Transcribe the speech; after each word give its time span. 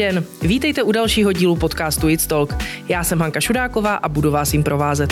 Den, 0.00 0.24
vítejte 0.42 0.82
u 0.82 0.92
dalšího 0.92 1.32
dílu 1.32 1.56
podcastu 1.56 2.08
It's 2.08 2.26
Talk. 2.26 2.54
Já 2.88 3.04
jsem 3.04 3.20
Hanka 3.20 3.40
Šudáková 3.40 3.94
a 3.94 4.08
budu 4.08 4.30
vás 4.30 4.52
jim 4.52 4.62
provázet. 4.62 5.10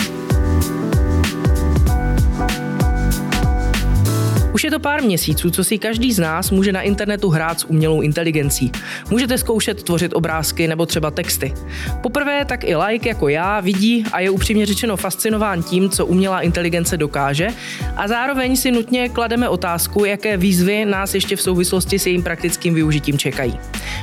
Už 4.59 4.63
je 4.63 4.71
to 4.71 4.79
pár 4.79 5.03
měsíců, 5.03 5.51
co 5.51 5.63
si 5.63 5.77
každý 5.77 6.13
z 6.13 6.19
nás 6.19 6.51
může 6.51 6.71
na 6.71 6.81
internetu 6.81 7.29
hrát 7.29 7.59
s 7.59 7.63
umělou 7.63 8.01
inteligencí. 8.01 8.71
Můžete 9.09 9.37
zkoušet 9.37 9.83
tvořit 9.83 10.13
obrázky 10.13 10.67
nebo 10.67 10.85
třeba 10.85 11.11
texty. 11.11 11.53
Poprvé 12.01 12.45
tak 12.45 12.63
i 12.63 12.75
like 12.75 13.09
jako 13.09 13.29
já 13.29 13.59
vidí 13.59 14.03
a 14.11 14.19
je 14.19 14.29
upřímně 14.29 14.65
řečeno 14.65 14.97
fascinován 14.97 15.63
tím, 15.63 15.89
co 15.89 16.05
umělá 16.05 16.41
inteligence 16.41 16.97
dokáže 16.97 17.47
a 17.95 18.07
zároveň 18.07 18.55
si 18.55 18.71
nutně 18.71 19.09
klademe 19.09 19.49
otázku, 19.49 20.05
jaké 20.05 20.37
výzvy 20.37 20.85
nás 20.85 21.13
ještě 21.13 21.35
v 21.35 21.41
souvislosti 21.41 21.99
s 21.99 22.05
jejím 22.05 22.23
praktickým 22.23 22.73
využitím 22.73 23.17
čekají. 23.17 23.59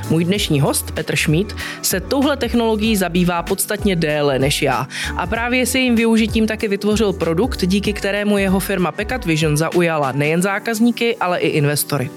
Můj 0.09 0.25
dnešní 0.25 0.61
host, 0.61 0.91
Petr 0.91 1.15
Šmít, 1.15 1.55
se 1.81 1.99
touhle 1.99 2.37
technologií 2.37 2.95
zabývá 2.95 3.43
podstatně 3.43 3.95
déle 3.95 4.39
než 4.39 4.61
já 4.61 4.87
a 5.17 5.27
právě 5.27 5.65
si 5.65 5.77
jejím 5.77 5.95
využitím 5.95 6.47
taky 6.47 6.67
vytvořil 6.67 7.13
produkt, 7.13 7.65
díky 7.65 7.93
kterému 7.93 8.37
jeho 8.37 8.59
firma 8.59 8.91
Pekat 8.91 9.25
Vision 9.25 9.57
zaujala 9.57 10.11
nejen 10.11 10.41
zákazníky, 10.47 11.15
ale 11.19 11.39
i 11.39 11.47
investory. 11.47 12.09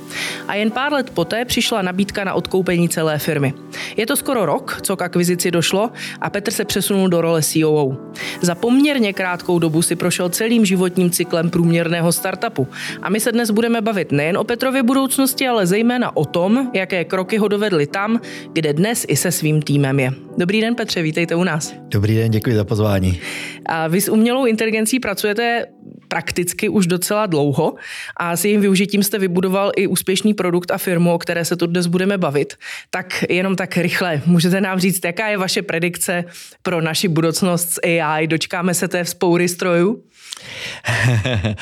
A 0.48 0.54
jen 0.54 0.70
pár 0.70 0.92
let 0.92 1.10
poté 1.10 1.44
přišla 1.44 1.82
nabídka 1.82 2.24
na 2.24 2.34
odkoupení 2.34 2.88
celé 2.88 3.18
firmy. 3.18 3.54
Je 3.96 4.06
to 4.06 4.16
skoro 4.16 4.46
rok, 4.46 4.78
co 4.82 4.96
k 4.96 5.02
akvizici 5.02 5.50
došlo 5.50 5.90
a 6.20 6.30
Petr 6.30 6.50
se 6.50 6.64
přesunul 6.64 7.08
do 7.08 7.20
role 7.20 7.42
COO. 7.42 7.96
Za 8.40 8.54
poměrně 8.54 9.12
krátkou 9.12 9.58
dobu 9.58 9.82
si 9.82 9.96
prošel 9.96 10.28
celým 10.28 10.64
životním 10.64 11.10
cyklem 11.10 11.50
průměrného 11.50 12.12
startupu. 12.12 12.68
A 13.02 13.10
my 13.10 13.20
se 13.20 13.32
dnes 13.32 13.50
budeme 13.50 13.80
bavit 13.80 14.12
nejen 14.12 14.38
o 14.38 14.44
Petrově 14.44 14.82
budoucnosti, 14.82 15.48
ale 15.48 15.66
zejména 15.66 16.16
o 16.16 16.24
tom, 16.24 16.70
jaké 16.74 17.04
kroky 17.04 17.38
ho 17.38 17.48
dovedly 17.48 17.86
tam, 17.86 18.20
kde 18.52 18.72
dnes 18.72 19.06
i 19.08 19.16
se 19.16 19.32
svým 19.32 19.62
týmem 19.62 20.00
je. 20.00 20.10
Dobrý 20.38 20.60
den, 20.60 20.74
Petře, 20.74 21.02
vítejte 21.02 21.34
u 21.34 21.44
nás. 21.44 21.74
Dobrý 21.88 22.16
den, 22.16 22.30
děkuji 22.30 22.56
za 22.56 22.64
pozvání. 22.64 23.20
A 23.66 23.88
vy 23.88 24.00
s 24.00 24.08
umělou 24.08 24.46
inteligencí 24.46 25.00
pracujete 25.00 25.66
prakticky 26.10 26.68
už 26.68 26.86
docela 26.86 27.26
dlouho 27.26 27.74
a 28.16 28.36
s 28.36 28.44
jejím 28.44 28.60
využitím 28.60 29.02
jste 29.02 29.18
vybudoval 29.18 29.72
i 29.76 29.86
úspěšný 29.86 30.34
produkt 30.34 30.70
a 30.70 30.78
firmu, 30.78 31.14
o 31.14 31.18
které 31.18 31.44
se 31.44 31.56
tu 31.56 31.66
dnes 31.66 31.86
budeme 31.86 32.18
bavit. 32.18 32.54
Tak 32.90 33.24
jenom 33.28 33.56
tak 33.56 33.76
rychle, 33.76 34.22
můžete 34.26 34.60
nám 34.60 34.80
říct, 34.80 35.04
jaká 35.04 35.28
je 35.28 35.38
vaše 35.38 35.62
predikce 35.62 36.24
pro 36.62 36.80
naši 36.80 37.08
budoucnost 37.08 37.70
s 37.70 37.80
AI? 37.84 38.26
Dočkáme 38.26 38.74
se 38.74 38.88
té 38.88 39.04
vzpoury 39.04 39.48
strojů? 39.48 40.02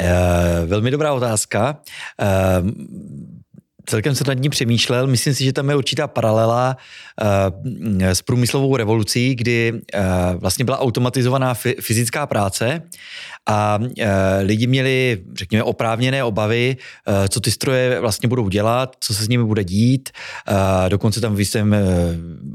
Eh, 0.00 0.66
velmi 0.66 0.90
dobrá 0.90 1.12
otázka. 1.12 1.76
Eh, 3.88 3.90
celkem 3.90 4.14
se 4.14 4.24
nad 4.26 4.34
ní 4.34 4.48
přemýšlel. 4.48 5.06
Myslím 5.06 5.34
si, 5.34 5.44
že 5.44 5.52
tam 5.52 5.70
je 5.70 5.76
určitá 5.76 6.06
paralela 6.06 6.76
uh, 7.22 8.06
s 8.06 8.22
průmyslovou 8.22 8.76
revolucí, 8.76 9.34
kdy 9.34 9.72
uh, 9.72 10.00
vlastně 10.40 10.64
byla 10.64 10.78
automatizovaná 10.78 11.54
fyzická 11.80 12.26
práce 12.26 12.82
a 13.46 13.78
uh, 13.80 13.86
lidi 14.42 14.66
měli, 14.66 15.22
řekněme, 15.34 15.62
oprávněné 15.62 16.24
obavy, 16.24 16.76
co 17.28 17.40
ty 17.40 17.50
stroje 17.50 18.00
vlastně 18.00 18.28
budou 18.28 18.48
dělat, 18.48 18.96
co 19.00 19.14
se 19.14 19.24
s 19.24 19.28
nimi 19.28 19.44
bude 19.44 19.64
dít. 19.64 20.10
Dokonce 20.88 21.20
tam 21.20 21.34
v 21.34 21.38
jistém 21.38 21.76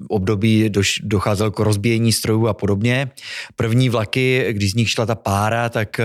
období 0.07 0.69
docházelo 1.03 1.51
k 1.51 1.59
rozbíjení 1.59 2.11
strojů 2.11 2.47
a 2.47 2.53
podobně. 2.53 3.09
První 3.55 3.89
vlaky, 3.89 4.45
když 4.51 4.71
z 4.71 4.75
nich 4.75 4.89
šla 4.89 5.05
ta 5.05 5.15
pára, 5.15 5.69
tak, 5.69 5.99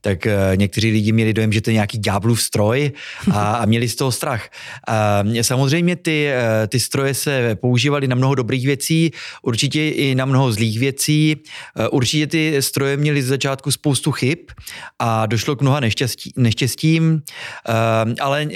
tak 0.00 0.26
někteří 0.54 0.90
lidi 0.90 1.12
měli 1.12 1.32
dojem, 1.32 1.52
že 1.52 1.60
to 1.60 1.70
je 1.70 1.74
nějaký 1.74 1.98
ďáblův 1.98 2.42
stroj 2.42 2.92
a, 3.32 3.52
a 3.52 3.64
měli 3.64 3.88
z 3.88 3.96
toho 3.96 4.12
strach. 4.12 4.48
Samozřejmě 5.42 5.96
ty, 5.96 6.28
uh, 6.32 6.66
ty 6.66 6.80
stroje 6.80 7.14
se 7.14 7.54
používaly 7.54 8.08
na 8.08 8.16
mnoho 8.16 8.34
dobrých 8.34 8.66
věcí, 8.66 9.10
určitě 9.42 9.88
i 9.88 10.14
na 10.14 10.24
mnoho 10.24 10.52
zlých 10.52 10.78
věcí. 10.78 11.36
Uh, 11.78 11.86
určitě 11.90 12.26
ty 12.26 12.62
stroje 12.62 12.96
měly 12.96 13.22
z 13.22 13.26
začátku 13.26 13.70
spoustu 13.70 14.12
chyb 14.12 14.38
a 14.98 15.26
došlo 15.26 15.56
k 15.56 15.62
mnoha 15.62 15.80
neštěstí, 15.80 16.32
neštěstím, 16.36 17.12
uh, 17.12 18.14
ale 18.20 18.48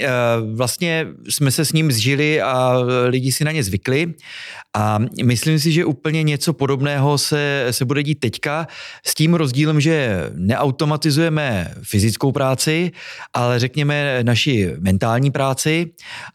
vlastně 0.53 1.07
jsme 1.29 1.51
se 1.51 1.65
s 1.65 1.73
ním 1.73 1.91
zžili 1.91 2.41
a 2.41 2.77
lidi 3.07 3.31
si 3.31 3.43
na 3.43 3.51
ně 3.51 3.63
zvykli. 3.63 4.13
A 4.77 4.99
myslím 5.23 5.59
si, 5.59 5.71
že 5.71 5.85
úplně 5.85 6.23
něco 6.23 6.53
podobného 6.53 7.17
se, 7.17 7.67
se 7.71 7.85
bude 7.85 8.03
dít 8.03 8.19
teďka 8.19 8.67
s 9.05 9.15
tím 9.15 9.33
rozdílem, 9.33 9.81
že 9.81 10.29
neautomatizujeme 10.33 11.73
fyzickou 11.83 12.31
práci, 12.31 12.91
ale 13.33 13.59
řekněme 13.59 14.23
naši 14.23 14.73
mentální 14.79 15.31
práci 15.31 15.91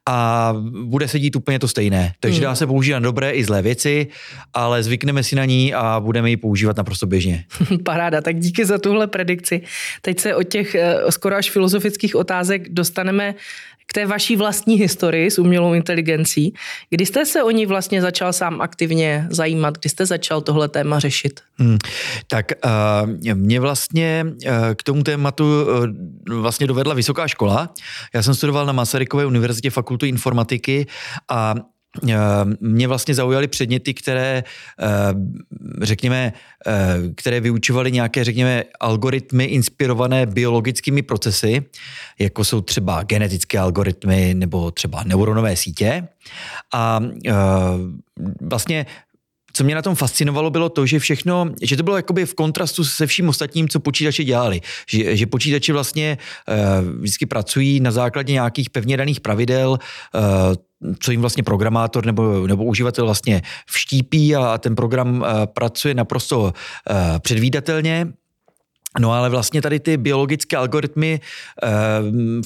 a 0.09 0.55
bude 0.85 1.09
se 1.09 1.19
dít 1.19 1.37
úplně 1.37 1.59
to 1.59 1.69
stejné. 1.69 2.13
Takže 2.21 2.39
hmm. 2.39 2.45
dá 2.45 2.55
se 2.55 2.67
použít 2.67 2.93
na 2.93 2.99
dobré 2.99 3.33
i 3.33 3.45
zlé 3.45 3.63
věci, 3.63 4.07
ale 4.55 4.83
zvykneme 4.83 5.23
si 5.23 5.37
na 5.37 5.45
ní 5.45 5.75
a 5.75 6.01
budeme 6.01 6.31
ji 6.31 6.37
používat 6.37 6.77
naprosto 6.77 7.07
běžně. 7.07 7.45
Paráda, 7.85 8.21
tak 8.21 8.39
díky 8.39 8.65
za 8.65 8.79
tuhle 8.79 9.07
predikci. 9.07 9.63
Teď 10.03 10.21
se 10.21 10.35
od 10.35 10.43
těch 10.43 10.75
eh, 10.75 10.97
skoro 11.11 11.37
až 11.37 11.51
filozofických 11.51 12.17
otázek 12.17 12.69
dostaneme 12.69 13.35
k 13.91 13.93
té 13.93 14.07
vaší 14.07 14.37
vlastní 14.37 14.75
historii 14.75 15.31
s 15.31 15.39
umělou 15.39 15.75
inteligencí. 15.75 16.55
Kdy 16.91 17.07
jste 17.07 17.27
se 17.27 17.43
o 17.43 17.51
ní 17.51 17.67
vlastně 17.67 18.03
začal 18.03 18.33
sám 18.33 18.61
aktivně 18.61 19.27
zajímat? 19.31 19.79
Kdy 19.79 19.89
jste 19.89 20.07
začal 20.07 20.41
tohle 20.41 20.69
téma 20.69 20.99
řešit? 20.99 21.41
Hmm, 21.57 21.79
tak 22.27 22.53
uh, 22.65 23.35
mě 23.35 23.61
vlastně 23.61 24.27
uh, 24.27 24.53
k 24.77 24.83
tomu 24.83 25.03
tématu 25.03 25.45
uh, 25.45 26.41
vlastně 26.41 26.67
dovedla 26.67 26.95
vysoká 26.95 27.29
škola. 27.29 27.75
Já 28.15 28.23
jsem 28.23 28.35
studoval 28.35 28.67
na 28.67 28.73
Masarykové 28.73 29.27
univerzitě 29.27 29.71
fakultu 29.71 30.07
informatiky 30.07 30.87
a 31.29 31.55
mě 32.61 32.89
vlastně 32.89 33.15
zaujaly 33.15 33.49
předměty, 33.49 33.95
které, 33.95 34.45
eh, 34.81 34.87
řekněme, 35.83 36.33
eh, 36.67 36.97
které 37.15 37.41
vyučovaly 37.41 37.93
nějaké, 37.93 38.25
řekněme, 38.25 38.65
algoritmy 38.81 39.45
inspirované 39.45 40.27
biologickými 40.27 41.03
procesy, 41.03 41.65
jako 42.19 42.45
jsou 42.45 42.61
třeba 42.61 43.03
genetické 43.03 43.59
algoritmy 43.59 44.35
nebo 44.35 44.71
třeba 44.71 45.05
neuronové 45.05 45.57
sítě. 45.57 46.09
A 46.75 47.01
vlastně 48.41 48.87
co 49.53 49.65
mě 49.65 49.75
na 49.75 49.83
tom 49.83 49.95
fascinovalo, 49.95 50.51
bylo 50.51 50.69
to, 50.69 50.87
že 50.87 50.99
všechno, 50.99 51.51
že 51.63 51.77
to 51.77 51.83
bylo 51.83 51.97
jakoby 51.97 52.27
v 52.27 52.35
kontrastu 52.35 52.85
se 52.85 53.07
vším 53.07 53.29
ostatním, 53.29 53.69
co 53.69 53.81
počítače 53.81 54.25
dělali. 54.25 54.61
Že, 54.89 55.17
že 55.17 55.27
počítače 55.27 55.73
vlastně 55.73 56.19
uh, 56.49 57.01
vždycky 57.01 57.27
pracují 57.27 57.81
na 57.81 57.91
základě 57.91 58.33
nějakých 58.33 58.71
pevně 58.71 58.97
daných 58.97 59.21
pravidel, 59.21 59.71
uh, 59.71 60.21
co 61.01 61.11
jim 61.11 61.21
vlastně 61.21 61.43
programátor 61.43 62.07
nebo, 62.07 62.47
nebo 62.47 62.65
uživatel 62.65 63.05
vlastně 63.05 63.43
vštípí 63.67 64.37
a 64.37 64.59
ten 64.59 64.77
program 64.77 65.21
uh, 65.21 65.27
pracuje 65.47 65.95
naprosto 65.95 66.41
uh, 66.41 66.53
předvídatelně 67.19 68.07
No 68.99 69.13
ale 69.13 69.29
vlastně 69.29 69.63
tady 69.63 69.81
ty 69.81 69.97
biologické 69.97 70.57
algoritmy 70.57 71.21
e, 71.63 71.69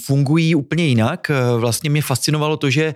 fungují 0.01 0.55
úplně 0.55 0.87
jinak. 0.87 1.31
Eh, 1.31 1.59
vlastně 1.59 1.91
mě 1.91 2.03
fascinovalo 2.03 2.57
to, 2.57 2.71
že, 2.71 2.95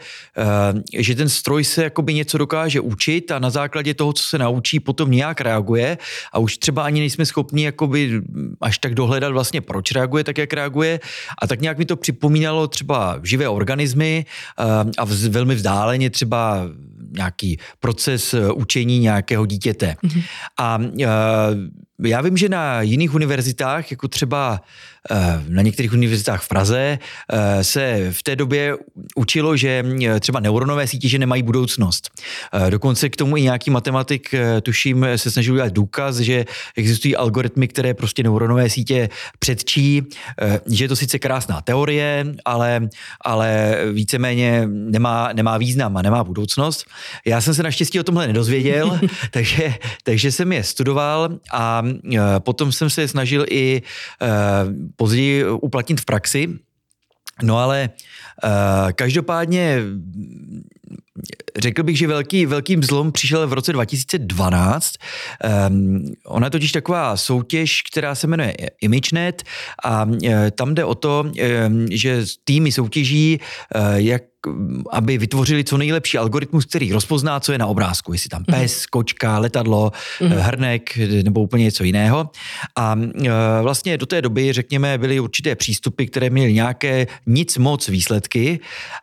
e, 0.95 1.03
že 1.03 1.15
ten 1.15 1.29
stroj 1.29 1.65
se 1.65 1.85
jakoby 1.85 2.15
něco 2.15 2.39
dokáže 2.39 2.81
učit 2.81 3.31
a 3.31 3.39
na 3.39 3.51
základě 3.51 3.95
toho, 3.95 4.13
co 4.13 4.23
se 4.25 4.39
naučí, 4.39 4.81
potom 4.81 5.11
nějak 5.11 5.41
reaguje 5.41 5.99
a 6.33 6.39
už 6.39 6.59
třeba 6.59 6.83
ani 6.83 7.01
nejsme 7.01 7.27
schopni 7.27 7.65
jakoby 7.65 8.21
až 8.61 8.79
tak 8.79 8.95
dohledat 8.95 9.33
vlastně, 9.33 9.61
proč 9.61 9.93
reaguje 9.93 10.25
tak, 10.25 10.39
jak 10.39 10.53
reaguje. 10.53 11.01
A 11.43 11.47
tak 11.47 11.61
nějak 11.61 11.79
mi 11.79 11.85
to 11.85 11.97
připomínalo 11.97 12.69
třeba 12.69 13.21
živé 13.23 13.49
organismy 13.49 14.27
e, 14.59 14.65
a 14.99 15.05
vz, 15.05 15.27
velmi 15.27 15.55
vzdáleně 15.55 16.11
třeba 16.11 16.69
nějaký 17.17 17.59
proces 17.81 18.35
učení 18.55 18.99
nějakého 18.99 19.47
dítěte. 19.47 19.97
Mm-hmm. 20.05 20.23
A 20.59 20.79
e, 21.01 21.88
já 22.05 22.21
vím, 22.21 22.37
že 22.37 22.49
na 22.49 22.83
jiných 22.83 23.15
univerzitách, 23.15 23.91
jako 23.91 24.09
třeba 24.09 24.61
na 25.49 25.63
některých 25.63 25.93
univerzitách 25.93 26.43
v 26.43 26.49
Praze 26.49 26.99
eh, 27.33 27.65
se 27.65 28.09
v 28.11 28.23
té 28.23 28.37
době 28.37 28.77
učilo, 29.17 29.57
že 29.57 29.85
eh, 30.05 30.21
třeba 30.21 30.41
neuronové 30.41 30.87
sítě, 30.87 31.09
že 31.09 31.19
nemají 31.19 31.43
budoucnost. 31.43 32.11
Dokonce 32.71 33.09
k 33.09 33.17
tomu 33.17 33.37
i 33.37 33.43
nějaký 33.43 33.71
matematik, 33.71 34.35
tuším, 34.63 35.07
se 35.17 35.31
snažil 35.31 35.55
udělat 35.55 35.73
důkaz, 35.73 36.17
že 36.17 36.45
existují 36.77 37.17
algoritmy, 37.17 37.69
které 37.69 37.95
prostě 37.95 38.23
neuronové 38.23 38.71
sítě 38.71 39.09
předčí, 39.39 40.03
že 40.67 40.85
je 40.85 40.89
to 40.89 40.97
sice 40.97 41.19
krásná 41.19 41.61
teorie, 41.61 42.27
ale, 42.45 42.89
ale 43.21 43.77
víceméně 43.93 44.63
nemá, 44.67 45.31
nemá 45.33 45.59
význam 45.59 45.97
a 45.97 46.03
nemá 46.03 46.25
budoucnost. 46.25 46.87
Já 47.25 47.41
jsem 47.41 47.55
se 47.55 47.63
naštěstí 47.63 48.01
o 48.01 48.03
tomhle 48.03 48.27
nedozvěděl, 48.27 49.01
takže, 49.31 49.75
takže 50.03 50.33
jsem 50.33 50.53
je 50.53 50.65
studoval 50.65 51.29
a 51.53 51.83
potom 52.39 52.73
jsem 52.73 52.91
se 52.91 53.09
snažil 53.09 53.47
i 53.51 53.83
později 54.99 55.51
uplatnit 55.51 56.01
v 56.01 56.05
praxi. 56.05 56.59
No 57.43 57.59
ale 57.59 57.91
uh, 58.45 58.51
každopádně 58.93 59.79
řekl 61.57 61.83
bych, 61.83 61.99
že 61.99 62.07
velký, 62.07 62.47
velký 62.47 62.77
zlom 62.81 63.13
přišel 63.13 63.47
v 63.47 63.53
roce 63.53 63.73
2012. 63.73 64.95
Um, 65.45 65.51
ehm, 65.51 66.03
ona 66.27 66.47
je 66.47 66.51
totiž 66.51 66.73
taková 66.73 67.17
soutěž, 67.17 67.83
která 67.83 68.15
se 68.15 68.27
jmenuje 68.27 68.55
ImageNet 68.81 69.43
a 69.85 70.05
uh, 70.05 70.19
tam 70.55 70.75
jde 70.75 70.85
o 70.85 70.95
to, 70.95 71.25
um, 71.67 71.87
že 71.91 72.25
týmy 72.45 72.73
soutěží, 72.73 73.41
uh, 73.75 73.95
jak 73.95 74.23
aby 74.91 75.19
vytvořili 75.19 75.65
co 75.65 75.79
nejlepší 75.79 76.19
algoritmus, 76.19 76.65
který 76.65 76.93
rozpozná, 76.93 77.41
co 77.41 77.53
je 77.53 77.59
na 77.59 77.67
obrázku, 77.67 78.13
jestli 78.13 78.29
tam 78.29 78.45
pes, 78.45 78.87
kočka, 78.87 79.39
letadlo, 79.39 79.93
mm. 80.21 80.29
hrnek 80.31 80.97
nebo 81.23 81.41
úplně 81.41 81.65
něco 81.65 81.85
jiného. 81.85 82.31
A 82.77 82.97
vlastně 83.63 83.99
do 83.99 84.07
té 84.07 84.23
doby, 84.23 84.53
řekněme, 84.53 84.99
byly 84.99 85.21
určité 85.21 85.55
přístupy, 85.57 86.05
které 86.05 86.31
měly 86.31 86.53
nějaké 86.53 87.07
nic 87.27 87.59
moc 87.59 87.89
výsledky 87.89 88.61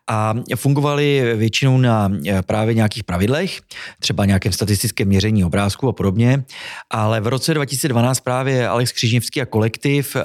a 0.08 0.34
fungovaly 0.56 1.34
většinou 1.36 1.78
na 1.78 2.05
právě 2.46 2.74
nějakých 2.74 3.04
pravidlech, 3.04 3.62
třeba 4.00 4.25
nějakém 4.25 4.52
statistickém 4.52 5.07
měření 5.07 5.44
obrázku 5.46 5.88
a 5.88 5.94
podobně. 5.94 6.44
Ale 6.90 7.22
v 7.22 7.28
roce 7.28 7.54
2012 7.54 8.19
právě 8.19 8.68
Alex 8.68 8.92
Křižněvský 8.92 9.42
a 9.42 9.46
kolektiv 9.46 10.18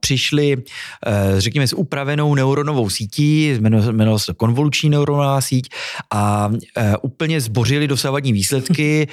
přišli, 0.00 0.56
řekněme, 1.38 1.66
s 1.66 1.72
upravenou 1.72 2.34
neuronovou 2.34 2.90
sítí, 2.90 3.48
jmenovalo 3.48 4.18
se 4.18 4.34
konvoluční 4.34 4.90
neuronová 4.90 5.40
síť 5.40 5.68
a 6.14 6.50
úplně 7.02 7.40
zbořili 7.40 7.88
dosavadní 7.88 8.32
výsledky, 8.32 9.08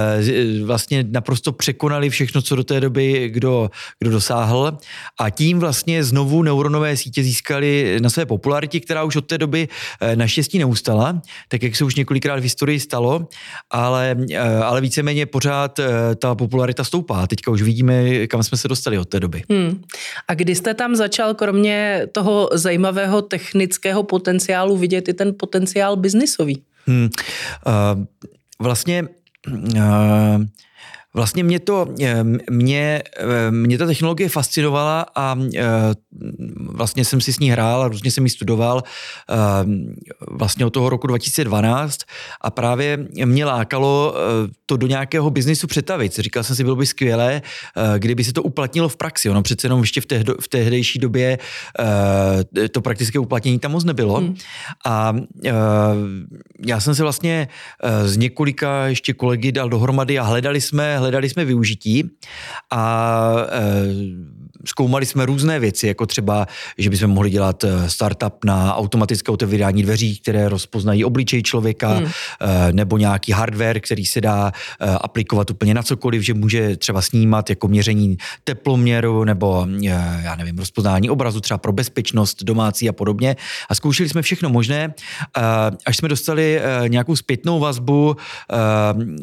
vlastně 0.64 1.04
naprosto 1.10 1.52
překonali 1.52 2.10
všechno, 2.10 2.42
co 2.42 2.56
do 2.56 2.64
té 2.64 2.80
doby 2.80 3.28
kdo, 3.28 3.70
kdo 3.98 4.10
dosáhl 4.10 4.78
a 5.20 5.30
tím 5.30 5.58
vlastně 5.58 6.04
znovu 6.04 6.42
neuronové 6.42 6.96
sítě 6.96 7.22
získali 7.22 7.98
na 8.00 8.10
své 8.10 8.26
popularitě, 8.26 8.80
která 8.80 9.04
už 9.04 9.16
od 9.16 9.26
té 9.26 9.38
doby 9.38 9.68
naštěstí 10.14 10.58
neustala, 10.58 11.22
tak 11.54 11.62
jak 11.62 11.76
se 11.76 11.84
už 11.84 11.94
několikrát 11.94 12.38
v 12.38 12.42
historii 12.42 12.80
stalo, 12.80 13.28
ale, 13.70 14.16
e, 14.30 14.38
ale 14.38 14.80
víceméně 14.80 15.26
pořád 15.26 15.78
e, 15.78 16.14
ta 16.14 16.34
popularita 16.34 16.84
stoupá. 16.84 17.26
Teďka 17.26 17.50
už 17.50 17.62
vidíme, 17.62 18.26
kam 18.26 18.42
jsme 18.42 18.58
se 18.58 18.68
dostali 18.68 18.98
od 18.98 19.08
té 19.08 19.20
doby. 19.20 19.42
Hmm. 19.50 19.82
A 20.28 20.34
kdy 20.34 20.54
jste 20.54 20.74
tam 20.74 20.96
začal, 20.96 21.34
kromě 21.34 22.06
toho 22.12 22.50
zajímavého 22.52 23.22
technického 23.22 24.02
potenciálu, 24.02 24.76
vidět 24.76 25.08
i 25.08 25.14
ten 25.14 25.34
potenciál 25.38 25.96
biznisový? 25.96 26.62
Hmm. 26.86 27.08
Uh, 27.66 28.04
vlastně 28.58 29.02
uh, 29.48 30.42
Vlastně 31.16 31.44
mě 31.44 31.60
to, 31.60 31.86
eh, 32.02 32.24
mě, 32.50 33.02
eh, 33.18 33.50
mě 33.50 33.78
ta 33.78 33.86
technologie 33.86 34.28
fascinovala 34.28 35.06
a 35.14 35.36
eh, 35.56 35.62
vlastně 36.58 37.04
jsem 37.04 37.20
si 37.20 37.32
s 37.32 37.38
ní 37.38 37.50
hrál 37.50 37.82
a 37.82 37.88
různě 37.88 38.10
jsem 38.10 38.24
ji 38.24 38.30
studoval 38.30 38.82
vlastně 40.30 40.66
od 40.66 40.70
toho 40.70 40.88
roku 40.90 41.06
2012 41.06 42.00
a 42.40 42.50
právě 42.50 43.06
mě 43.24 43.44
lákalo 43.44 44.14
to 44.66 44.76
do 44.76 44.86
nějakého 44.86 45.30
biznisu 45.30 45.66
přetavit. 45.66 46.14
Říkal 46.14 46.44
jsem 46.44 46.56
si, 46.56 46.64
bylo 46.64 46.76
by 46.76 46.86
skvělé, 46.86 47.42
kdyby 47.98 48.24
se 48.24 48.32
to 48.32 48.42
uplatnilo 48.42 48.88
v 48.88 48.96
praxi. 48.96 49.30
Ono 49.30 49.42
přece 49.42 49.66
jenom 49.66 49.80
ještě 49.80 50.00
v, 50.00 50.06
té, 50.06 50.24
v 50.40 50.48
tehdejší 50.48 50.98
době 50.98 51.38
to 52.72 52.80
praktické 52.80 53.18
uplatnění 53.18 53.58
tam 53.58 53.72
moc 53.72 53.84
nebylo. 53.84 54.16
Hmm. 54.16 54.34
A 54.86 55.16
já 56.66 56.80
jsem 56.80 56.94
se 56.94 57.02
vlastně 57.02 57.48
z 58.04 58.16
několika 58.16 58.86
ještě 58.86 59.12
kolegy 59.12 59.52
dal 59.52 59.68
dohromady 59.68 60.18
a 60.18 60.22
hledali 60.22 60.60
jsme, 60.60 60.96
hledali 61.04 61.28
jsme 61.28 61.44
využití 61.44 62.10
a 62.70 63.34
e, 63.48 63.84
zkoumali 64.66 65.06
jsme 65.06 65.26
různé 65.26 65.58
věci, 65.58 65.86
jako 65.86 66.06
třeba, 66.06 66.46
že 66.78 66.90
bychom 66.90 67.10
mohli 67.10 67.30
dělat 67.30 67.64
e, 67.64 67.90
startup 67.90 68.44
na 68.44 68.76
automatické 68.76 69.32
otevírání 69.32 69.82
dveří, 69.82 70.18
které 70.18 70.48
rozpoznají 70.48 71.04
obličej 71.04 71.42
člověka, 71.42 71.88
hmm. 71.88 72.06
e, 72.06 72.72
nebo 72.72 72.98
nějaký 72.98 73.32
hardware, 73.32 73.80
který 73.80 74.06
se 74.06 74.20
dá 74.20 74.52
e, 74.80 74.90
aplikovat 74.90 75.50
úplně 75.50 75.74
na 75.74 75.82
cokoliv, 75.82 76.22
že 76.22 76.34
může 76.34 76.76
třeba 76.76 77.02
snímat 77.02 77.50
jako 77.50 77.68
měření 77.68 78.16
teploměru 78.44 79.24
nebo 79.24 79.66
já 80.22 80.36
nevím, 80.36 80.58
rozpoznání 80.58 81.10
obrazu 81.10 81.40
třeba 81.40 81.58
pro 81.58 81.72
bezpečnost 81.72 82.42
domácí 82.42 82.88
a 82.88 82.92
podobně. 82.92 83.36
A 83.68 83.74
zkoušeli 83.74 84.08
jsme 84.08 84.22
všechno 84.22 84.48
možné, 84.48 84.94
až 85.86 85.96
jsme 85.96 86.08
dostali 86.08 86.60
nějakou 86.88 87.16
zpětnou 87.16 87.60
vazbu, 87.60 88.16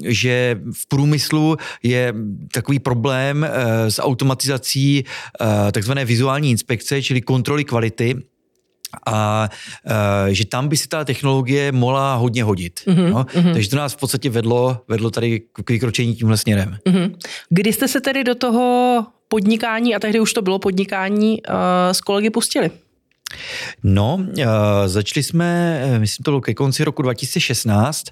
že 0.06 0.60
v 0.74 0.88
průmyslu 0.88 1.58
je 1.84 2.14
takový 2.52 2.80
problém 2.80 3.44
eh, 3.44 3.92
s 3.92 4.02
automatizací 4.02 5.04
eh, 5.06 5.31
takzvané 5.72 6.06
vizuální 6.06 6.52
inspekce, 6.52 7.02
čili 7.02 7.22
kontroly 7.22 7.64
kvality 7.64 8.16
a 9.08 9.50
uh, 9.86 10.34
že 10.34 10.46
tam 10.46 10.68
by 10.68 10.78
si 10.78 10.88
ta 10.88 11.06
technologie 11.06 11.72
mohla 11.72 12.16
hodně 12.16 12.44
hodit. 12.44 12.80
Mm-hmm, 12.86 13.10
no? 13.10 13.24
mm-hmm. 13.24 13.54
Takže 13.54 13.70
to 13.70 13.76
nás 13.76 13.94
v 13.94 13.98
podstatě 13.98 14.30
vedlo, 14.30 14.82
vedlo 14.88 15.12
tady 15.12 15.40
k 15.40 15.70
vykročení 15.70 16.16
tímhle 16.16 16.38
směrem. 16.38 16.78
Mm-hmm. 16.86 17.16
Kdy 17.50 17.74
jste 17.74 17.88
se 17.88 18.02
tedy 18.02 18.24
do 18.24 18.36
toho 18.36 19.06
podnikání, 19.28 19.96
a 19.96 20.00
tehdy 20.00 20.20
už 20.20 20.34
to 20.34 20.42
bylo 20.42 20.60
podnikání, 20.60 21.42
uh, 21.42 21.56
s 21.92 22.02
kolegy 22.02 22.30
pustili? 22.30 22.72
No, 23.84 24.16
uh, 24.16 24.46
začali 24.86 25.24
jsme, 25.24 25.82
eh, 25.84 26.00
myslím, 26.00 26.24
to 26.24 26.32
bylo 26.32 26.42
ke 26.42 26.54
konci 26.54 26.84
roku 26.84 27.02
2016. 27.02 28.06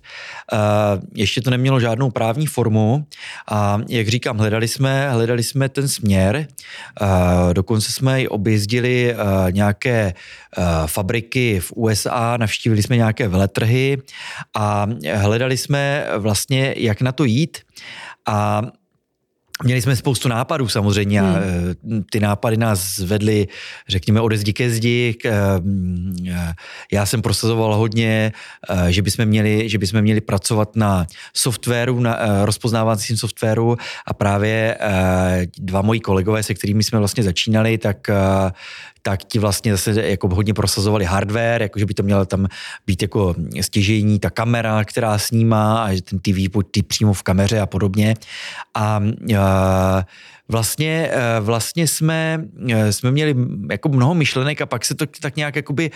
Uh, 0.53 0.59
eh, 0.59 1.01
ještě 1.15 1.41
to 1.41 1.49
nemělo 1.49 1.79
žádnou 1.79 2.11
právní 2.11 2.47
formu 2.47 3.05
a 3.51 3.81
jak 3.89 4.07
říkám, 4.07 4.37
hledali 4.37 4.67
jsme, 4.67 5.11
hledali 5.11 5.43
jsme 5.43 5.69
ten 5.69 5.87
směr. 5.87 6.47
Uh, 7.01 7.53
dokonce 7.53 7.91
jsme 7.91 8.21
i 8.21 8.27
objezdili 8.27 9.15
uh, 9.15 9.51
nějaké 9.51 10.13
uh, 10.57 10.63
fabriky 10.87 11.59
v 11.59 11.73
USA, 11.75 12.37
navštívili 12.37 12.83
jsme 12.83 12.95
nějaké 12.95 13.27
veletrhy 13.27 13.97
a 14.55 14.87
hledali 15.13 15.57
jsme 15.57 16.07
vlastně, 16.17 16.73
jak 16.77 17.01
na 17.01 17.11
to 17.11 17.23
jít. 17.23 17.57
A 18.27 18.61
Měli 19.63 19.81
jsme 19.81 19.95
spoustu 19.95 20.27
nápadů 20.29 20.67
samozřejmě 20.67 21.21
hmm. 21.21 21.29
a 21.29 21.37
eh, 21.37 22.01
ty 22.11 22.19
nápady 22.19 22.57
nás 22.57 22.99
vedly, 22.99 23.47
řekněme, 23.87 24.21
ode 24.21 24.37
zdi 24.37 24.53
ke 24.53 24.69
zdi. 24.69 25.17
Eh, 25.25 25.31
eh, 26.31 26.53
já 26.91 27.05
jsem 27.05 27.21
prosazoval 27.21 27.75
hodně, 27.75 28.31
že 28.87 29.01
bychom 29.01 29.25
měli, 29.25 29.69
že 29.69 29.77
bychom 29.77 30.01
měli 30.01 30.21
pracovat 30.21 30.75
na 30.75 31.07
softwaru, 31.33 31.99
na 31.99 32.45
rozpoznávacím 32.45 33.17
softwaru 33.17 33.77
a 34.07 34.13
právě 34.13 34.77
dva 35.57 35.81
moji 35.81 35.99
kolegové, 35.99 36.43
se 36.43 36.53
kterými 36.53 36.83
jsme 36.83 36.99
vlastně 36.99 37.23
začínali, 37.23 37.77
tak 37.77 38.07
tak 39.01 39.23
ti 39.23 39.39
vlastně 39.39 39.71
zase 39.71 39.91
jako 40.09 40.27
hodně 40.35 40.53
prosazovali 40.53 41.05
hardware, 41.05 41.61
jako 41.61 41.79
že 41.79 41.85
by 41.85 41.93
to 41.93 42.03
mělo 42.03 42.25
tam 42.25 42.47
být 42.87 43.01
jako 43.01 43.35
stěžení, 43.61 44.19
ta 44.19 44.29
kamera, 44.29 44.83
která 44.85 45.17
snímá 45.17 45.83
a 45.83 45.93
že 45.93 46.01
ten 46.01 46.19
TV 46.19 46.63
ty 46.71 46.83
přímo 46.83 47.13
v 47.13 47.23
kameře 47.23 47.59
a 47.59 47.65
podobně. 47.65 48.15
A 48.75 48.99
a 49.37 50.05
vlastně, 50.49 51.11
vlastně 51.39 51.87
jsme, 51.87 52.45
jsme 52.89 53.11
měli 53.11 53.35
jako 53.71 53.89
mnoho 53.89 54.13
myšlenek 54.13 54.61
a 54.61 54.65
pak 54.65 54.85
se 54.85 54.95
to 54.95 55.05
tak 55.21 55.35
nějak 55.35 55.55
jakoby 55.55 55.91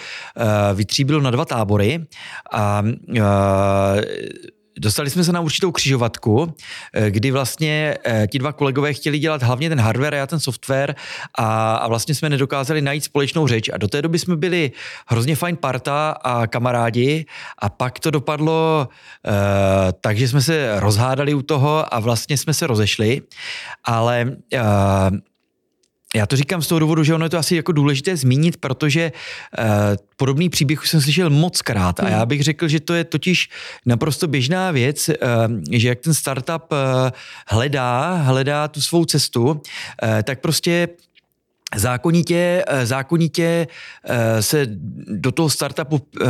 vytříbilo 0.74 1.22
na 1.22 1.32
dva 1.32 1.46
tábory 1.46 2.06
a, 2.52 2.60
a 2.60 2.84
dostali 4.80 5.10
jsme 5.10 5.24
se 5.24 5.32
na 5.32 5.42
určitou 5.42 5.72
křižovatku, 5.72 6.56
eh, 6.94 7.12
kdy 7.12 7.32
vlastně 7.32 7.98
eh, 8.06 8.28
ti 8.28 8.40
dva 8.40 8.54
kolegové 8.54 8.94
chtěli 8.94 9.20
dělat 9.20 9.44
hlavně 9.44 9.70
ten 9.70 9.80
hardware 9.80 10.14
a 10.14 10.18
já 10.18 10.28
ten 10.28 10.40
software 10.40 10.96
a, 11.38 11.76
a 11.76 11.88
vlastně 11.88 12.16
jsme 12.16 12.30
nedokázali 12.30 12.82
najít 12.82 13.04
společnou 13.04 13.48
řeč. 13.48 13.70
A 13.74 13.78
do 13.78 13.88
té 13.88 14.02
doby 14.02 14.20
jsme 14.20 14.36
byli 14.36 14.72
hrozně 15.08 15.36
fajn 15.36 15.56
parta 15.56 16.12
a 16.12 16.48
kamarádi 16.48 17.26
a 17.58 17.70
pak 17.70 18.00
to 18.00 18.12
dopadlo 18.12 18.88
uh, 18.88 19.34
tak, 20.02 20.18
že 20.18 20.28
jsme 20.28 20.42
se 20.42 20.80
rozhádali 20.80 21.34
u 21.34 21.42
toho 21.42 21.94
a 21.94 22.00
vlastně 22.00 22.38
jsme 22.38 22.54
se 22.54 22.68
rozešli, 22.68 23.22
ale 23.84 24.26
uh, 24.54 24.60
já 26.16 26.26
to 26.26 26.36
říkám 26.36 26.62
z 26.62 26.68
toho 26.68 26.80
důvodu, 26.80 27.04
že 27.04 27.16
ono 27.16 27.26
je 27.26 27.30
to 27.30 27.38
asi 27.38 27.56
jako 27.56 27.72
důležité 27.72 28.18
zmínit, 28.18 28.58
protože 28.58 29.12
uh, 29.12 29.66
podobný 30.18 30.50
příběh 30.50 30.82
už 30.82 30.90
jsem 30.90 31.02
slyšel 31.02 31.30
moc 31.30 31.62
krát 31.62 32.00
a 32.00 32.04
hmm. 32.04 32.12
já 32.12 32.26
bych 32.26 32.44
řekl, 32.44 32.68
že 32.68 32.80
to 32.80 32.94
je 32.94 33.04
totiž 33.04 33.50
naprosto 33.86 34.28
běžná 34.28 34.72
věc, 34.72 35.10
uh, 35.10 35.16
že 35.72 35.88
jak 35.88 36.00
ten 36.00 36.14
startup 36.14 36.72
uh, 36.72 36.78
hledá, 37.48 38.16
hledá 38.16 38.68
tu 38.68 38.82
svou 38.82 39.06
cestu, 39.06 39.46
uh, 39.46 39.60
tak 40.24 40.40
prostě 40.40 40.88
zákonitě, 41.76 42.64
eh, 42.68 42.86
zákonitě 42.86 43.68
eh, 44.06 44.42
se 44.42 44.68
do 45.08 45.32
toho 45.32 45.50
startupu 45.50 46.02
eh, 46.22 46.26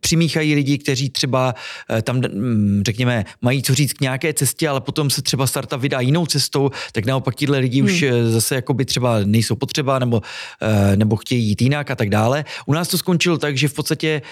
přimíchají 0.00 0.54
lidi, 0.54 0.78
kteří 0.78 1.10
třeba 1.10 1.54
tam, 2.02 2.16
mm, 2.16 2.82
řekněme, 2.86 3.24
mají 3.42 3.62
co 3.62 3.74
říct 3.74 3.92
k 3.92 4.00
nějaké 4.00 4.32
cestě, 4.32 4.68
ale 4.68 4.80
potom 4.80 5.10
se 5.10 5.22
třeba 5.22 5.46
startup 5.46 5.80
vydá 5.80 6.00
jinou 6.00 6.26
cestou, 6.26 6.70
tak 6.92 7.06
naopak 7.06 7.34
tíhle 7.34 7.58
lidi 7.58 7.80
hmm. 7.80 7.86
už 7.86 8.04
zase 8.28 8.54
jakoby 8.54 8.84
třeba 8.84 9.18
nejsou 9.24 9.56
potřeba 9.56 9.98
nebo, 9.98 10.22
nebo 10.96 11.16
chtějí 11.16 11.44
jít 11.48 11.62
jinak 11.62 11.90
a 11.90 11.94
tak 11.94 12.10
dále. 12.10 12.44
U 12.66 12.72
nás 12.72 12.88
to 12.88 12.98
skončilo 12.98 13.38
tak, 13.38 13.56
že 13.56 13.68
v 13.68 13.74
podstatě 13.74 14.22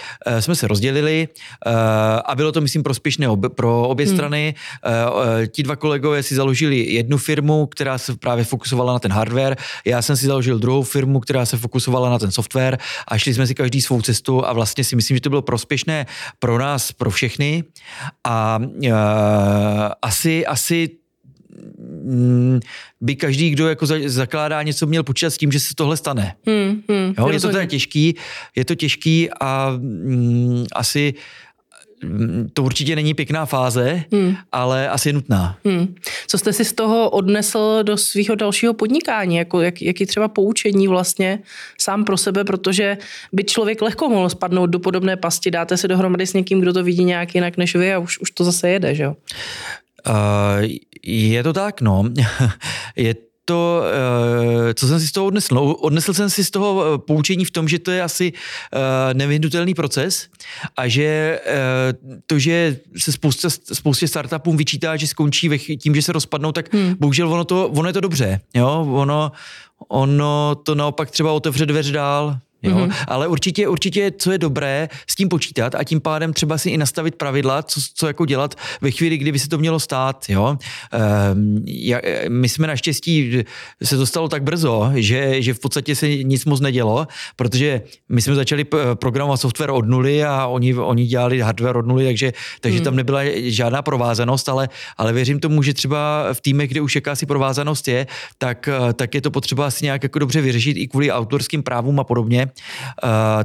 jsme 0.40 0.54
se 0.54 0.68
rozdělili 0.68 1.28
a 2.24 2.32
bylo 2.36 2.52
to, 2.52 2.60
myslím, 2.60 2.82
prospěšné 2.82 3.26
pro 3.54 3.88
obě 3.88 4.06
hmm. 4.06 4.16
strany. 4.16 4.54
Ti 5.48 5.62
dva 5.62 5.76
kolegové 5.76 6.22
si 6.22 6.34
založili 6.34 6.92
jednu 6.92 7.18
firmu, 7.18 7.66
která 7.66 7.98
se 7.98 8.16
právě 8.16 8.44
fokusovala 8.44 8.92
na 8.92 8.98
ten 8.98 9.12
hardware. 9.12 9.56
Já 9.84 10.02
jsem 10.02 10.16
si 10.16 10.26
založil 10.26 10.53
založil 10.54 10.58
druhou 10.58 10.82
firmu, 10.82 11.20
která 11.20 11.46
se 11.46 11.56
fokusovala 11.56 12.10
na 12.10 12.18
ten 12.18 12.30
software 12.30 12.78
a 13.08 13.18
šli 13.18 13.34
jsme 13.34 13.46
si 13.46 13.54
každý 13.54 13.80
svou 13.80 14.02
cestu 14.02 14.46
a 14.46 14.52
vlastně 14.52 14.84
si 14.84 14.96
myslím, 14.96 15.16
že 15.16 15.20
to 15.20 15.30
bylo 15.30 15.42
prospěšné 15.42 16.06
pro 16.38 16.58
nás, 16.58 16.92
pro 16.92 17.10
všechny 17.10 17.64
a 18.24 18.58
uh, 18.58 18.90
asi, 20.02 20.46
asi 20.46 20.90
mm, 22.04 22.60
by 23.00 23.16
každý, 23.16 23.50
kdo 23.50 23.68
jako 23.68 23.86
zakládá 24.06 24.62
něco, 24.62 24.86
měl 24.86 25.02
počítat 25.02 25.30
s 25.30 25.38
tím, 25.38 25.52
že 25.52 25.60
se 25.60 25.74
tohle 25.74 25.96
stane. 25.96 26.34
Hmm, 26.46 26.82
hmm, 26.88 27.14
jo, 27.18 27.28
je 27.28 27.40
to 27.40 27.48
teda 27.48 27.66
těžký, 27.66 28.14
je 28.56 28.64
to 28.64 28.74
těžký 28.74 29.30
a 29.40 29.74
mm, 29.76 30.66
asi 30.72 31.14
to 32.52 32.62
určitě 32.62 32.96
není 32.96 33.14
pěkná 33.14 33.46
fáze, 33.46 34.02
hmm. 34.12 34.36
ale 34.52 34.88
asi 34.88 35.12
nutná. 35.12 35.58
Hmm. 35.64 35.94
Co 36.26 36.38
jste 36.38 36.52
si 36.52 36.64
z 36.64 36.72
toho 36.72 37.10
odnesl 37.10 37.82
do 37.82 37.96
svého 37.96 38.34
dalšího 38.34 38.74
podnikání? 38.74 39.36
Jako, 39.36 39.60
jak, 39.60 39.82
jaký 39.82 40.06
třeba 40.06 40.28
poučení 40.28 40.88
vlastně 40.88 41.38
sám 41.80 42.04
pro 42.04 42.16
sebe, 42.16 42.44
protože 42.44 42.98
by 43.32 43.44
člověk 43.44 43.82
lehko 43.82 44.08
mohl 44.08 44.28
spadnout 44.28 44.70
do 44.70 44.78
podobné 44.78 45.16
pasti, 45.16 45.50
dáte 45.50 45.76
se 45.76 45.88
dohromady 45.88 46.26
s 46.26 46.32
někým, 46.32 46.60
kdo 46.60 46.72
to 46.72 46.84
vidí 46.84 47.04
nějak 47.04 47.34
jinak 47.34 47.56
než 47.56 47.76
vy 47.76 47.94
a 47.94 47.98
už, 47.98 48.18
už 48.18 48.30
to 48.30 48.44
zase 48.44 48.68
jede, 48.68 48.94
že 48.94 49.02
jo? 49.02 49.16
Uh, 50.08 50.68
je 51.02 51.42
to 51.42 51.52
tak, 51.52 51.80
no. 51.80 52.04
je 52.96 53.14
to, 53.44 53.82
eh, 54.68 54.74
co 54.74 54.88
jsem 54.88 55.00
si 55.00 55.08
z 55.08 55.12
toho 55.12 55.26
odnesl? 55.26 55.54
No, 55.54 55.74
odnesl 55.74 56.14
jsem 56.14 56.30
si 56.30 56.44
z 56.44 56.50
toho 56.50 56.84
eh, 56.84 56.98
poučení 56.98 57.44
v 57.44 57.50
tom, 57.50 57.68
že 57.68 57.78
to 57.78 57.90
je 57.90 58.02
asi 58.02 58.32
eh, 58.32 59.14
nevyhnutelný 59.14 59.74
proces 59.74 60.28
a 60.76 60.88
že 60.88 61.40
to, 62.26 62.38
že 62.38 62.76
se 62.96 63.12
spousta, 63.12 63.50
spoustě 63.50 64.08
startupům 64.08 64.56
vyčítá, 64.56 64.96
že 64.96 65.06
skončí 65.06 65.50
tím, 65.78 65.94
že 65.94 66.02
se 66.02 66.12
rozpadnou, 66.12 66.52
tak 66.52 66.74
hmm. 66.74 66.94
bohužel 66.98 67.32
ono, 67.32 67.44
to, 67.44 67.68
ono 67.68 67.88
je 67.88 67.92
to 67.92 68.00
dobře. 68.00 68.40
Jo? 68.54 68.86
Ono, 68.92 69.32
ono 69.88 70.54
to 70.54 70.74
naopak 70.74 71.10
třeba 71.10 71.32
otevře 71.32 71.66
dveře 71.66 71.92
dál, 71.92 72.38
Jo? 72.64 72.76
Mm-hmm. 72.76 73.04
Ale 73.08 73.28
určitě, 73.28 73.68
určitě, 73.68 74.12
co 74.18 74.32
je 74.32 74.38
dobré, 74.38 74.88
s 75.06 75.14
tím 75.14 75.28
počítat 75.28 75.74
a 75.74 75.84
tím 75.84 76.00
pádem 76.00 76.32
třeba 76.32 76.58
si 76.58 76.70
i 76.70 76.76
nastavit 76.76 77.14
pravidla, 77.14 77.62
co, 77.62 77.80
co 77.94 78.06
jako 78.06 78.26
dělat 78.26 78.54
ve 78.80 78.90
chvíli, 78.90 79.18
kdy 79.18 79.32
by 79.32 79.38
se 79.38 79.48
to 79.48 79.58
mělo 79.58 79.80
stát. 79.80 80.24
Jo? 80.28 80.58
Ehm, 80.92 81.64
ja, 81.66 82.00
my 82.28 82.48
jsme 82.48 82.66
naštěstí, 82.66 83.42
se 83.82 83.96
to 83.96 84.06
stalo 84.06 84.28
tak 84.28 84.42
brzo, 84.42 84.90
že, 84.94 85.42
že 85.42 85.54
v 85.54 85.60
podstatě 85.60 85.96
se 85.96 86.08
nic 86.08 86.44
moc 86.44 86.60
nedělo, 86.60 87.06
protože 87.36 87.82
my 88.08 88.22
jsme 88.22 88.34
začali 88.34 88.64
programovat 88.94 89.40
software 89.40 89.70
od 89.70 89.86
nuly 89.86 90.24
a 90.24 90.46
oni, 90.46 90.74
oni 90.74 91.06
dělali 91.06 91.40
hardware 91.40 91.76
od 91.76 91.86
nuly, 91.86 92.04
takže, 92.04 92.32
takže 92.60 92.78
mm. 92.78 92.84
tam 92.84 92.96
nebyla 92.96 93.20
žádná 93.34 93.82
provázanost, 93.82 94.48
ale, 94.48 94.68
ale 94.96 95.12
věřím 95.12 95.40
tomu, 95.40 95.62
že 95.62 95.74
třeba 95.74 96.28
v 96.32 96.40
týmech, 96.40 96.70
kde 96.70 96.80
už 96.80 96.94
jakási 96.94 97.26
provázanost 97.26 97.88
je, 97.88 98.06
tak, 98.38 98.68
tak 98.94 99.14
je 99.14 99.20
to 99.20 99.30
potřeba 99.30 99.66
asi 99.66 99.84
nějak 99.84 100.02
jako 100.02 100.18
dobře 100.18 100.40
vyřešit 100.40 100.76
i 100.76 100.88
kvůli 100.88 101.10
autorským 101.10 101.62
právům 101.62 102.00
a 102.00 102.04
podobně 102.04 102.50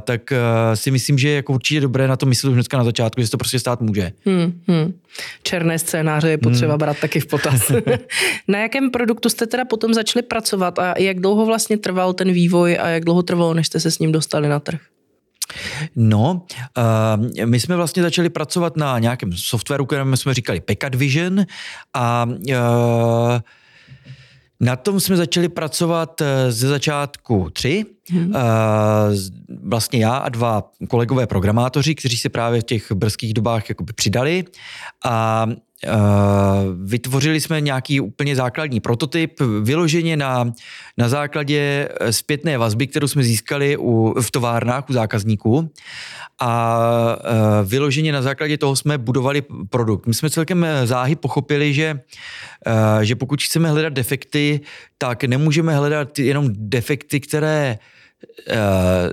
tak 0.00 0.32
uh, 0.32 0.38
si 0.74 0.90
myslím, 0.90 1.18
že 1.18 1.28
je 1.28 1.34
jako 1.34 1.52
určitě 1.52 1.80
dobré 1.80 2.08
na 2.08 2.16
to 2.16 2.26
myslet 2.26 2.50
už 2.50 2.54
dneska 2.54 2.78
na 2.78 2.84
začátku, 2.84 3.20
že 3.20 3.26
se 3.26 3.30
to 3.30 3.38
prostě 3.38 3.58
stát 3.58 3.80
může. 3.80 4.12
Hmm, 4.26 4.60
hmm. 4.68 4.92
Černé 5.42 5.78
scénáře 5.78 6.30
je 6.30 6.38
potřeba 6.38 6.72
hmm. 6.72 6.78
brát 6.78 6.98
taky 6.98 7.20
v 7.20 7.26
potaz. 7.26 7.72
na 8.48 8.58
jakém 8.58 8.90
produktu 8.90 9.28
jste 9.28 9.46
teda 9.46 9.64
potom 9.64 9.94
začali 9.94 10.22
pracovat 10.22 10.78
a 10.78 10.98
jak 10.98 11.20
dlouho 11.20 11.46
vlastně 11.46 11.78
trval 11.78 12.12
ten 12.12 12.32
vývoj 12.32 12.78
a 12.80 12.88
jak 12.88 13.04
dlouho 13.04 13.22
trvalo, 13.22 13.54
než 13.54 13.66
jste 13.66 13.80
se 13.80 13.90
s 13.90 13.98
ním 13.98 14.12
dostali 14.12 14.48
na 14.48 14.60
trh? 14.60 14.80
No, 15.96 16.42
uh, 16.78 17.46
my 17.46 17.60
jsme 17.60 17.76
vlastně 17.76 18.02
začali 18.02 18.28
pracovat 18.30 18.76
na 18.76 18.98
nějakém 18.98 19.32
softwaru, 19.32 19.86
kterému 19.86 20.16
jsme 20.16 20.34
říkali 20.34 20.60
Packet 20.60 20.94
Vision 20.94 21.46
a 21.94 22.26
uh, 22.26 23.38
na 24.60 24.76
tom 24.76 25.00
jsme 25.00 25.16
začali 25.16 25.48
pracovat 25.48 26.20
eh, 26.20 26.52
ze 26.52 26.68
začátku 26.68 27.50
tři. 27.52 27.84
Hmm. 28.10 28.32
Vlastně 29.62 30.04
já 30.04 30.16
a 30.16 30.28
dva 30.28 30.70
kolegové 30.88 31.26
programátoři, 31.26 31.94
kteří 31.94 32.16
se 32.16 32.28
právě 32.28 32.60
v 32.60 32.64
těch 32.64 32.92
brzkých 32.92 33.34
dobách 33.34 33.68
jakoby 33.68 33.92
přidali 33.92 34.44
a 35.04 35.46
Eh, 35.50 35.56
vytvořili 36.84 37.40
jsme 37.40 37.60
nějaký 37.60 38.00
úplně 38.00 38.36
základní 38.36 38.80
prototyp, 38.80 39.40
vyloženě 39.62 40.16
na, 40.16 40.52
na 40.98 41.08
základě 41.08 41.88
eh, 42.00 42.12
zpětné 42.12 42.58
vazby, 42.58 42.86
kterou 42.86 43.08
jsme 43.08 43.22
získali 43.22 43.76
u, 43.76 44.14
v 44.20 44.30
továrnách 44.30 44.90
u 44.90 44.92
zákazníků 44.92 45.70
a 46.40 46.80
eh, 47.20 47.64
vyloženě 47.64 48.12
na 48.12 48.22
základě 48.22 48.58
toho 48.58 48.76
jsme 48.76 48.98
budovali 48.98 49.42
produkt. 49.70 50.06
My 50.06 50.14
jsme 50.14 50.30
celkem 50.30 50.66
záhy 50.84 51.16
pochopili, 51.16 51.74
že, 51.74 52.00
že 53.02 53.16
pokud 53.16 53.42
chceme 53.42 53.70
hledat 53.70 53.92
defekty, 53.92 54.60
tak 54.98 55.24
nemůžeme 55.24 55.76
hledat 55.76 56.18
jenom 56.18 56.48
defekty, 56.52 57.20
které 57.20 57.78
Eh, 57.80 57.99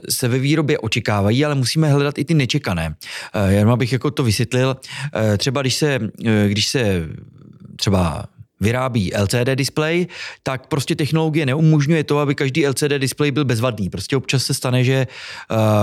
se 0.09 0.27
ve 0.27 0.39
výrobě 0.39 0.79
očekávají, 0.79 1.45
ale 1.45 1.55
musíme 1.55 1.91
hledat 1.91 2.17
i 2.17 2.25
ty 2.25 2.33
nečekané. 2.33 2.95
Eh, 3.33 3.53
jenom 3.53 3.73
abych 3.73 3.93
jako 3.93 4.11
to 4.11 4.23
vysvětlil, 4.23 4.77
eh, 5.15 5.37
třeba 5.37 5.61
když 5.61 5.75
se, 5.75 5.99
když 6.47 6.67
se 6.67 7.07
třeba 7.75 8.25
vyrábí 8.59 9.11
LCD 9.15 9.55
display, 9.55 10.07
tak 10.43 10.67
prostě 10.67 10.95
technologie 10.95 11.45
neumožňuje 11.45 12.03
to, 12.03 12.19
aby 12.19 12.35
každý 12.35 12.67
LCD 12.67 12.99
display 12.99 13.31
byl 13.31 13.45
bezvadný. 13.45 13.89
Prostě 13.89 14.17
občas 14.17 14.43
se 14.43 14.53
stane, 14.53 14.83
že, 14.83 15.07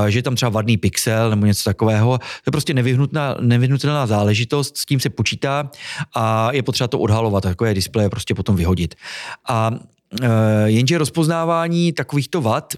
že 0.09 0.19
je 0.19 0.23
tam 0.23 0.35
třeba 0.35 0.51
vadný 0.51 0.77
pixel 0.77 1.31
nebo 1.31 1.47
něco 1.47 1.65
takového. 1.65 2.19
To 2.19 2.49
je 2.49 2.51
prostě 2.51 2.75
nevyhnutelná 3.41 4.07
záležitost, 4.07 4.79
s 4.79 4.87
tím 4.87 5.01
se 5.01 5.11
počítá 5.11 5.71
a 6.15 6.53
je 6.53 6.63
potřeba 6.63 6.89
to 6.89 6.99
odhalovat, 6.99 7.43
takové 7.43 7.75
displeje 7.75 8.11
prostě 8.11 8.35
potom 8.35 8.57
vyhodit. 8.57 8.95
A 9.49 9.71
jenže 10.65 10.99
rozpoznávání 10.99 11.93
takovýchto 11.93 12.41
vad 12.41 12.75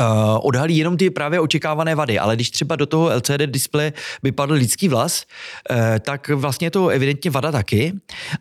Uh, 0.00 0.38
odhalí 0.42 0.76
jenom 0.76 0.96
ty 0.96 1.10
právě 1.10 1.40
očekávané 1.40 1.94
vady, 1.94 2.18
ale 2.18 2.36
když 2.36 2.50
třeba 2.50 2.76
do 2.76 2.86
toho 2.86 3.10
LCD 3.16 3.46
displeje 3.46 3.92
by 4.22 4.32
padl 4.32 4.54
lidský 4.54 4.88
vlas, 4.88 5.24
uh, 5.70 5.76
tak 6.00 6.28
vlastně 6.28 6.66
je 6.66 6.70
to 6.70 6.88
evidentně 6.88 7.30
vada 7.30 7.52
taky, 7.52 7.92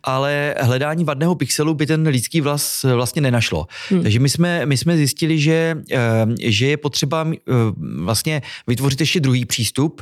ale 0.04 0.56
hledání 0.62 1.04
vadného 1.04 1.36
pixelu 1.36 1.74
by 1.74 1.86
ten 1.86 2.08
lidský 2.08 2.42
vlas 2.42 2.86
vlastně 2.96 3.22
nenašlo. 3.22 3.68
Hmm. 3.90 4.02
Takže 4.02 4.20
my 4.20 4.30
jsme, 4.30 4.66
my 4.66 4.78
jsme 4.78 4.98
zjistili, 4.98 5.40
že, 5.40 5.78
uh, 5.94 6.00
že 6.42 6.68
je 6.68 6.78
potřeba 6.78 7.28
vlastně 7.98 8.42
vytvořit 8.68 9.00
ještě 9.00 9.20
druhý 9.20 9.46
přístup 9.46 10.02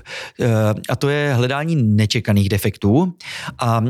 a 0.90 0.96
to 0.96 1.10
je 1.10 1.34
hledání 1.34 1.76
nečekaných 1.76 2.50
defektů 2.50 3.14
a 3.60 3.82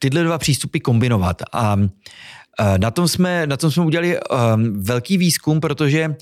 tyhle 0.00 0.22
dva 0.22 0.38
přístupy 0.38 0.78
kombinovat. 0.78 1.42
A 1.52 1.76
Eh, 1.76 2.33
na 2.76 2.90
tom 2.90 3.08
jsme, 3.08 3.46
na 3.46 3.56
tom 3.56 3.70
jsme 3.70 3.84
udělali 3.84 4.18
um, 4.20 4.82
velký 4.82 5.18
výzkum, 5.18 5.60
protože, 5.60 6.08
uh, 6.08 6.14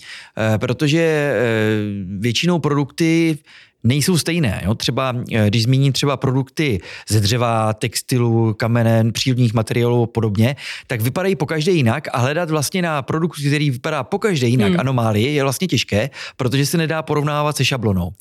protože 0.59 1.35
uh, 1.37 2.21
většinou 2.21 2.59
produkty 2.59 3.39
nejsou 3.85 4.19
stejné. 4.19 4.63
Jo? 4.65 4.75
Třeba, 4.75 5.15
eh, 5.33 5.47
když 5.49 5.63
zmíním 5.63 5.93
třeba 5.93 6.17
produkty 6.17 6.81
ze 7.09 7.21
dřeva, 7.21 7.73
textilu, 7.73 8.55
kamenen, 8.55 9.13
přírodních 9.13 9.55
materiálů 9.55 10.03
a 10.03 10.07
podobně, 10.07 10.57
tak 10.87 11.01
vypadají 11.01 11.37
pokaždé 11.37 11.73
jinak 11.73 12.09
a 12.13 12.19
hledat 12.19 12.51
vlastně 12.51 12.83
na 12.83 13.03
produkt, 13.03 13.37
který 13.47 13.71
vypadá 13.71 14.05
pokaždé 14.05 14.47
jinak 14.47 14.71
hmm. 14.71 14.81
anomálii 14.81 15.35
je 15.35 15.43
vlastně 15.43 15.69
těžké, 15.69 16.11
protože 16.37 16.67
se 16.67 16.79
nedá 16.79 17.03
porovnávat 17.03 17.57
se 17.57 17.65
šablonou. 17.65 18.13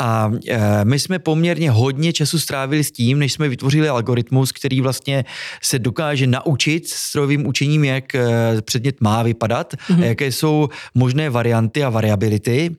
A 0.00 0.32
e, 0.48 0.84
my 0.84 0.98
jsme 0.98 1.18
poměrně 1.18 1.70
hodně 1.70 2.12
času 2.12 2.38
strávili 2.38 2.84
s 2.84 2.90
tím, 2.90 3.18
než 3.18 3.32
jsme 3.32 3.48
vytvořili 3.48 3.88
algoritmus, 3.88 4.52
který 4.52 4.80
vlastně 4.80 5.24
se 5.62 5.78
dokáže 5.78 6.26
naučit 6.26 6.88
strojovým 6.88 7.46
učením, 7.46 7.84
jak 7.84 8.14
e, 8.14 8.22
předmět 8.62 9.00
má 9.00 9.22
vypadat, 9.22 9.74
hmm. 9.88 10.02
a 10.02 10.04
jaké 10.04 10.32
jsou 10.32 10.68
možné 10.94 11.30
varianty 11.30 11.84
a 11.84 11.90
variability 11.90 12.76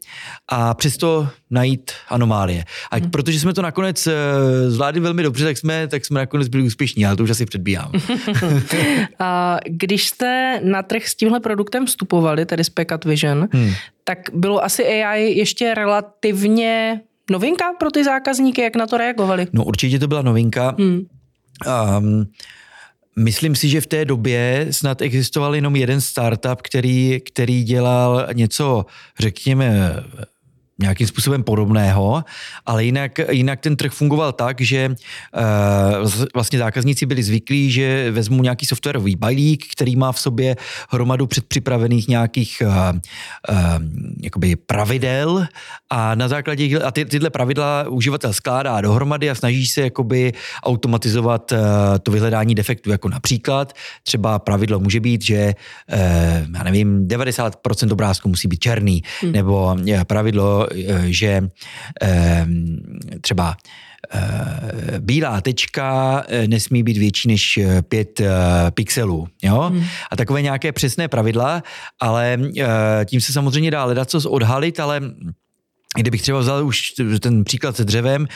a 0.48 0.74
přesto 0.74 1.28
najít 1.50 1.92
anomálie. 2.10 2.64
A 2.92 2.96
hmm. 2.96 3.12
protože 3.12 3.40
jsme 3.40 3.54
to 3.54 3.62
nakonec 3.62 4.08
eh, 4.08 4.14
zvládli 4.72 5.02
velmi 5.02 5.24
dobře, 5.24 5.46
tak 5.46 5.58
jsme, 5.58 5.88
tak 5.88 6.06
jsme 6.06 6.20
nakonec 6.20 6.48
byli 6.48 6.64
úspěšní, 6.64 7.06
ale 7.06 7.16
to 7.16 7.24
už 7.24 7.30
asi 7.30 7.46
předbíhám. 7.46 7.92
a 9.20 9.58
když 9.66 10.08
jste 10.08 10.62
na 10.64 10.84
trh 10.84 11.08
s 11.08 11.16
tímhle 11.16 11.40
produktem 11.40 11.86
vstupovali, 11.86 12.46
tedy 12.46 12.64
s 12.64 12.70
Packat 12.70 13.06
Vision, 13.06 13.48
hmm. 13.52 13.72
tak 14.04 14.20
bylo 14.34 14.64
asi 14.64 14.86
AI 14.86 15.22
ještě 15.22 15.74
relativně 15.74 17.02
novinka 17.32 17.66
pro 17.80 17.92
ty 17.92 18.04
zákazníky, 18.04 18.62
jak 18.62 18.76
na 18.76 18.88
to 18.88 18.98
reagovali? 18.98 19.48
No 19.54 19.64
určitě 19.64 20.00
to 20.00 20.08
byla 20.08 20.22
novinka. 20.22 20.76
Hmm. 20.80 21.02
Um, 21.98 22.28
Myslím 23.20 23.56
si, 23.56 23.70
že 23.70 23.82
v 23.82 23.88
té 23.88 24.06
době 24.06 24.68
snad 24.72 25.02
existoval 25.02 25.56
jenom 25.56 25.76
jeden 25.76 26.02
startup, 26.02 26.62
který, 26.62 27.20
který 27.26 27.64
dělal 27.64 28.28
něco, 28.34 28.86
řekněme, 29.20 29.96
nějakým 30.80 31.08
způsobem 31.08 31.44
podobného, 31.44 32.24
ale 32.66 32.86
jinak, 32.86 33.20
jinak 33.32 33.60
ten 33.60 33.76
trh 33.76 33.92
fungoval 33.92 34.32
tak, 34.32 34.62
že 34.62 34.90
uh, 34.90 36.12
vlastně 36.34 36.60
zákazníci 36.60 37.06
byli 37.06 37.24
zvyklí, 37.24 37.72
že 37.72 38.12
vezmou 38.12 38.44
nějaký 38.44 38.66
softwarový 38.66 39.16
balík, 39.16 39.66
který 39.72 39.96
má 39.96 40.12
v 40.12 40.20
sobě 40.20 40.56
hromadu 40.90 41.28
předpřipravených 41.28 42.08
nějakých 42.08 42.62
uh, 42.66 42.70
uh, 42.70 43.58
jakoby 44.22 44.56
pravidel 44.56 45.48
a 45.90 46.16
na 46.16 46.28
základě 46.28 46.80
a 46.80 46.92
ty, 46.92 47.06
tyhle 47.06 47.30
pravidla 47.30 47.86
uživatel 47.90 48.34
skládá 48.34 48.82
dohromady 48.82 49.30
a 49.30 49.36
snaží 49.36 49.68
se 49.68 49.82
jakoby 49.82 50.34
automatizovat 50.64 51.52
uh, 51.52 51.58
to 52.04 52.12
vyhledání 52.12 52.56
defektů, 52.56 52.92
jako 52.92 53.10
například 53.10 53.74
třeba 54.04 54.40
pravidlo 54.40 54.80
může 54.80 55.00
být, 55.00 55.22
že 55.22 55.54
uh, 55.94 56.00
já 56.58 56.64
nevím, 56.64 57.08
90% 57.08 57.92
obrázku 57.92 58.30
musí 58.30 58.48
být 58.48 58.60
černý, 58.60 59.04
hmm. 59.22 59.32
nebo 59.32 59.78
pravidlo 60.08 60.67
že 61.06 61.50
třeba 63.22 63.58
bílá 65.00 65.42
tečka 65.42 66.24
nesmí 66.48 66.84
být 66.84 66.98
větší 66.98 67.28
než 67.28 67.60
5 67.90 68.22
pixelů. 68.74 69.28
Jo? 69.44 69.62
Hmm. 69.62 69.84
A 70.12 70.16
takové 70.16 70.42
nějaké 70.42 70.72
přesné 70.72 71.08
pravidla, 71.08 71.64
ale 72.00 72.40
tím 73.06 73.22
se 73.22 73.34
samozřejmě 73.34 73.72
dá 73.72 73.84
hledat 73.84 74.10
co 74.10 74.30
odhalit, 74.30 74.80
ale 74.80 75.02
Kdybych 75.98 76.22
třeba 76.22 76.40
vzal 76.40 76.66
už 76.66 76.94
ten 77.20 77.44
příklad 77.44 77.76
se 77.76 77.86
dřevem, 77.86 78.28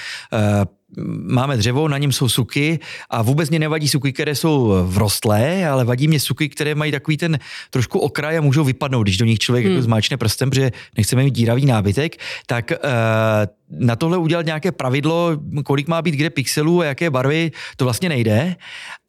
máme 1.23 1.57
dřevo, 1.57 1.87
na 1.87 1.97
něm 1.97 2.11
jsou 2.11 2.29
suky 2.29 2.79
a 3.09 3.21
vůbec 3.21 3.49
mě 3.49 3.59
nevadí 3.59 3.87
suky, 3.87 4.13
které 4.13 4.35
jsou 4.35 4.73
vrostlé, 4.85 5.67
ale 5.67 5.85
vadí 5.85 6.07
mě 6.07 6.19
suky, 6.19 6.49
které 6.49 6.75
mají 6.75 6.91
takový 6.91 7.17
ten 7.17 7.39
trošku 7.69 7.99
okraj 7.99 8.37
a 8.37 8.41
můžou 8.41 8.63
vypadnout, 8.63 9.03
když 9.03 9.17
do 9.17 9.25
nich 9.25 9.39
člověk 9.39 9.63
jako 9.63 9.71
hmm. 9.71 9.77
jako 9.77 9.85
zmáčne 9.85 10.17
prstem, 10.17 10.49
protože 10.49 10.71
nechceme 10.97 11.23
mít 11.23 11.35
díravý 11.35 11.65
nábytek, 11.65 12.15
tak 12.45 12.71
uh, 12.71 13.87
na 13.87 13.95
tohle 13.95 14.17
udělat 14.17 14.45
nějaké 14.45 14.71
pravidlo, 14.71 15.37
kolik 15.63 15.87
má 15.87 16.01
být 16.01 16.15
kde 16.15 16.29
pixelů 16.29 16.81
a 16.81 16.85
jaké 16.85 17.09
barvy, 17.09 17.51
to 17.75 17.85
vlastně 17.85 18.09
nejde. 18.09 18.55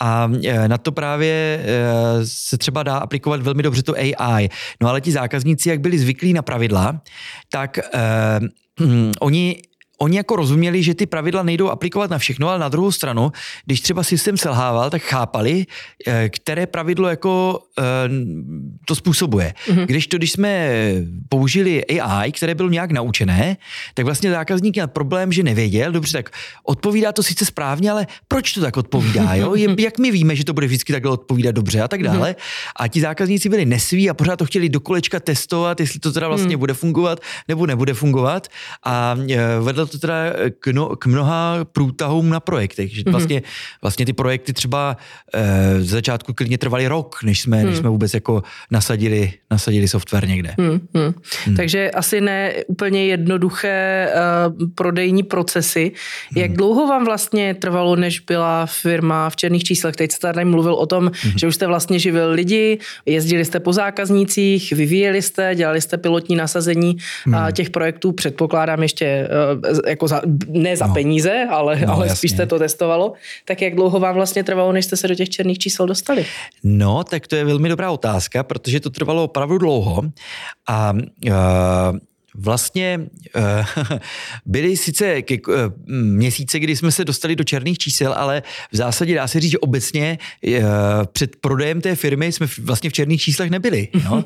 A 0.01 0.27
uh, 0.27 0.69
na 0.69 0.79
to 0.79 0.93
právě 0.93 1.61
uh, 1.61 2.23
se 2.25 2.59
třeba 2.59 2.83
dá 2.83 2.97
aplikovat 2.97 3.43
velmi 3.43 3.63
dobře 3.63 3.83
to 3.83 3.95
AI. 3.95 4.49
No 4.81 4.89
ale 4.89 5.01
ti 5.01 5.13
zákazníci, 5.13 5.69
jak 5.69 5.81
byli 5.81 5.99
zvyklí 5.99 6.33
na 6.33 6.43
pravidla, 6.43 7.01
tak 7.51 7.79
uh, 7.95 8.49
oni 9.21 9.63
oni 9.99 10.17
jako 10.17 10.37
rozuměli, 10.37 10.83
že 10.83 10.95
ty 10.95 11.07
pravidla 11.07 11.43
nejdou 11.43 11.69
aplikovat 11.69 12.11
na 12.11 12.19
všechno, 12.19 12.49
ale 12.49 12.59
na 12.59 12.69
druhou 12.69 12.93
stranu, 12.93 13.33
když 13.67 13.81
třeba 13.81 14.03
systém 14.03 14.37
selhával, 14.37 14.91
tak 14.91 15.03
chápali, 15.03 15.67
eh, 16.07 16.29
které 16.29 16.67
pravidlo 16.67 17.09
jako 17.09 17.63
eh, 17.79 17.83
to 18.87 18.95
způsobuje. 18.95 19.55
Mm-hmm. 19.67 19.87
Když 19.87 20.07
to, 20.07 20.17
když 20.17 20.33
jsme 20.33 20.71
použili 21.29 21.85
AI, 21.85 22.33
které 22.33 22.55
bylo 22.55 22.69
nějak 22.69 22.91
naučené, 22.91 23.57
tak 23.95 24.05
vlastně 24.05 24.31
zákazník 24.31 24.75
měl 24.75 24.89
problém, 24.89 25.33
že 25.33 25.43
nevěděl, 25.43 25.93
dobře, 25.93 26.13
tak 26.13 26.31
odpovídá 26.65 27.13
to 27.13 27.23
sice 27.23 27.45
správně, 27.45 27.91
ale 27.91 28.07
proč 28.29 28.53
to 28.53 28.61
tak 28.61 28.77
odpovídá, 28.77 29.35
jo? 29.35 29.55
Jak 29.79 29.99
my 29.99 30.11
víme, 30.11 30.37
že 30.37 30.45
to 30.45 30.53
bude 30.53 30.67
vždycky 30.67 30.93
takhle 30.93 31.13
odpovídat 31.13 31.53
dobře 31.53 31.81
a 31.81 31.89
tak 31.89 32.01
mhm. 32.01 32.13
dále. 32.13 32.31
Mm-hmm. 32.31 32.73
A 32.77 32.89
ti 32.89 33.01
zákazníci 33.01 33.49
byli 33.49 33.65
nesví 33.67 34.11
a 34.11 34.15
pořád 34.15 34.37
to 34.37 34.45
chtěli 34.45 34.69
do 34.69 34.81
kolečka 34.81 35.21
testovat, 35.21 35.81
jestli 35.81 36.01
to 36.01 36.13
teda 36.13 36.29
vlastně 36.29 36.57
mm. 36.57 36.61
bude 36.61 36.75
fungovat 36.75 37.21
nebo 37.49 37.67
nebude 37.67 37.95
fungovat. 37.95 38.49
A 38.85 39.17
eh, 39.31 39.61
vedlo 39.61 39.87
to 39.93 39.99
teda 39.99 40.33
k, 40.61 40.67
no, 40.67 40.97
k 40.97 41.07
mnoha 41.07 41.57
průtahům 41.73 42.29
na 42.29 42.41
projektech. 42.41 42.95
Že 42.95 43.03
mhm. 43.07 43.13
vlastně, 43.13 43.41
mm-hmm. 43.41 43.79
vlastně 43.83 44.07
ty 44.07 44.13
projekty 44.13 44.53
třeba 44.53 44.97
e, 45.35 45.81
z 45.81 45.89
začátku 45.89 46.35
klidně 46.35 46.59
trvaly 46.59 46.87
rok, 46.87 47.23
než 47.23 47.41
jsme, 47.41 47.61
mm. 47.61 47.67
než 47.67 47.77
jsme 47.79 47.89
vůbec 47.89 48.15
jako 48.15 48.43
nasadili, 48.71 49.33
nasadili 49.51 49.89
software 49.89 50.29
někde. 50.29 50.55
Mm, 50.59 50.81
mm. 50.95 51.15
Mm. 51.47 51.57
Takže 51.57 51.91
asi 51.91 52.21
ne 52.21 52.53
úplně 52.67 53.07
jednoduché 53.07 54.09
uh, 54.15 54.69
prodejní 54.75 55.23
procesy. 55.23 55.93
Jak 56.37 56.51
mm. 56.51 56.57
dlouho 56.57 56.87
vám 56.87 57.05
vlastně 57.05 57.55
trvalo, 57.55 57.97
než 57.97 58.21
byla 58.21 58.67
firma 58.67 59.31
v 59.31 59.37
černých 59.37 59.65
číslech? 59.65 59.97
Teď 59.97 60.13
jste 60.13 60.33
tady 60.33 60.45
mluvil 60.45 60.75
o 60.75 60.87
tom, 60.87 61.05
mm. 61.05 61.39
že 61.39 61.47
už 61.47 61.55
jste 61.55 61.67
vlastně 61.67 61.99
živil 61.99 62.31
lidi, 62.31 62.79
jezdili 63.07 63.45
jste 63.45 63.61
po 63.61 63.73
zákaznících, 63.73 64.73
vyvíjeli 64.73 65.23
jste, 65.23 65.55
dělali 65.55 65.81
jste 65.81 65.99
pilotní 65.99 66.37
nasazení 66.37 66.97
mm. 67.27 67.35
uh, 67.35 67.51
těch 67.51 67.71
projektů, 67.71 68.13
předpokládám 68.13 68.83
ještě 68.83 69.29
uh, 69.65 69.72
jako 69.87 70.09
za, 70.09 70.21
ne 70.49 70.77
za 70.77 70.87
no. 70.87 70.95
peníze, 70.95 71.47
ale, 71.51 71.81
no, 71.87 71.93
ale 71.95 72.17
spíš 72.17 72.31
jste 72.31 72.47
to 72.47 72.59
testovalo. 72.59 73.13
Tak 73.45 73.63
jak 73.63 73.75
dlouho 73.75 74.01
vám 74.01 74.15
vlastně 74.15 74.45
trvalo, 74.45 74.73
než 74.73 74.85
jste 74.85 74.97
se 74.97 75.09
do 75.09 75.15
těch 75.15 75.31
černých 75.31 75.59
čísel 75.59 75.87
dostali? 75.87 76.27
No, 76.65 77.05
tak 77.05 77.27
to 77.27 77.37
je 77.37 77.45
velmi 77.45 77.69
dobrá 77.69 77.91
otázka, 77.91 78.43
protože 78.43 78.81
to 78.81 78.91
trvalo 78.91 79.25
opravdu 79.25 79.59
dlouho 79.59 80.03
a 80.69 80.93
uh, 80.93 81.33
Vlastně 82.35 83.01
uh, 83.37 83.97
byly 84.47 84.77
sice 84.77 85.23
ke, 85.23 85.37
uh, 85.49 85.55
měsíce, 85.89 86.59
kdy 86.59 86.77
jsme 86.77 86.93
se 86.93 87.05
dostali 87.05 87.37
do 87.37 87.45
černých 87.45 87.79
čísel, 87.79 88.13
ale 88.13 88.43
v 88.73 88.77
zásadě 88.77 89.15
dá 89.15 89.29
se 89.29 89.41
říct, 89.41 89.51
že 89.51 89.59
obecně 89.59 90.19
uh, 90.47 90.55
před 91.13 91.37
prodejem 91.37 91.81
té 91.81 91.97
firmy 91.97 92.33
jsme 92.33 92.47
vlastně 92.63 92.91
v 92.91 92.93
černých 92.93 93.21
číslech 93.21 93.51
nebyli. 93.51 93.89
No? 94.05 94.25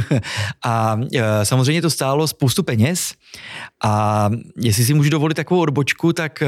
a 0.64 1.00
samozřejmě 1.42 1.82
to 1.82 1.90
stálo 1.90 2.28
spoustu 2.28 2.62
peněz 2.62 3.14
a 3.84 4.30
jestli 4.60 4.84
si 4.84 4.94
můžu 4.94 5.10
dovolit 5.10 5.34
takovou 5.34 5.60
odbočku, 5.60 6.12
tak 6.12 6.42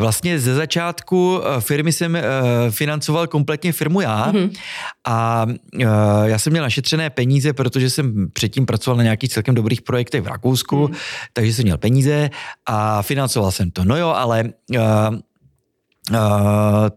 Vlastně 0.00 0.40
ze 0.40 0.54
začátku 0.54 1.40
eh, 1.40 1.60
firmy 1.60 1.92
jsem 1.92 2.16
eh, 2.16 2.22
financoval 2.70 3.26
kompletně 3.26 3.72
firmu 3.72 4.00
já 4.00 4.32
mm-hmm. 4.32 4.50
a 5.06 5.46
eh, 5.80 5.86
já 6.24 6.38
jsem 6.38 6.52
měl 6.52 6.62
našetřené 6.62 7.10
peníze, 7.10 7.52
protože 7.52 7.90
jsem 7.90 8.30
předtím 8.32 8.66
pracoval 8.66 8.96
na 8.96 9.02
nějakých 9.02 9.30
celkem 9.30 9.54
dobrých 9.54 9.82
projektech 9.82 10.22
v 10.22 10.26
Rakousku, 10.26 10.88
mm. 10.88 10.94
takže 11.32 11.54
jsem 11.54 11.62
měl 11.62 11.78
peníze 11.78 12.30
a 12.66 13.02
financoval 13.02 13.52
jsem 13.52 13.70
to. 13.70 13.84
No 13.84 13.96
jo, 13.96 14.08
ale 14.08 14.44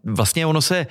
vlastně 0.03 0.45
ono 0.45 0.61
se 0.61 0.87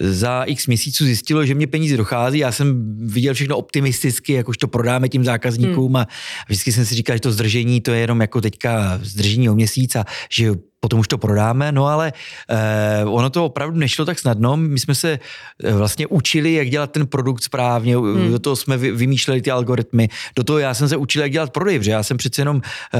za 0.00 0.42
x 0.42 0.66
měsíců 0.66 1.04
zjistilo, 1.04 1.46
že 1.46 1.54
mě 1.54 1.66
peníze 1.66 1.96
dochází. 1.96 2.38
Já 2.38 2.52
jsem 2.52 2.96
viděl 3.06 3.34
všechno 3.34 3.56
optimisticky, 3.56 4.32
jak 4.32 4.48
už 4.48 4.56
to 4.56 4.68
prodáme 4.68 5.08
tím 5.08 5.24
zákazníkům 5.24 5.86
hmm. 5.86 5.96
a 5.96 6.06
vždycky 6.46 6.72
jsem 6.72 6.86
si 6.86 6.94
říkal, 6.94 7.16
že 7.16 7.20
to 7.20 7.32
zdržení 7.32 7.80
to 7.80 7.92
je 7.92 8.00
jenom 8.00 8.20
jako 8.20 8.40
teďka 8.40 9.00
zdržení 9.02 9.50
o 9.50 9.54
měsíc 9.54 9.96
a 9.96 10.04
že 10.30 10.52
potom 10.80 11.00
už 11.00 11.08
to 11.08 11.18
prodáme, 11.18 11.72
no 11.72 11.86
ale 11.86 12.12
eh, 12.50 13.04
ono 13.04 13.30
to 13.30 13.44
opravdu 13.44 13.78
nešlo 13.78 14.04
tak 14.04 14.18
snadno. 14.18 14.56
My 14.56 14.78
jsme 14.78 14.94
se 14.94 15.18
eh, 15.64 15.72
vlastně 15.72 16.06
učili, 16.06 16.54
jak 16.54 16.70
dělat 16.70 16.90
ten 16.90 17.06
produkt 17.06 17.42
správně, 17.42 17.96
hmm. 17.96 18.30
do 18.30 18.38
toho 18.38 18.56
jsme 18.56 18.76
vy, 18.76 18.92
vymýšleli 18.92 19.42
ty 19.42 19.50
algoritmy, 19.50 20.08
do 20.36 20.44
toho 20.44 20.58
já 20.58 20.74
jsem 20.74 20.88
se 20.88 20.96
učil, 20.96 21.22
jak 21.22 21.32
dělat 21.32 21.50
prodej, 21.50 21.78
protože 21.78 21.90
já 21.90 22.02
jsem 22.02 22.16
přece 22.16 22.40
jenom 22.40 22.62
eh, 22.94 22.98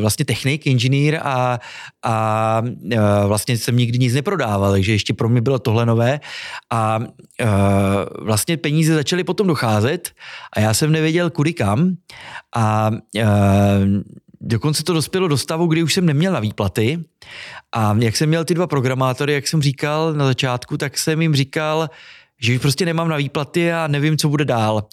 vlastně 0.00 0.24
technik, 0.24 0.66
inženýr 0.66 1.18
a, 1.22 1.58
a 2.04 2.62
eh, 2.92 2.98
vlastně 3.26 3.58
jsem 3.58 3.76
nikdy 3.76 3.98
nic 3.98 4.14
neprodával, 4.14 4.72
takže 4.72 4.92
ještě 4.92 5.14
pro 5.14 5.28
mě 5.28 5.40
bylo 5.40 5.58
tohle 5.58 5.86
nové 5.86 6.20
a 6.70 7.00
eh, 7.40 7.46
vlastně 8.20 8.56
peníze 8.56 8.94
začaly 8.94 9.24
potom 9.24 9.46
docházet 9.46 10.10
a 10.52 10.60
já 10.60 10.74
jsem 10.74 10.92
nevěděl 10.92 11.30
kudy 11.30 11.52
kam 11.52 11.96
a 12.56 12.90
eh, 13.16 13.24
dokonce 14.40 14.84
to 14.84 14.92
dospělo 14.92 15.28
do 15.28 15.38
stavu, 15.38 15.66
kdy 15.66 15.82
už 15.82 15.94
jsem 15.94 16.06
neměl 16.06 16.32
na 16.32 16.40
výplaty 16.40 17.04
a 17.72 17.96
jak 17.98 18.16
jsem 18.16 18.28
měl 18.28 18.44
ty 18.44 18.54
dva 18.54 18.66
programátory, 18.66 19.32
jak 19.32 19.48
jsem 19.48 19.62
říkal 19.62 20.14
na 20.14 20.26
začátku, 20.26 20.76
tak 20.76 20.98
jsem 20.98 21.22
jim 21.22 21.34
říkal, 21.34 21.90
že 22.40 22.54
už 22.54 22.58
prostě 22.58 22.84
nemám 22.84 23.08
na 23.08 23.16
výplaty 23.16 23.72
a 23.72 23.86
nevím, 23.86 24.16
co 24.16 24.28
bude 24.28 24.44
dál. 24.44 24.88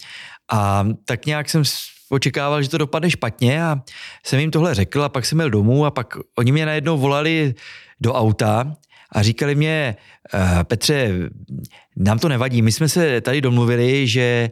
A 0.52 0.88
tak 1.06 1.26
nějak 1.26 1.50
jsem 1.50 1.64
očekával, 2.10 2.62
že 2.62 2.70
to 2.70 2.78
dopadne 2.78 3.12
špatně 3.12 3.64
a 3.64 3.82
jsem 4.26 4.40
jim 4.40 4.52
tohle 4.52 4.76
řekl 4.76 5.04
a 5.04 5.10
pak 5.10 5.26
jsem 5.26 5.38
měl 5.38 5.50
domů 5.50 5.86
a 5.86 5.92
pak 5.92 6.18
oni 6.38 6.52
mě 6.52 6.66
najednou 6.66 6.98
volali 6.98 7.56
do 8.02 8.14
auta 8.14 8.74
a 9.12 9.24
říkali 9.24 9.56
mě, 9.56 9.96
eh, 10.34 10.64
Petře, 10.64 11.12
nám 11.96 12.20
to 12.20 12.30
nevadí, 12.30 12.62
my 12.62 12.72
jsme 12.72 12.90
se 12.90 13.22
tady 13.22 13.42
domluvili, 13.42 14.08
že 14.08 14.52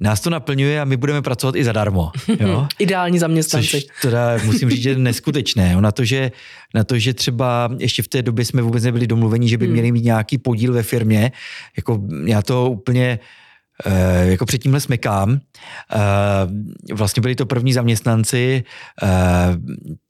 nás 0.00 0.20
to 0.20 0.30
naplňuje 0.30 0.80
a 0.80 0.84
my 0.84 0.96
budeme 0.96 1.22
pracovat 1.22 1.56
i 1.56 1.64
zadarmo. 1.64 2.10
Jo? 2.40 2.66
Ideální 2.78 3.18
zaměstnanci. 3.18 3.68
Což 3.70 3.86
teda 4.02 4.38
musím 4.44 4.70
říct, 4.70 4.82
že 4.82 4.98
neskutečné. 4.98 5.72
Jo? 5.72 5.80
Na, 5.80 5.92
to, 5.92 6.04
že, 6.04 6.32
na 6.74 6.84
to, 6.84 6.98
že 6.98 7.14
třeba 7.14 7.70
ještě 7.78 8.02
v 8.02 8.08
té 8.08 8.22
době 8.22 8.44
jsme 8.44 8.62
vůbec 8.62 8.84
nebyli 8.84 9.06
domluveni, 9.06 9.48
že 9.48 9.58
by 9.58 9.64
hmm. 9.64 9.72
měli 9.72 9.92
mít 9.92 10.04
nějaký 10.04 10.38
podíl 10.38 10.72
ve 10.72 10.82
firmě, 10.82 11.32
jako 11.76 12.00
já 12.24 12.42
to 12.42 12.70
úplně 12.70 13.18
eh, 13.86 14.26
jako 14.26 14.46
před 14.46 14.58
tímhle 14.58 14.80
smekám. 14.80 15.40
Eh, 15.94 16.94
vlastně 16.94 17.20
byli 17.20 17.34
to 17.34 17.46
první 17.46 17.72
zaměstnanci, 17.72 18.64
eh, 19.02 19.06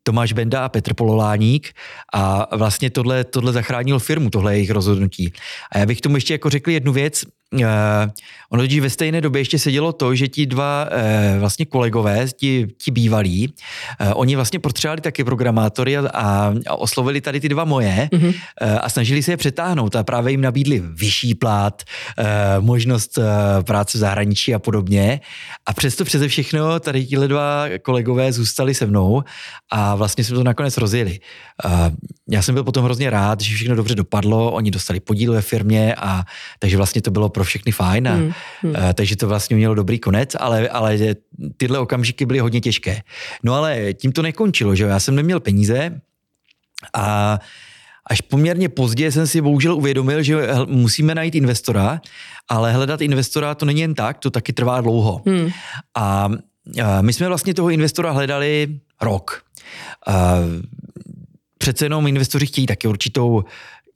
Tomáš 0.09 0.33
Benda 0.33 0.65
a 0.65 0.69
Petr 0.69 0.95
Pololáník 0.95 1.69
a 2.15 2.57
vlastně 2.57 2.91
tohle, 2.91 3.25
tohle 3.25 3.53
zachránilo 3.53 3.99
firmu, 3.99 4.31
tohle 4.31 4.55
jejich 4.55 4.71
rozhodnutí. 4.71 5.33
A 5.73 5.79
já 5.79 5.87
bych 5.87 6.01
tomu 6.01 6.17
ještě 6.17 6.35
jako 6.35 6.51
řekl 6.51 6.71
jednu 6.71 6.93
věc, 6.93 7.25
Uh, 7.53 7.61
ono 8.51 8.63
totiž 8.63 8.81
ve 8.81 8.91
stejné 8.91 9.21
době 9.21 9.41
ještě 9.41 9.59
se 9.59 9.73
dělo 9.73 9.93
to, 9.93 10.15
že 10.15 10.29
ti 10.29 10.47
dva 10.47 10.85
uh, 10.85 11.41
vlastně 11.41 11.67
kolegové, 11.67 12.27
ti, 12.37 12.67
ti 12.83 12.91
bývalí, 12.91 13.49
uh, 14.01 14.13
oni 14.15 14.37
vlastně 14.37 14.59
potřebovali 14.59 15.01
taky 15.01 15.25
programátory 15.25 15.97
a, 15.97 16.09
a, 16.15 16.55
a 16.67 16.75
oslovili 16.75 17.21
tady 17.21 17.41
ty 17.41 17.49
dva 17.49 17.65
moje 17.65 18.09
mm-hmm. 18.13 18.29
uh, 18.29 18.79
a 18.81 18.89
snažili 18.89 19.23
se 19.23 19.33
je 19.33 19.37
přetáhnout 19.37 19.97
a 19.97 20.05
právě 20.05 20.31
jim 20.31 20.41
nabídli 20.41 20.83
vyšší 20.85 21.35
plát, 21.35 21.83
uh, 22.19 22.65
možnost 22.65 23.19
uh, 23.19 23.25
práce 23.63 23.99
v 23.99 24.01
zahraničí 24.01 24.55
a 24.55 24.59
podobně. 24.59 25.21
A 25.67 25.73
přesto 25.73 26.05
přeze 26.05 26.29
všechno 26.29 26.81
tady 26.81 27.07
tihle 27.07 27.29
dva 27.29 27.65
kolegové 27.83 28.33
zůstali 28.33 28.75
se 28.75 28.87
mnou 28.87 29.23
a 29.73 29.95
vlastně 29.99 30.25
jsme 30.25 30.37
to 30.37 30.45
nakonec 30.45 30.77
rozjeli. 30.77 31.21
Já 32.31 32.43
jsem 32.43 32.55
byl 32.55 32.65
potom 32.65 32.85
hrozně 32.85 33.11
rád, 33.11 33.41
že 33.41 33.55
všechno 33.55 33.75
dobře 33.75 33.95
dopadlo, 33.95 34.53
oni 34.53 34.71
dostali 34.71 35.01
podíl 35.01 35.33
ve 35.33 35.43
firmě 35.43 35.95
a 35.95 36.25
takže 36.59 36.77
vlastně 36.77 37.03
to 37.03 37.11
bylo 37.11 37.29
pro 37.29 37.45
všechny 37.45 37.73
fajn 37.73 38.09
a, 38.09 38.15
hmm, 38.15 38.33
hmm. 38.63 38.75
A, 38.77 38.93
takže 38.93 39.17
to 39.17 39.29
vlastně 39.29 39.57
mělo 39.57 39.75
dobrý 39.75 39.99
konec, 39.99 40.37
ale, 40.41 40.69
ale 40.69 40.99
tyhle 41.57 41.79
okamžiky 41.79 42.27
byly 42.27 42.39
hodně 42.39 42.61
těžké. 42.61 43.03
No 43.43 43.55
ale 43.55 43.95
tím 43.95 44.13
to 44.13 44.23
nekončilo, 44.23 44.75
že 44.75 44.85
já 44.85 45.01
jsem 45.01 45.15
neměl 45.15 45.41
peníze 45.41 46.01
a 46.95 47.39
až 48.11 48.21
poměrně 48.21 48.69
pozdě 48.69 49.13
jsem 49.13 49.27
si 49.27 49.41
bohužel 49.41 49.75
uvědomil, 49.75 50.23
že 50.23 50.49
musíme 50.67 51.15
najít 51.15 51.35
investora, 51.35 52.01
ale 52.49 52.73
hledat 52.73 53.01
investora 53.01 53.55
to 53.55 53.67
není 53.67 53.81
jen 53.81 53.95
tak, 53.95 54.19
to 54.19 54.31
taky 54.31 54.53
trvá 54.53 54.81
dlouho. 54.81 55.23
Hmm. 55.27 55.51
A 55.97 56.29
my 57.01 57.13
jsme 57.13 57.29
vlastně 57.29 57.55
toho 57.55 57.71
investora 57.71 58.11
hledali 58.11 58.81
rok. 59.01 59.43
Přece 61.59 61.85
jenom 61.85 62.07
investoři 62.07 62.47
chtějí 62.47 62.67
taky 62.67 62.89
určitou 62.89 63.45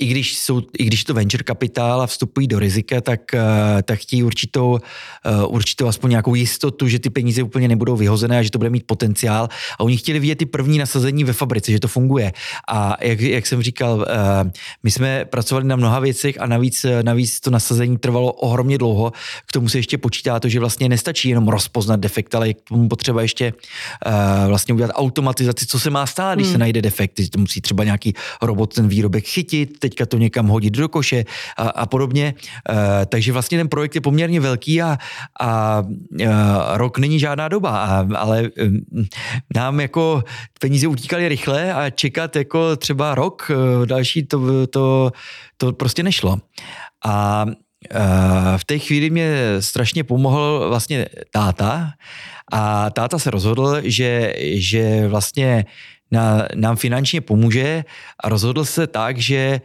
i 0.03 0.07
když, 0.07 0.39
jsou, 0.39 0.63
i 0.79 0.85
když 0.85 1.05
to 1.05 1.15
venture 1.15 1.45
kapitál 1.45 2.03
a 2.03 2.07
vstupují 2.07 2.47
do 2.47 2.59
rizika, 2.59 3.01
tak, 3.01 3.35
eh, 3.35 3.83
tak 3.83 3.99
chtějí 3.99 4.23
určitou, 4.23 4.79
eh, 5.25 5.47
určitou 5.47 5.87
aspoň 5.87 6.11
nějakou 6.11 6.35
jistotu, 6.35 6.89
že 6.89 6.99
ty 6.99 7.11
peníze 7.11 7.43
úplně 7.43 7.69
nebudou 7.69 7.97
vyhozené 7.97 8.39
a 8.39 8.43
že 8.43 8.51
to 8.51 8.59
bude 8.59 8.71
mít 8.71 8.87
potenciál. 8.87 9.49
A 9.79 9.81
oni 9.81 9.97
chtěli 9.97 10.19
vidět 10.19 10.35
ty 10.35 10.47
první 10.47 10.79
nasazení 10.79 11.25
ve 11.25 11.33
fabrice, 11.33 11.73
že 11.73 11.81
to 11.81 11.89
funguje. 11.89 12.33
A 12.69 12.97
jak, 13.01 13.21
jak 13.21 13.47
jsem 13.47 13.63
říkal, 13.63 14.07
eh, 14.09 14.51
my 14.83 14.91
jsme 14.91 15.25
pracovali 15.25 15.67
na 15.67 15.77
mnoha 15.77 16.01
věcech 16.01 16.41
a 16.41 16.47
navíc, 16.47 16.87
navíc 17.03 17.41
to 17.41 17.51
nasazení 17.51 17.99
trvalo 17.99 18.33
ohromně 18.33 18.79
dlouho. 18.79 19.13
K 19.47 19.53
tomu 19.53 19.69
se 19.69 19.79
ještě 19.79 19.99
počítá 19.99 20.41
to, 20.41 20.49
že 20.49 20.61
vlastně 20.61 20.89
nestačí 20.89 21.29
jenom 21.29 21.49
rozpoznat 21.49 22.01
defekt, 22.01 22.35
ale 22.35 22.49
je 22.49 22.55
k 22.55 22.69
tomu 22.69 22.89
potřeba 22.89 23.23
ještě 23.23 23.53
vlastně 24.49 24.75
udělat 24.75 24.91
automatizaci, 24.95 25.67
co 25.67 25.79
se 25.79 25.91
má 25.91 26.07
stát, 26.07 26.35
když 26.35 26.47
hmm. 26.47 26.53
se 26.53 26.59
najde 26.59 26.83
defekt. 26.83 27.21
To 27.31 27.39
musí 27.39 27.61
třeba 27.61 27.85
nějaký 27.85 28.15
robot 28.43 28.75
ten 28.75 28.89
výrobek 28.89 29.27
chytit, 29.27 29.79
teďka 29.93 30.07
to 30.07 30.19
někam 30.19 30.49
hodit 30.49 30.73
do 30.73 30.89
koše 30.89 31.25
a, 31.57 31.69
a 31.69 31.87
podobně. 31.87 32.35
E, 32.35 33.07
takže 33.07 33.33
vlastně 33.33 33.59
ten 33.59 33.69
projekt 33.69 33.95
je 33.95 34.01
poměrně 34.01 34.41
velký 34.41 34.83
a, 34.83 34.99
a 35.41 35.83
e, 36.21 36.29
rok 36.81 36.99
není 36.99 37.21
žádná 37.21 37.49
doba, 37.49 37.71
a, 37.71 38.09
ale 38.17 38.49
e, 38.49 38.51
nám 39.55 39.81
jako 39.81 40.25
peníze 40.61 40.87
utíkaly 40.89 41.29
rychle 41.29 41.73
a 41.73 41.91
čekat 41.91 42.37
jako 42.37 42.77
třeba 42.77 43.15
rok 43.15 43.51
e, 43.51 43.87
další, 43.87 44.25
to, 44.25 44.67
to, 44.67 45.13
to 45.57 45.73
prostě 45.73 46.03
nešlo. 46.03 46.39
A 47.05 47.47
v 48.57 48.65
té 48.65 48.79
chvíli 48.79 49.11
mě 49.11 49.35
strašně 49.61 50.05
pomohl 50.05 50.67
vlastně 50.69 51.07
táta 51.35 51.99
a 52.53 52.91
táta 52.91 53.19
se 53.19 53.31
rozhodl, 53.31 53.83
že, 53.83 54.35
že 54.55 55.09
vlastně 55.09 55.67
na, 56.13 56.47
nám 56.55 56.77
finančně 56.77 57.21
pomůže 57.21 57.85
a 58.25 58.29
rozhodl 58.29 58.65
se 58.65 58.87
tak, 58.87 59.19
že 59.19 59.61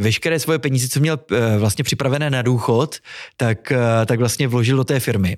veškeré 0.00 0.38
svoje 0.38 0.58
peníze, 0.58 0.88
co 0.88 1.00
měl 1.00 1.18
uh, 1.30 1.38
vlastně 1.58 1.84
připravené 1.84 2.30
na 2.30 2.42
důchod, 2.42 2.96
tak, 3.36 3.72
uh, 3.72 4.06
tak 4.06 4.18
vlastně 4.18 4.48
vložil 4.48 4.76
do 4.76 4.84
té 4.84 5.00
firmy. 5.00 5.36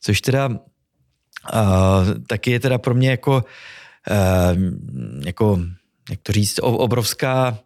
Což 0.00 0.20
teda 0.20 0.50
taky 2.26 2.50
je 2.50 2.60
teda 2.60 2.78
pro 2.78 2.94
mě 2.94 3.10
jako, 3.10 3.44
jako 5.24 5.60
jak 6.10 6.20
to 6.22 6.32
říct, 6.32 6.60
obrovská 6.62 7.58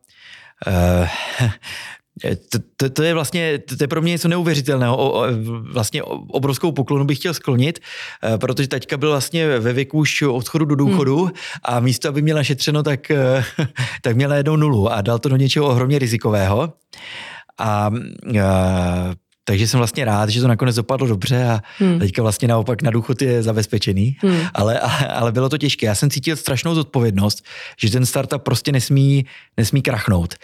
to, 2.49 2.59
to, 2.77 2.91
to 2.91 3.03
je 3.03 3.15
vlastně, 3.15 3.59
to 3.59 3.75
je 3.81 3.89
pro 3.89 4.03
mě 4.03 4.11
něco 4.11 4.29
neuvěřitelného. 4.29 4.97
O, 4.97 5.21
o, 5.21 5.27
vlastně 5.73 6.03
obrovskou 6.03 6.73
poklonu 6.73 7.05
bych 7.05 7.19
chtěl 7.19 7.35
sklonit, 7.35 7.79
eh, 8.23 8.39
protože 8.39 8.69
taťka 8.69 8.97
byl 8.97 9.11
vlastně 9.11 9.59
ve 9.59 9.73
věku 9.73 9.99
už 9.99 10.23
odchodu 10.23 10.65
do 10.65 10.75
důchodu 10.75 11.25
hmm. 11.25 11.33
a 11.63 11.81
místo, 11.81 12.09
aby 12.09 12.23
měl 12.23 12.37
našetřeno, 12.37 12.83
tak, 12.83 13.11
eh, 13.11 13.45
tak 14.03 14.17
měl 14.17 14.33
jednou 14.33 14.57
nulu 14.57 14.93
a 14.93 15.01
dal 15.01 15.19
to 15.19 15.29
do 15.29 15.37
něčeho 15.37 15.67
ohromně 15.67 15.99
rizikového. 15.99 16.73
A, 17.59 17.87
a 17.87 17.91
eh, 18.35 19.15
takže 19.45 19.69
jsem 19.69 19.79
vlastně 19.79 20.05
rád, 20.05 20.29
že 20.29 20.41
to 20.41 20.49
nakonec 20.49 20.77
dopadlo 20.77 21.07
dobře 21.07 21.45
a 21.45 21.61
hmm. 21.79 21.99
teďka 21.99 22.23
vlastně 22.23 22.49
naopak 22.49 22.83
na 22.83 22.91
důchod 22.91 23.23
je 23.23 23.43
zabezpečený, 23.43 24.17
hmm. 24.21 24.41
ale, 24.55 24.81
ale 25.09 25.33
bylo 25.33 25.49
to 25.49 25.59
těžké. 25.59 25.87
Já 25.87 25.95
jsem 25.95 26.11
cítil 26.11 26.37
strašnou 26.37 26.75
zodpovědnost, 26.75 27.45
že 27.79 27.91
ten 27.91 28.07
startup 28.07 28.43
prostě 28.43 28.73
nesmí, 28.73 29.27
nesmí 29.57 29.83
krachnout, 29.83 30.35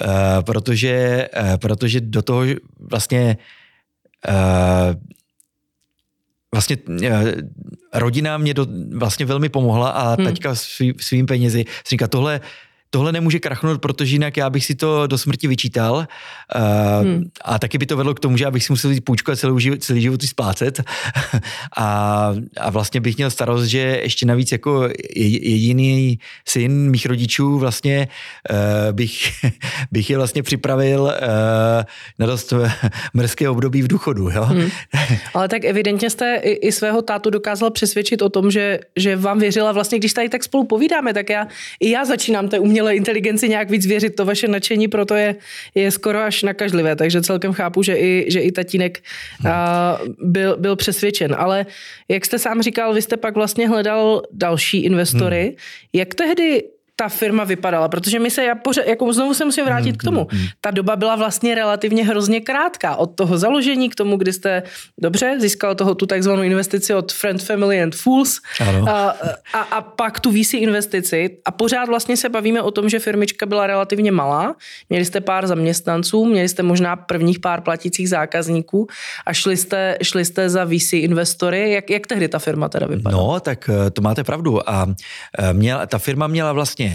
uh, 0.00 0.08
protože, 0.40 1.28
uh, 1.40 1.56
protože 1.56 2.00
do 2.00 2.22
toho 2.22 2.42
vlastně 2.90 3.36
uh, 4.28 4.94
vlastně 6.52 6.76
rodina 7.94 8.38
mě 8.38 8.54
do, 8.54 8.66
vlastně 8.94 9.26
velmi 9.26 9.48
pomohla 9.48 9.90
a 9.90 10.14
hmm. 10.14 10.26
teďka 10.26 10.54
svý, 10.54 10.94
svým 11.00 11.26
penězi 11.26 11.64
říká, 11.90 12.08
tohle 12.08 12.40
tohle 12.90 13.12
nemůže 13.12 13.38
krachnout, 13.38 13.80
protože 13.80 14.14
jinak 14.14 14.36
já 14.36 14.50
bych 14.50 14.64
si 14.64 14.74
to 14.74 15.06
do 15.06 15.18
smrti 15.18 15.48
vyčítal 15.48 15.94
uh, 15.94 17.06
hmm. 17.06 17.24
a 17.44 17.58
taky 17.58 17.78
by 17.78 17.86
to 17.86 17.96
vedlo 17.96 18.14
k 18.14 18.20
tomu, 18.20 18.36
že 18.36 18.46
abych 18.46 18.64
si 18.64 18.72
musel 18.72 18.90
jít 18.90 19.00
půjčku 19.00 19.30
a 19.30 19.36
celou, 19.36 19.58
celý 19.78 20.02
život 20.02 20.22
splácet 20.22 20.82
a, 21.76 22.32
a 22.60 22.70
vlastně 22.70 23.00
bych 23.00 23.16
měl 23.16 23.30
starost, 23.30 23.64
že 23.64 23.78
ještě 23.78 24.26
navíc 24.26 24.52
jako 24.52 24.88
jediný 25.14 26.18
syn 26.48 26.90
mých 26.90 27.06
rodičů 27.06 27.58
vlastně 27.58 28.08
uh, 28.50 28.56
bych, 28.92 29.44
bych 29.92 30.10
je 30.10 30.16
vlastně 30.16 30.42
připravil 30.42 31.02
uh, 31.02 31.10
na 32.18 32.26
dost 32.26 32.52
mrzké 33.14 33.48
období 33.48 33.82
v 33.82 33.88
důchodu. 33.88 34.30
Jo? 34.30 34.44
Hmm. 34.44 34.68
Ale 35.34 35.48
tak 35.48 35.64
evidentně 35.64 36.10
jste 36.10 36.36
i, 36.42 36.50
i 36.50 36.72
svého 36.72 37.02
tátu 37.02 37.30
dokázal 37.30 37.70
přesvědčit 37.70 38.22
o 38.22 38.28
tom, 38.28 38.50
že, 38.50 38.78
že 38.96 39.16
vám 39.16 39.38
věřila 39.38 39.72
vlastně, 39.72 39.98
když 39.98 40.12
tady 40.12 40.28
tak 40.28 40.44
spolu 40.44 40.64
povídáme, 40.64 41.14
tak 41.14 41.30
já 41.30 41.46
i 41.80 41.90
já 41.90 42.04
začínám 42.04 42.48
té 42.48 42.58
umět 42.58 42.77
umělé 42.78 42.96
inteligenci 42.96 43.48
nějak 43.48 43.70
víc 43.70 43.86
věřit. 43.86 44.16
To 44.16 44.24
vaše 44.24 44.48
nadšení 44.48 44.88
proto 44.88 45.14
je, 45.14 45.36
je 45.74 45.90
skoro 45.90 46.18
až 46.18 46.42
nakažlivé, 46.42 46.96
takže 46.96 47.22
celkem 47.22 47.52
chápu, 47.52 47.82
že 47.82 47.96
i, 47.96 48.24
že 48.28 48.40
i 48.40 48.52
tatínek 48.52 49.02
a, 49.48 49.98
byl, 50.22 50.56
byl 50.56 50.76
přesvědčen. 50.76 51.34
Ale 51.38 51.66
jak 52.08 52.24
jste 52.24 52.38
sám 52.38 52.62
říkal, 52.62 52.94
vy 52.94 53.02
jste 53.02 53.16
pak 53.16 53.34
vlastně 53.34 53.68
hledal 53.68 54.22
další 54.32 54.84
investory. 54.84 55.44
Hmm. 55.44 55.56
Jak 55.92 56.14
tehdy 56.14 56.62
ta 57.00 57.08
firma 57.08 57.44
vypadala, 57.44 57.88
protože 57.88 58.18
my 58.18 58.30
se, 58.30 58.44
já 58.44 58.54
pořád, 58.54 58.86
jako 58.86 59.12
znovu 59.12 59.34
se 59.34 59.44
musím 59.44 59.64
vrátit 59.64 59.96
k 59.96 60.02
tomu. 60.02 60.26
Mm, 60.32 60.38
mm, 60.38 60.44
mm. 60.44 60.48
Ta 60.60 60.70
doba 60.70 60.96
byla 60.96 61.16
vlastně 61.16 61.54
relativně 61.54 62.04
hrozně 62.04 62.40
krátká. 62.40 62.96
Od 62.96 63.06
toho 63.06 63.38
založení 63.38 63.90
k 63.90 63.94
tomu, 63.94 64.16
kdy 64.16 64.32
jste, 64.32 64.62
dobře, 64.98 65.36
získal 65.38 65.74
toho 65.74 65.94
tu 65.94 66.06
takzvanou 66.06 66.42
investici 66.42 66.94
od 66.94 67.12
Friend, 67.12 67.42
Family 67.42 67.82
and 67.82 67.94
Fools 67.94 68.40
a, 68.90 69.14
a, 69.52 69.60
a 69.60 69.80
pak 69.80 70.20
tu 70.20 70.32
VC 70.32 70.54
investici 70.54 71.38
a 71.44 71.50
pořád 71.50 71.88
vlastně 71.88 72.16
se 72.16 72.28
bavíme 72.28 72.62
o 72.62 72.70
tom, 72.70 72.88
že 72.88 72.98
firmička 72.98 73.46
byla 73.46 73.66
relativně 73.66 74.12
malá. 74.12 74.56
Měli 74.90 75.04
jste 75.04 75.20
pár 75.20 75.46
zaměstnanců, 75.46 76.24
měli 76.24 76.48
jste 76.48 76.62
možná 76.62 76.96
prvních 76.96 77.38
pár 77.38 77.60
platících 77.60 78.08
zákazníků 78.08 78.86
a 79.26 79.32
šli 79.32 79.56
jste, 79.56 79.98
šli 80.02 80.24
jste 80.24 80.50
za 80.50 80.64
VC 80.64 80.92
investory. 80.92 81.72
Jak, 81.72 81.90
jak 81.90 82.06
tehdy 82.06 82.28
ta 82.28 82.38
firma 82.38 82.68
teda 82.68 82.86
vypadala? 82.86 83.22
No, 83.22 83.40
tak 83.40 83.70
eh, 83.70 83.90
to 83.90 84.02
máte 84.02 84.24
pravdu. 84.24 84.70
A 84.70 84.86
eh, 85.38 85.52
měla, 85.52 85.86
ta 85.86 85.98
firma 85.98 86.26
měla 86.26 86.52
vlastně 86.52 86.87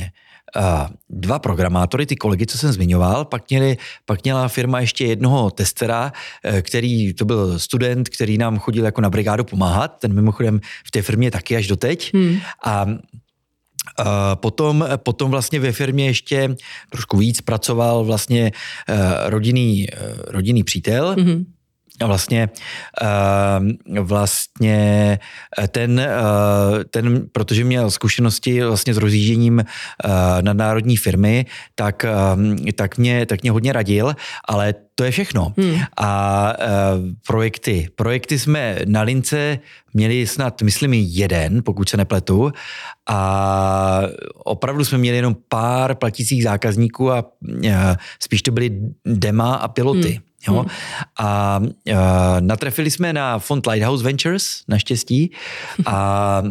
uh, 0.56 0.88
dva 1.10 1.40
programátory, 1.40 2.06
ty 2.06 2.16
kolegy, 2.16 2.46
co 2.46 2.58
jsem 2.58 2.72
zmiňoval, 2.72 3.26
pak, 3.26 3.50
měli, 3.50 3.78
pak 4.06 4.24
měla 4.24 4.48
firma 4.48 4.80
ještě 4.80 5.06
jednoho 5.06 5.52
testera, 5.52 6.12
uh, 6.12 6.60
který, 6.62 7.14
to 7.14 7.26
byl 7.26 7.60
student, 7.60 8.10
který 8.10 8.38
nám 8.38 8.60
chodil 8.60 8.86
jako 8.86 9.02
na 9.02 9.10
brigádu 9.10 9.44
pomáhat, 9.44 9.88
ten 9.88 10.14
mimochodem 10.14 10.60
v 10.86 10.92
té 10.92 11.02
firmě 11.02 11.32
taky 11.32 11.56
až 11.56 11.68
doteď. 11.68 12.14
Hmm. 12.14 12.38
A 12.66 12.86
Uh, 14.00 14.06
potom, 14.36 14.86
potom 14.98 15.32
vlastně 15.32 15.60
ve 15.60 15.72
firmě 15.72 16.06
ještě 16.06 16.56
trošku 16.90 17.18
víc 17.18 17.42
pracoval 17.42 18.04
vlastně 18.04 18.52
rodinný, 19.26 19.88
rodinný 20.28 20.64
přítel, 20.64 21.16
mm-hmm 21.16 21.46
vlastně, 22.02 22.50
uh, 23.02 24.00
vlastně 24.00 25.20
ten, 25.68 25.92
uh, 26.00 26.84
ten, 26.90 27.28
protože 27.32 27.64
měl 27.64 27.92
zkušenosti 27.92 28.64
vlastně 28.64 28.94
s 28.94 28.98
rozjížením 28.98 29.58
uh, 29.58 30.12
nadnárodní 30.42 30.98
firmy, 30.98 31.46
tak, 31.76 32.06
uh, 32.36 32.56
tak, 32.76 32.98
mě, 32.98 33.26
tak 33.26 33.42
mě 33.42 33.52
hodně 33.52 33.74
radil, 33.74 34.16
ale 34.48 34.74
to 34.96 35.04
je 35.04 35.12
všechno. 35.12 35.54
Hmm. 35.58 35.80
A 35.98 36.54
projekty. 37.28 37.88
Projekty 37.96 38.40
jsme 38.40 38.80
na 38.86 39.02
lince 39.02 39.60
měli 39.94 40.28
snad, 40.28 40.62
myslím, 40.62 40.94
jeden, 40.94 41.64
pokud 41.64 41.90
se 41.90 41.98
nepletu. 41.98 42.52
A 43.10 44.02
opravdu 44.36 44.86
jsme 44.86 44.98
měli 44.98 45.18
jenom 45.18 45.36
pár 45.50 45.96
platících 45.96 46.44
zákazníků 46.44 47.12
a 47.12 47.26
spíš 48.20 48.42
to 48.42 48.52
byly 48.52 48.80
dema 49.06 49.56
a 49.56 49.68
piloty. 49.68 50.12
Hmm. 50.12 50.33
Jo? 50.48 50.54
Hmm. 50.54 50.70
A, 51.20 51.26
a 51.26 51.62
natrefili 52.40 52.92
jsme 52.92 53.14
na 53.14 53.40
fond 53.40 53.66
Lighthouse 53.68 54.04
Ventures, 54.04 54.64
naštěstí, 54.68 55.32
a 55.86 56.44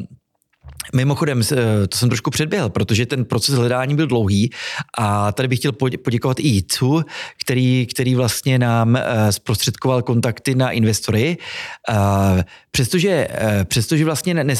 Mimochodem, 0.95 1.43
to 1.89 1.99
jsem 1.99 2.09
trošku 2.09 2.31
předběhl, 2.31 2.69
protože 2.69 3.07
ten 3.07 3.25
proces 3.25 3.55
hledání 3.55 3.97
byl 3.97 4.07
dlouhý 4.07 4.51
a 4.99 5.33
tady 5.33 5.49
bych 5.49 5.59
chtěl 5.59 5.73
poděkovat 6.05 6.41
i 6.41 6.49
Jicu, 6.49 7.03
který, 7.45 7.87
který 7.87 8.15
vlastně 8.15 8.59
nám 8.59 8.97
eh, 8.97 9.33
zprostředkoval 9.33 10.03
kontakty 10.03 10.55
na 10.55 10.71
investory. 10.71 11.37
Přestože, 12.71 13.29
eh, 13.31 13.65
přestože 13.65 14.05
vlastně, 14.05 14.35
ne, 14.35 14.55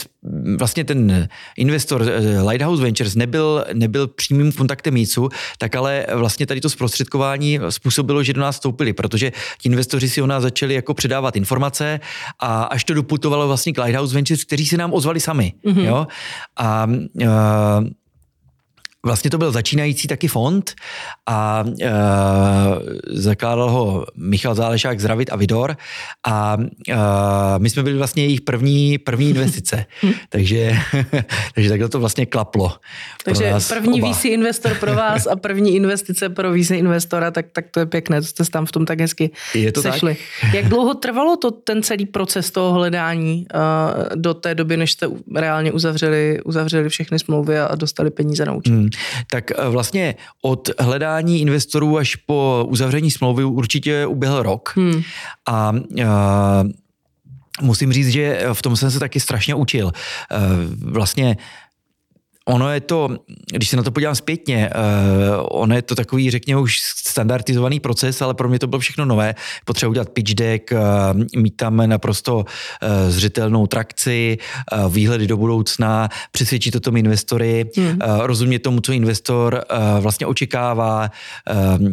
vlastně 0.59 0.85
ten 0.85 1.29
investor 1.57 2.03
eh, 2.03 2.43
Lighthouse 2.43 2.83
Ventures 2.83 3.15
nebyl, 3.15 3.65
nebyl 3.73 4.09
přímým 4.09 4.53
kontaktem 4.53 4.97
Jicu, 4.97 5.29
tak 5.59 5.77
ale 5.77 6.07
vlastně 6.15 6.47
tady 6.47 6.61
to 6.61 6.71
zprostředkování 6.71 7.59
způsobilo, 7.71 8.23
že 8.23 8.33
do 8.33 8.41
nás 8.41 8.55
vstoupili, 8.55 8.93
protože 8.93 9.33
ti 9.61 9.69
investoři 9.69 10.09
si 10.09 10.23
o 10.23 10.27
nás 10.27 10.43
začali 10.43 10.75
jako 10.75 10.95
předávat 10.95 11.37
informace 11.37 12.01
a 12.39 12.63
až 12.63 12.85
to 12.85 12.95
doputovalo 12.95 13.47
vlastně 13.47 13.73
k 13.73 13.83
Lighthouse 13.85 14.15
Ventures, 14.15 14.45
kteří 14.45 14.67
se 14.67 14.77
nám 14.77 14.93
ozvali 14.93 15.21
sami. 15.21 15.53
Mm-hmm. 15.65 15.85
Jo? 15.85 16.07
A, 16.57 16.89
a 17.21 17.85
Vlastně 19.07 19.31
to 19.31 19.39
byl 19.39 19.53
začínající 19.53 20.09
taky 20.09 20.29
fond 20.29 20.75
a 21.27 21.65
e, 21.83 21.91
zakládal 23.07 23.71
ho 23.71 24.07
Michal 24.17 24.55
Zálešák 24.55 25.01
z 25.01 25.05
Ravit 25.05 25.33
a 25.33 25.37
Vidor 25.37 25.77
a 26.27 26.57
e, 26.89 26.97
my 27.59 27.71
jsme 27.71 27.83
byli 27.83 27.97
vlastně 27.97 28.23
jejich 28.23 28.41
první, 28.41 28.99
první 28.99 29.31
investice. 29.31 29.87
takže, 30.29 30.77
takže 31.55 31.71
takhle 31.71 31.89
to 31.89 32.01
vlastně 32.01 32.27
klaplo. 32.27 32.73
Takže 33.25 33.55
první 33.69 34.03
oba. 34.03 34.13
VC 34.13 34.25
investor 34.25 34.75
pro 34.75 34.95
vás 34.95 35.27
a 35.27 35.37
první 35.37 35.75
investice 35.75 36.29
pro 36.29 36.53
VC 36.53 36.71
investora, 36.71 37.31
tak, 37.31 37.47
tak 37.53 37.65
to 37.71 37.81
je 37.81 37.87
pěkné, 37.87 38.21
to 38.21 38.27
jste 38.27 38.45
tam 38.45 38.67
v 38.67 38.73
tom 38.73 38.87
tak 38.87 39.01
hezky 39.01 39.31
je 39.55 39.73
to 39.73 39.83
sešli. 39.83 40.17
Tak? 40.41 40.55
Jak 40.55 40.69
dlouho 40.69 40.95
trvalo 40.95 41.37
to 41.37 41.51
ten 41.51 41.83
celý 41.83 42.07
proces 42.07 42.51
toho 42.51 42.73
hledání 42.73 43.47
uh, 43.55 43.61
do 44.15 44.35
té 44.35 44.55
doby, 44.55 44.77
než 44.77 44.93
jste 44.93 45.07
reálně 45.37 45.73
uzavřeli, 45.73 46.41
uzavřeli 46.45 46.89
všechny 46.89 47.19
smlouvy 47.19 47.59
a 47.59 47.75
dostali 47.75 48.11
peníze 48.11 48.45
na 48.45 48.53
účet? 48.53 48.73
Hmm 48.73 48.92
tak 49.31 49.51
eh, 49.51 49.69
vlastně 49.69 50.15
od 50.43 50.71
hledání 50.79 51.41
investorů 51.41 51.99
až 51.99 52.17
po 52.17 52.67
uzavření 52.69 53.11
smlouvy 53.11 53.45
určitě 53.45 54.07
uběhl 54.07 54.43
rok. 54.43 54.73
Hmm. 54.77 55.03
A 55.49 55.73
uh, 55.73 56.07
musím 57.61 57.93
říct, 57.93 58.09
že 58.09 58.45
v 58.53 58.63
tom 58.63 58.77
jsem 58.77 58.91
se 58.91 58.99
taky 58.99 59.21
strašně 59.21 59.55
učil. 59.55 59.87
Uh, 59.87 59.93
vlastně 60.93 61.37
ono 62.45 62.73
je 62.73 62.81
to, 62.81 63.09
když 63.53 63.69
se 63.69 63.77
na 63.77 63.83
to 63.83 63.91
podívám 63.91 64.15
zpětně, 64.15 64.71
uh, 64.75 65.47
ono 65.51 65.75
je 65.75 65.83
to 65.83 65.95
takový, 65.95 66.31
řekněme, 66.31 66.61
už 66.61 66.81
standardizovaný 66.81 67.81
proces, 67.81 68.23
ale 68.23 68.35
pro 68.35 68.49
mě 68.49 68.59
to 68.59 68.67
bylo 68.67 68.81
všechno 68.81 69.05
nové. 69.05 69.35
Potřeba 69.65 69.91
udělat 69.91 70.09
pitch 70.09 70.35
deck, 70.35 70.73
uh, 70.73 71.41
mít 71.43 71.57
tam 71.57 71.77
naprosto 71.89 72.37
uh, 72.37 72.45
zřetelnou 73.09 73.67
trakci, 73.67 74.39
uh, 74.73 74.93
výhledy 74.93 75.27
do 75.27 75.37
budoucna, 75.37 76.09
přesvědčit 76.33 76.77
o 76.77 76.81
tom 76.81 76.97
investory, 76.97 77.71
hmm. 77.77 77.87
uh, 77.87 78.27
rozumět 78.27 78.59
tomu, 78.59 78.81
co 78.81 78.93
investor 78.93 79.65
uh, 79.71 80.03
vlastně 80.03 80.27
očekává, 80.27 81.11
uh, 81.51 81.89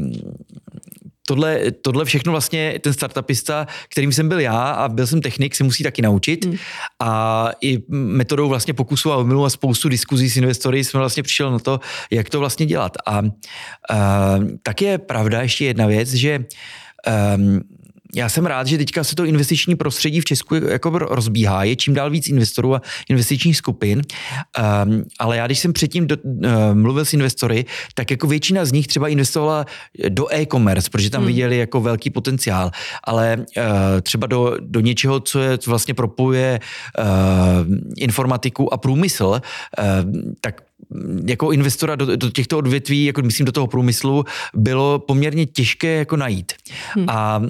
tohle, 1.30 1.60
tohle 1.82 2.06
všechno 2.06 2.32
vlastně 2.32 2.80
ten 2.82 2.94
startupista, 2.94 3.68
kterým 3.90 4.12
jsem 4.12 4.30
byl 4.30 4.40
já 4.40 4.72
a 4.72 4.90
byl 4.90 5.08
jsem 5.08 5.22
technik, 5.22 5.56
se 5.56 5.64
musí 5.64 5.84
taky 5.84 6.02
naučit. 6.02 6.46
Hmm. 6.46 6.58
A 7.00 7.52
i 7.62 7.84
metodou 7.90 8.50
vlastně 8.50 8.74
pokusu 8.74 9.12
a 9.12 9.18
omylu 9.18 9.46
a 9.46 9.50
spoustu 9.50 9.90
diskuzí 9.90 10.30
s 10.30 10.38
investory 10.38 10.84
jsme 10.84 11.00
vlastně 11.00 11.24
přišel 11.24 11.52
na 11.52 11.60
to, 11.60 11.80
jak 12.12 12.30
to 12.30 12.40
vlastně 12.40 12.66
dělat. 12.66 12.98
A, 13.06 13.18
a 13.18 13.22
tak 14.64 14.82
je 14.82 14.98
pravda 14.98 15.42
ještě 15.42 15.66
jedna 15.66 15.88
věc, 15.88 16.10
že 16.14 16.46
um, 17.36 17.62
já 18.16 18.30
jsem 18.30 18.46
rád, 18.46 18.68
že 18.68 18.78
teďka 18.78 19.04
se 19.04 19.16
to 19.16 19.26
investiční 19.26 19.76
prostředí 19.76 20.22
v 20.22 20.26
Česku 20.26 20.56
jako 20.56 21.00
rozbíhá, 21.00 21.64
je 21.64 21.76
čím 21.76 21.94
dál 21.94 22.10
víc 22.10 22.28
investorů 22.28 22.76
a 22.76 22.82
investičních 23.10 23.58
skupin, 23.58 24.02
um, 24.86 25.04
ale 25.20 25.38
já 25.38 25.46
když 25.46 25.60
jsem 25.60 25.74
předtím 25.74 26.08
do, 26.08 26.18
uh, 26.24 26.42
mluvil 26.74 27.06
s 27.06 27.14
investory, 27.14 27.66
tak 27.94 28.12
jako 28.12 28.28
většina 28.28 28.66
z 28.66 28.72
nich 28.72 28.88
třeba 28.88 29.08
investovala 29.08 29.66
do 30.10 30.34
e-commerce, 30.34 30.90
protože 30.90 31.10
tam 31.10 31.22
hmm. 31.22 31.28
viděli 31.28 31.58
jako 31.58 31.82
velký 31.82 32.10
potenciál, 32.10 32.72
ale 33.04 33.38
uh, 33.38 33.64
třeba 34.02 34.28
do, 34.28 34.58
do 34.60 34.80
něčeho, 34.80 35.20
co 35.20 35.40
je 35.40 35.58
co 35.58 35.72
vlastně 35.72 35.94
propojuje 35.94 36.60
uh, 37.00 37.06
informatiku 37.98 38.74
a 38.74 38.78
průmysl, 38.78 39.26
uh, 39.26 40.22
tak 40.42 40.62
jako 41.26 41.52
investora 41.52 41.96
do, 41.96 42.16
do 42.16 42.30
těchto 42.30 42.58
odvětví, 42.58 43.06
jako 43.06 43.22
myslím 43.22 43.46
do 43.46 43.52
toho 43.52 43.68
průmyslu, 43.68 44.26
bylo 44.54 45.00
poměrně 45.00 45.46
těžké 45.46 45.98
jako 45.98 46.18
najít. 46.18 46.54
Hmm. 46.96 47.06
A 47.10 47.42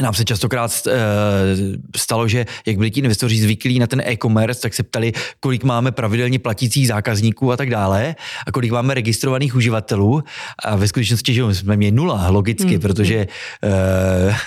nám 0.00 0.14
se 0.14 0.24
častokrát 0.24 0.70
uh, 0.86 0.92
stalo, 1.96 2.28
že 2.28 2.46
jak 2.66 2.76
byli 2.76 2.90
ti 2.90 3.00
investoři 3.00 3.38
zvyklí 3.38 3.78
na 3.78 3.86
ten 3.86 4.00
e-commerce, 4.00 4.60
tak 4.60 4.74
se 4.74 4.82
ptali, 4.82 5.12
kolik 5.40 5.64
máme 5.64 5.92
pravidelně 5.92 6.38
platících 6.38 6.88
zákazníků 6.88 7.52
a 7.52 7.56
tak 7.56 7.70
dále 7.70 8.14
a 8.46 8.52
kolik 8.52 8.72
máme 8.72 8.94
registrovaných 8.94 9.54
uživatelů 9.54 10.22
a 10.64 10.76
ve 10.76 10.88
skutečnosti, 10.88 11.34
že 11.34 11.54
jsme 11.54 11.76
měli 11.76 11.92
nula, 11.92 12.28
logicky, 12.28 12.74
mm. 12.74 12.80
protože 12.80 13.26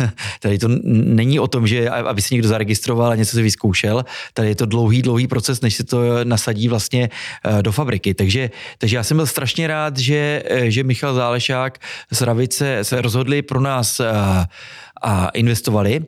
uh, 0.02 0.10
tady 0.40 0.58
to 0.58 0.68
není 0.94 1.40
o 1.40 1.48
tom, 1.48 1.68
že 1.68 1.90
aby 1.90 2.22
se 2.22 2.34
někdo 2.34 2.48
zaregistroval 2.48 3.12
a 3.12 3.16
něco 3.16 3.36
se 3.36 3.42
vyzkoušel, 3.42 4.06
tady 4.34 4.48
je 4.48 4.56
to 4.56 4.66
dlouhý, 4.66 5.02
dlouhý 5.02 5.28
proces, 5.28 5.62
než 5.62 5.76
se 5.76 5.84
to 5.84 6.24
nasadí 6.24 6.68
vlastně 6.68 7.10
uh, 7.46 7.62
do 7.62 7.72
fabriky. 7.72 8.14
Takže, 8.14 8.50
takže 8.78 8.96
já 8.96 9.04
jsem 9.04 9.18
byl 9.18 9.26
strašně 9.26 9.68
rád, 9.68 9.98
že, 9.98 10.44
že 10.64 10.84
Michal 10.84 11.14
Zálešák 11.14 11.80
z 12.12 12.22
Ravice 12.22 12.80
se 12.82 13.02
rozhodli 13.02 13.42
pro 13.42 13.62
nás 13.62 14.02
a 15.06 15.30
investovali. 15.30 16.02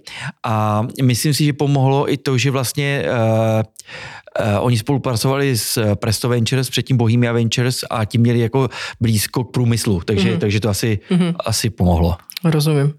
A 0.43 0.87
myslím 1.01 1.33
si, 1.33 1.45
že 1.45 1.53
pomohlo 1.53 2.11
i 2.11 2.17
to, 2.17 2.37
že 2.37 2.51
vlastně 2.51 3.05
uh, 3.05 3.63
Uh, 4.39 4.65
oni 4.65 4.77
spolupracovali 4.77 5.57
s 5.57 5.95
Presto 5.95 6.29
Ventures, 6.29 6.69
předtím 6.69 6.97
Bohemia 6.97 7.31
Ventures 7.31 7.83
a 7.89 8.05
ti 8.05 8.17
měli 8.17 8.39
jako 8.39 8.69
blízko 9.01 9.43
k 9.43 9.51
průmyslu, 9.51 10.01
takže, 10.05 10.29
mm-hmm. 10.29 10.39
takže 10.39 10.59
to 10.59 10.69
asi, 10.69 10.99
mm-hmm. 11.09 11.35
asi 11.45 11.69
pomohlo. 11.69 12.17
Rozumím. 12.43 12.93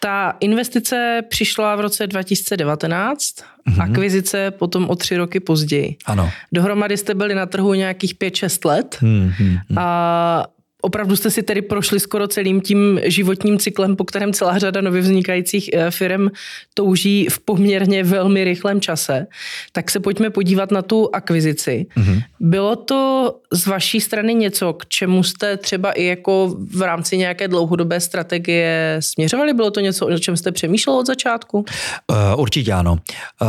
Ta 0.00 0.36
investice 0.40 1.22
přišla 1.28 1.76
v 1.76 1.80
roce 1.80 2.06
2019, 2.06 3.34
mm-hmm. 3.36 3.82
akvizice 3.82 4.50
potom 4.50 4.90
o 4.90 4.96
tři 4.96 5.16
roky 5.16 5.40
později. 5.40 5.96
Ano. 6.06 6.30
Dohromady 6.52 6.96
jste 6.96 7.14
byli 7.14 7.34
na 7.34 7.46
trhu 7.46 7.74
nějakých 7.74 8.14
5-6 8.14 8.68
let 8.68 8.98
mm-hmm. 9.02 9.58
a 9.76 10.44
Opravdu 10.86 11.16
jste 11.16 11.30
si 11.30 11.42
tedy 11.42 11.62
prošli 11.62 12.00
skoro 12.00 12.28
celým 12.28 12.60
tím 12.60 13.00
životním 13.04 13.58
cyklem, 13.58 13.96
po 13.96 14.04
kterém 14.04 14.32
celá 14.32 14.58
řada 14.58 14.80
nově 14.80 15.02
vznikajících 15.02 15.70
eh, 15.72 15.90
firm 15.90 16.28
touží 16.74 17.26
v 17.30 17.38
poměrně 17.38 18.04
velmi 18.04 18.44
rychlém 18.44 18.80
čase. 18.80 19.26
Tak 19.72 19.90
se 19.90 20.00
pojďme 20.00 20.30
podívat 20.30 20.70
na 20.70 20.82
tu 20.82 21.10
akvizici. 21.12 21.86
Mm-hmm. 21.96 22.22
Bylo 22.40 22.76
to 22.76 23.32
z 23.52 23.66
vaší 23.66 24.00
strany 24.00 24.34
něco, 24.34 24.72
k 24.72 24.86
čemu 24.86 25.22
jste 25.22 25.56
třeba 25.56 25.92
i 25.92 26.04
jako 26.04 26.56
v 26.74 26.82
rámci 26.82 27.16
nějaké 27.16 27.48
dlouhodobé 27.48 28.00
strategie 28.00 28.96
směřovali? 29.00 29.54
Bylo 29.54 29.70
to 29.70 29.80
něco, 29.80 30.06
o 30.06 30.18
čem 30.18 30.36
jste 30.36 30.52
přemýšlel 30.52 30.96
od 30.96 31.06
začátku? 31.06 31.58
Uh, 31.58 32.40
určitě 32.40 32.72
ano. 32.72 32.92
Uh, 32.92 33.48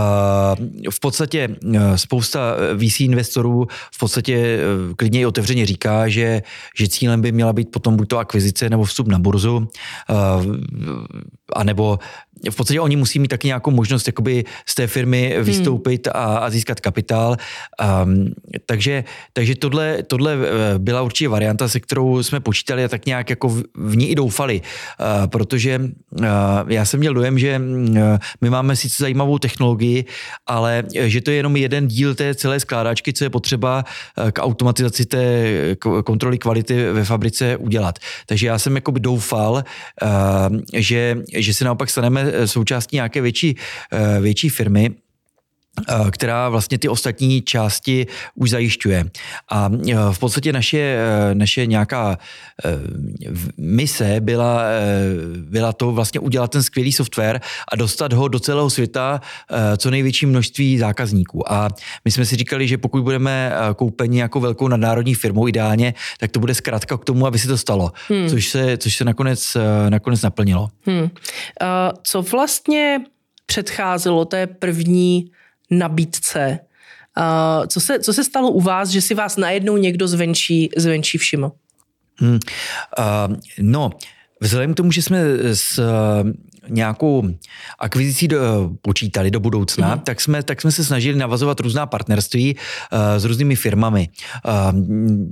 v 0.90 1.00
podstatě 1.00 1.50
uh, 1.66 1.96
spousta 1.96 2.56
VC 2.78 3.00
investorů 3.00 3.68
v 3.92 4.00
podstatě 4.00 4.60
uh, 4.88 4.94
klidně 4.96 5.22
i 5.22 5.26
otevřeně 5.26 5.66
říká, 5.66 6.08
že, 6.08 6.42
že 6.80 6.88
cílem 6.88 7.22
by 7.22 7.27
by 7.28 7.32
měla 7.32 7.54
být 7.54 7.72
potom 7.72 7.98
buď 7.98 8.08
to 8.08 8.18
akvizice 8.18 8.70
nebo 8.70 8.84
vstup 8.84 9.08
na 9.08 9.20
burzu, 9.20 9.68
anebo 11.56 12.00
v 12.50 12.56
podstatě 12.56 12.82
oni 12.82 12.96
musí 12.96 13.20
mít 13.20 13.28
taky 13.28 13.48
nějakou 13.48 13.72
možnost 13.72 14.08
jakoby 14.08 14.46
z 14.66 14.76
té 14.76 14.88
firmy 14.88 15.34
hmm. 15.36 15.46
vystoupit 15.46 16.08
hmm. 16.08 16.24
a, 16.24 16.38
a 16.38 16.50
získat 16.50 16.80
kapitál. 16.80 17.38
Um, 18.04 18.34
takže, 18.66 19.04
takže 19.34 19.56
tohle, 19.56 20.04
tohle 20.04 20.34
eh, 20.34 20.80
byla 20.80 21.02
určitě 21.02 21.30
varianta, 21.30 21.68
se 21.68 21.80
kterou 21.80 22.24
jsme 22.24 22.40
počítali 22.40 22.84
a 22.84 22.88
tak 22.88 23.06
nějak 23.06 23.30
jako 23.30 23.50
v, 23.50 23.64
v 23.76 23.98
ní 23.98 24.10
i 24.10 24.16
doufali, 24.16 24.62
uh, 24.62 25.28
protože 25.28 25.80
uh, 25.80 26.26
já 26.68 26.86
jsem 26.86 27.00
měl 27.00 27.14
dojem, 27.14 27.40
že 27.40 27.60
uh, 27.60 27.98
my 28.42 28.50
máme 28.50 28.76
sice 28.76 29.04
zajímavou 29.04 29.40
technologii, 29.40 30.06
ale 30.48 30.84
že 30.94 31.22
to 31.22 31.32
je 31.32 31.38
jenom 31.38 31.56
jeden 31.56 31.88
díl 31.88 32.16
té 32.16 32.36
celé 32.36 32.60
skládačky, 32.60 33.14
co 33.14 33.24
je 33.24 33.30
potřeba 33.30 33.86
k 34.32 34.42
automatizaci 34.42 35.06
té 35.06 35.46
kontroly 36.06 36.38
kvality 36.38 36.92
ve 36.92 37.06
fabrice 37.18 37.58
udělat. 37.58 38.00
Takže 38.26 38.48
já 38.48 38.60
jsem 38.60 38.76
jakoby 38.76 39.00
doufal, 39.00 39.54
uh, 39.54 40.58
že, 40.74 41.18
že 41.34 41.54
se 41.54 41.66
naopak 41.66 41.90
staneme 41.90 42.28
Eh, 42.38 42.48
součástí 42.48 42.96
nějaké 42.96 43.22
větší, 43.22 43.56
eh, 43.92 44.22
větší 44.22 44.50
firmy, 44.50 44.90
eh, 44.92 45.07
která 46.12 46.50
vlastně 46.50 46.78
ty 46.78 46.90
ostatní 46.90 47.42
části 47.42 48.08
už 48.36 48.50
zajišťuje. 48.50 49.06
A 49.52 49.70
v 50.12 50.20
podstatě 50.20 50.54
naše, 50.54 51.00
naše 51.34 51.66
nějaká 51.66 52.18
mise 53.58 54.16
byla, 54.20 54.62
byla 55.38 55.74
to 55.74 55.92
vlastně 55.92 56.20
udělat 56.20 56.52
ten 56.52 56.64
skvělý 56.64 56.92
software 56.92 57.42
a 57.72 57.76
dostat 57.76 58.14
ho 58.14 58.28
do 58.28 58.40
celého 58.40 58.70
světa 58.70 59.22
co 59.78 59.92
největší 59.92 60.26
množství 60.26 60.78
zákazníků. 60.78 61.52
A 61.52 61.70
my 62.06 62.12
jsme 62.12 62.26
si 62.26 62.36
říkali, 62.36 62.68
že 62.68 62.78
pokud 62.78 63.04
budeme 63.04 63.52
koupeni 63.76 64.20
jako 64.20 64.40
velkou 64.40 64.68
nadnárodní 64.68 65.16
firmou 65.16 65.48
ideálně, 65.48 65.94
tak 66.20 66.32
to 66.32 66.40
bude 66.40 66.56
zkrátka 66.56 66.98
k 66.98 67.06
tomu, 67.06 67.28
aby 67.28 67.40
se 67.40 67.48
to 67.48 67.58
stalo, 67.58 67.92
hmm. 68.10 68.30
což 68.30 68.48
se, 68.50 68.78
což 68.78 68.96
se 68.96 69.06
nakonec, 69.06 69.58
nakonec 69.90 70.22
naplnilo. 70.22 70.70
Hmm. 70.86 71.02
Uh, 71.02 71.10
co 72.04 72.22
vlastně 72.22 73.00
předcházelo 73.46 74.26
té 74.26 74.48
první 74.48 75.32
nabídce? 75.72 76.60
Uh, 77.18 77.68
co, 77.68 77.82
se, 77.82 78.00
co 78.00 78.14
se 78.14 78.24
stalo 78.24 78.52
u 78.52 78.62
vás, 78.62 78.90
že 78.90 79.02
si 79.02 79.14
vás 79.14 79.38
najednou 79.38 79.78
někdo 79.78 80.08
zvenčí, 80.08 80.70
zvenčí 80.78 81.18
všiml? 81.18 81.52
Hmm. 82.20 82.40
Uh, 83.00 83.36
no, 83.60 83.92
Vzhledem 84.42 84.74
k 84.74 84.78
tomu, 84.78 84.92
že 84.92 85.02
jsme 85.02 85.20
s 85.54 85.80
nějakou 86.70 87.24
akvizicí 87.80 88.28
do, 88.28 88.72
počítali 88.82 89.32
do 89.32 89.40
budoucna, 89.40 89.96
mm. 89.96 90.02
tak, 90.02 90.22
jsme, 90.22 90.44
tak 90.44 90.62
jsme 90.62 90.72
se 90.72 90.84
snažili 90.84 91.18
navazovat 91.18 91.60
různá 91.60 91.86
partnerství 91.86 92.56
uh, 92.56 93.00
s 93.18 93.26
různými 93.26 93.56
firmami. 93.56 94.10
Uh, 94.46 94.80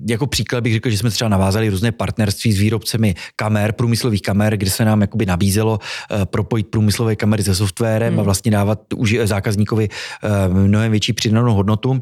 jako 0.09 0.27
příklad 0.27 0.61
bych 0.61 0.73
řekl, 0.73 0.89
že 0.89 0.97
jsme 0.97 1.09
třeba 1.09 1.29
navázali 1.29 1.69
různé 1.69 1.91
partnerství 1.91 2.51
s 2.53 2.59
výrobcemi 2.59 3.15
kamer, 3.35 3.71
průmyslových 3.71 4.21
kamer, 4.21 4.57
kde 4.57 4.69
se 4.69 4.85
nám 4.85 5.01
jakoby 5.01 5.25
nabízelo 5.25 5.79
uh, 5.79 6.25
propojit 6.25 6.67
průmyslové 6.67 7.15
kamery 7.15 7.43
se 7.43 7.55
softwarem 7.55 8.13
mm. 8.13 8.19
a 8.19 8.23
vlastně 8.23 8.51
dávat 8.51 8.79
už 8.95 9.17
zákazníkovi 9.23 9.89
uh, 9.89 10.57
mnohem 10.67 10.91
větší 10.91 11.13
přidanou 11.13 11.53
hodnotu. 11.53 12.01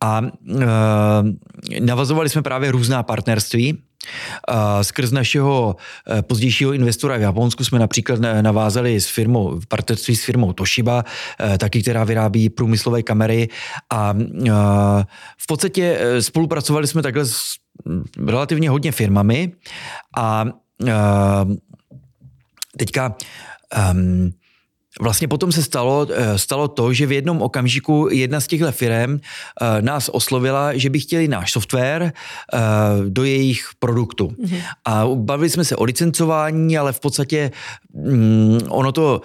A 0.00 0.20
uh, 0.20 0.60
navazovali 1.80 2.28
jsme 2.28 2.42
právě 2.42 2.70
různá 2.70 3.02
partnerství, 3.02 3.78
Skrz 4.82 5.12
našeho 5.12 5.76
eh, 6.10 6.22
pozdějšího 6.22 6.72
investora 6.72 7.16
v 7.16 7.20
Japonsku 7.20 7.64
jsme 7.64 7.78
například 7.78 8.20
navázali 8.20 9.00
s 9.00 9.08
firmou, 9.08 9.60
v 9.60 9.66
partnerství 9.66 10.16
s 10.16 10.24
firmou 10.24 10.52
Toshiba, 10.52 11.04
eh, 11.40 11.58
taky 11.58 11.82
která 11.82 12.04
vyrábí 12.04 12.50
průmyslové 12.50 13.02
kamery. 13.02 13.48
A 13.90 14.14
eh, 14.18 14.50
v 15.38 15.46
podstatě 15.46 16.00
spolupracovali 16.20 16.86
jsme 16.86 17.02
takhle 17.02 17.26
s 17.26 17.42
relativně 18.26 18.70
hodně 18.70 18.92
firmami. 18.92 19.52
A 20.16 20.44
teďka 22.78 23.16
um, 23.92 24.32
Vlastně 25.00 25.28
potom 25.28 25.52
se 25.52 25.62
stalo, 25.62 26.06
eh, 26.10 26.38
stalo 26.38 26.68
to, 26.68 26.92
že 26.92 27.06
v 27.06 27.12
jednom 27.12 27.42
okamžiku 27.42 28.08
jedna 28.10 28.40
z 28.40 28.46
těchto 28.46 28.72
firm 28.72 29.18
eh, 29.18 29.82
nás 29.82 30.08
oslovila, 30.08 30.76
že 30.76 30.90
by 30.90 31.00
chtěli 31.00 31.28
náš 31.28 31.52
software 31.52 32.02
eh, 32.12 32.58
do 33.08 33.24
jejich 33.24 33.68
produktu. 33.78 34.26
Mm-hmm. 34.26 34.60
A 34.84 35.06
bavili 35.14 35.50
jsme 35.50 35.64
se 35.64 35.76
o 35.76 35.84
licencování, 35.84 36.78
ale 36.78 36.92
v 36.92 37.00
podstatě 37.00 37.50
mm, 37.94 38.58
ono 38.68 38.92
to 38.92 39.20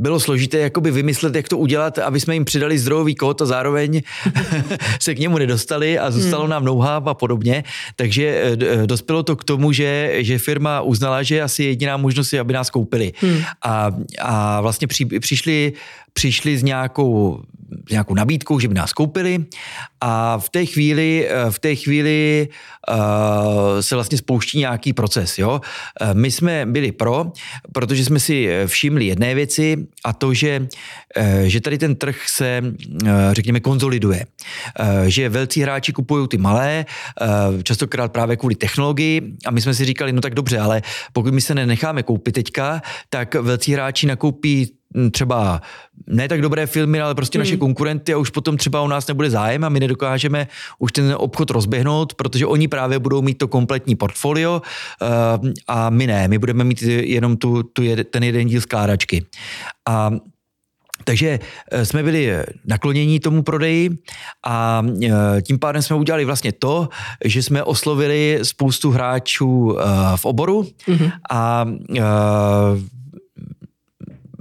bylo 0.00 0.20
složité 0.20 0.58
jakoby 0.58 0.90
vymyslet, 0.90 1.34
jak 1.34 1.48
to 1.48 1.58
udělat, 1.58 1.98
aby 1.98 2.20
jsme 2.20 2.34
jim 2.34 2.44
přidali 2.44 2.78
zdrojový 2.78 3.14
kód 3.14 3.42
a 3.42 3.46
zároveň 3.46 4.02
se 5.00 5.14
k 5.14 5.18
němu 5.18 5.38
nedostali 5.38 5.98
a 5.98 6.10
zůstalo 6.10 6.42
hmm. 6.42 6.50
nám 6.50 6.64
know 6.64 6.82
a 6.82 7.14
podobně. 7.14 7.64
Takže 7.96 8.24
eh, 8.26 8.56
eh, 8.66 8.86
dospělo 8.86 9.22
to 9.22 9.36
k 9.36 9.44
tomu, 9.44 9.72
že, 9.72 10.12
že 10.18 10.38
firma 10.38 10.80
uznala, 10.80 11.22
že 11.22 11.42
asi 11.42 11.64
jediná 11.64 11.96
možnost 11.96 12.32
je, 12.32 12.40
aby 12.40 12.52
nás 12.52 12.70
koupili. 12.70 13.12
Hmm. 13.20 13.42
A, 13.62 13.90
a 14.18 14.60
vlastně 14.60 14.86
při, 14.86 15.04
přišli, 15.04 15.72
přišli 16.12 16.58
s 16.58 16.62
nějakou 16.62 17.42
nějakou 17.90 18.14
nabídkou, 18.14 18.60
že 18.60 18.68
by 18.68 18.74
nás 18.74 18.92
koupili 18.92 19.44
a 20.00 20.38
v 20.38 20.48
té 20.48 20.66
chvíli, 20.66 21.28
eh, 21.28 21.50
v 21.50 21.58
té 21.58 21.74
chvíli 21.74 22.48
uh, 22.90 22.96
se 23.80 23.94
vlastně 23.94 24.18
spouští 24.18 24.58
nějaký 24.58 24.92
proces. 24.92 25.38
Jo? 25.38 25.60
Uh, 26.00 26.14
my 26.14 26.30
jsme 26.30 26.66
byli 26.66 26.92
pro, 26.92 27.32
protože 27.72 28.04
jsme 28.04 28.20
si 28.20 28.48
všimli 28.66 29.06
jedné 29.06 29.34
věci 29.34 29.76
a 30.04 30.12
to, 30.12 30.34
že, 30.34 30.66
že 31.44 31.60
tady 31.60 31.78
ten 31.78 31.96
trh 31.96 32.16
se, 32.28 32.62
řekněme, 33.32 33.60
konzoliduje. 33.60 34.26
Že 35.06 35.28
velcí 35.28 35.62
hráči 35.62 35.92
kupují 35.92 36.28
ty 36.28 36.38
malé, 36.38 36.86
častokrát 37.62 38.12
právě 38.12 38.36
kvůli 38.36 38.54
technologii 38.54 39.36
a 39.46 39.50
my 39.50 39.60
jsme 39.60 39.74
si 39.74 39.84
říkali, 39.84 40.12
no 40.12 40.20
tak 40.20 40.34
dobře, 40.34 40.58
ale 40.58 40.82
pokud 41.12 41.34
my 41.34 41.40
se 41.40 41.54
nenecháme 41.54 42.02
koupit 42.02 42.32
teďka, 42.32 42.82
tak 43.08 43.34
velcí 43.34 43.72
hráči 43.72 44.06
nakoupí 44.06 44.79
třeba 45.10 45.60
ne 46.06 46.28
tak 46.28 46.42
dobré 46.42 46.66
filmy, 46.66 47.00
ale 47.00 47.14
prostě 47.14 47.38
hmm. 47.38 47.42
naše 47.42 47.56
konkurenty 47.56 48.14
a 48.14 48.18
už 48.18 48.30
potom 48.30 48.56
třeba 48.56 48.82
u 48.82 48.88
nás 48.88 49.06
nebude 49.06 49.30
zájem 49.30 49.64
a 49.64 49.68
my 49.68 49.80
nedokážeme 49.80 50.48
už 50.78 50.92
ten 50.92 51.14
obchod 51.18 51.50
rozběhnout, 51.50 52.14
protože 52.14 52.46
oni 52.46 52.68
právě 52.68 52.98
budou 52.98 53.22
mít 53.22 53.38
to 53.38 53.48
kompletní 53.48 53.96
portfolio 53.96 54.62
uh, 54.62 55.50
a 55.66 55.90
my 55.90 56.06
ne, 56.06 56.28
my 56.28 56.38
budeme 56.38 56.64
mít 56.64 56.82
jenom 56.82 57.36
tu, 57.36 57.62
tu 57.62 57.82
jed, 57.82 58.08
ten 58.08 58.22
jeden 58.22 58.46
díl 58.46 58.60
skládačky. 58.60 59.26
A 59.88 60.10
takže 61.04 61.38
eh, 61.70 61.86
jsme 61.86 62.02
byli 62.02 62.36
naklonění 62.64 63.20
tomu 63.20 63.42
prodeji 63.42 63.90
a 64.46 64.82
eh, 65.04 65.42
tím 65.42 65.58
pádem 65.58 65.82
jsme 65.82 65.96
udělali 65.96 66.24
vlastně 66.24 66.52
to, 66.52 66.88
že 67.24 67.42
jsme 67.42 67.62
oslovili 67.62 68.38
spoustu 68.42 68.90
hráčů 68.90 69.76
v 70.16 70.24
oboru 70.24 70.62
mm-hmm. 70.62 71.12
a 71.30 71.66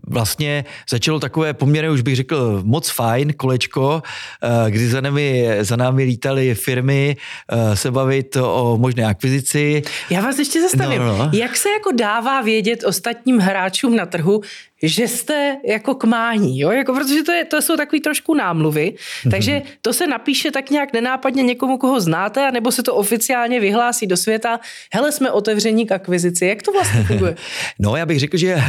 vlastně 0.10 0.66
začalo 0.90 1.20
takové 1.20 1.54
poměrně, 1.54 1.90
už 1.92 2.02
bych 2.02 2.16
řekl, 2.16 2.62
moc 2.64 2.90
fajn 2.90 3.34
kolečko, 3.34 4.04
eh, 4.44 4.72
kdy 4.72 4.88
za 4.88 5.02
námi, 5.02 5.48
za 5.62 5.76
námi 5.76 6.04
lítali 6.04 6.56
firmy 6.56 7.18
eh, 7.52 7.76
se 7.76 7.92
bavit 7.92 8.36
o 8.36 8.78
možné 8.78 9.06
akvizici. 9.06 9.82
Já 10.10 10.22
vás 10.22 10.40
ještě 10.40 10.62
zastavím. 10.62 11.02
No, 11.02 11.18
no. 11.18 11.30
Jak 11.34 11.58
se 11.58 11.70
jako 11.70 11.92
dává 11.92 12.42
vědět 12.42 12.84
ostatním 12.84 13.40
hráčům 13.40 13.96
na 13.96 14.06
trhu, 14.06 14.42
že 14.84 15.08
jste 15.08 15.58
jako 15.66 15.96
kmání, 15.96 16.60
jo? 16.60 16.72
Jako, 16.72 16.94
protože 16.94 17.24
to, 17.24 17.32
je, 17.32 17.46
to 17.46 17.62
jsou 17.62 17.78
takový 17.78 18.02
trošku 18.02 18.34
námluvy, 18.34 18.94
mm-hmm. 18.96 19.32
takže 19.32 19.62
to 19.82 19.94
se 19.94 20.08
napíše 20.08 20.52
tak 20.52 20.70
nějak 20.70 20.94
nenápadně 20.94 21.44
někomu, 21.44 21.78
koho 21.78 22.02
znáte, 22.02 22.52
nebo 22.52 22.72
se 22.72 22.84
to 22.84 22.96
oficiálně 22.96 23.60
vyhlásí 23.60 24.08
do 24.08 24.18
světa, 24.18 24.60
hele, 24.94 25.12
jsme 25.12 25.32
otevření 25.32 25.86
k 25.86 25.92
akvizici. 25.92 26.46
Jak 26.46 26.64
to 26.64 26.72
vlastně 26.72 27.04
funguje? 27.04 27.36
no, 27.80 27.96
já 27.96 28.06
bych 28.06 28.20
řekl, 28.20 28.38
že 28.38 28.64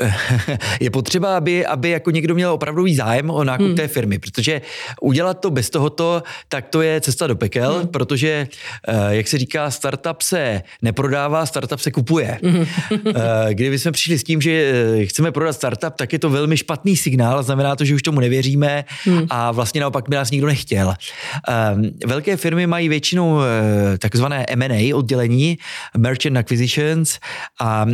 je 0.80 0.90
potřeba, 0.90 1.36
aby, 1.36 1.66
aby 1.66 1.90
jako 1.90 2.10
někdo 2.10 2.34
měl 2.34 2.52
opravdový 2.52 2.94
zájem 2.94 3.30
o 3.30 3.44
nákup 3.44 3.66
hmm. 3.66 3.76
té 3.76 3.88
firmy, 3.88 4.18
protože 4.18 4.60
udělat 5.00 5.40
to 5.40 5.50
bez 5.50 5.70
tohoto, 5.70 6.22
tak 6.48 6.68
to 6.68 6.82
je 6.82 7.00
cesta 7.00 7.26
do 7.26 7.36
pekel, 7.36 7.74
hmm. 7.74 7.88
protože, 7.88 8.48
eh, 8.88 8.94
jak 9.08 9.28
se 9.28 9.38
říká, 9.38 9.70
startup 9.70 10.22
se 10.22 10.62
neprodává, 10.82 11.46
startup 11.46 11.80
se 11.80 11.90
kupuje. 11.90 12.38
Hmm. 12.42 12.66
Kdyby 13.52 13.78
jsme 13.78 13.92
přišli 13.92 14.18
s 14.18 14.24
tím, 14.24 14.40
že 14.40 14.50
eh, 14.50 15.06
chceme 15.22 15.32
prodat 15.32 15.52
startup, 15.52 15.94
tak 15.96 16.12
je 16.12 16.18
to 16.18 16.30
velmi 16.30 16.56
špatný 16.56 16.96
signál, 16.96 17.42
znamená 17.42 17.76
to, 17.76 17.84
že 17.84 17.94
už 17.94 18.02
tomu 18.02 18.20
nevěříme 18.20 18.84
hmm. 19.04 19.26
a 19.30 19.52
vlastně 19.52 19.80
naopak 19.80 20.08
by 20.08 20.16
nás 20.16 20.30
nikdo 20.30 20.46
nechtěl. 20.46 20.94
Ehm, 21.48 21.90
velké 22.06 22.36
firmy 22.36 22.66
mají 22.66 22.88
většinou 22.88 23.40
eh, 23.40 23.98
takzvané 23.98 24.46
M&A 24.48 24.94
oddělení, 24.94 25.58
Merchant 25.96 26.36
Acquisitions 26.36 27.18
a 27.60 27.86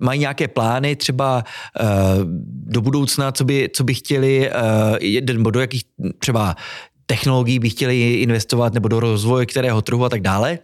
mají 0.00 0.20
nějaké 0.20 0.48
plány 0.48 0.96
třeba 0.96 1.44
uh, 1.80 1.86
do 2.66 2.80
budoucna, 2.80 3.32
co 3.32 3.44
by, 3.44 3.68
co 3.72 3.84
by 3.84 3.94
chtěli, 3.94 4.50
nebo 5.32 5.50
do 5.50 5.60
jakých 5.60 5.84
třeba 6.18 6.56
technologií 7.10 7.58
by 7.58 7.70
chtěli 7.70 8.22
investovat 8.22 8.74
nebo 8.74 8.88
do 8.88 9.00
rozvoje 9.00 9.46
kterého 9.46 9.82
trhu 9.82 10.04
a 10.04 10.08
tak 10.08 10.22
dále. 10.22 10.58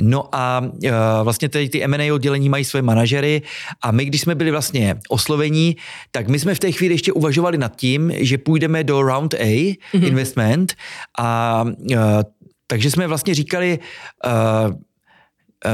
No 0.00 0.28
a 0.32 0.64
uh, 0.64 0.90
vlastně 1.22 1.48
tady 1.48 1.68
ty 1.68 1.84
M&A 1.84 2.08
oddělení 2.08 2.48
mají 2.48 2.64
své 2.64 2.82
manažery 2.82 3.42
a 3.82 3.92
my, 3.92 4.04
když 4.04 4.20
jsme 4.20 4.34
byli 4.34 4.50
vlastně 4.50 4.96
oslovení, 5.08 5.76
tak 6.10 6.28
my 6.28 6.38
jsme 6.38 6.54
v 6.54 6.58
té 6.58 6.72
chvíli 6.72 6.94
ještě 6.94 7.12
uvažovali 7.12 7.58
nad 7.58 7.76
tím, 7.76 8.12
že 8.16 8.38
půjdeme 8.38 8.84
do 8.84 9.02
Round 9.02 9.34
A 9.34 9.36
mm-hmm. 9.36 10.06
investment 10.06 10.72
a 11.18 11.64
uh, 11.68 11.98
takže 12.66 12.90
jsme 12.90 13.06
vlastně 13.06 13.34
říkali, 13.34 13.78
uh, 14.24 14.72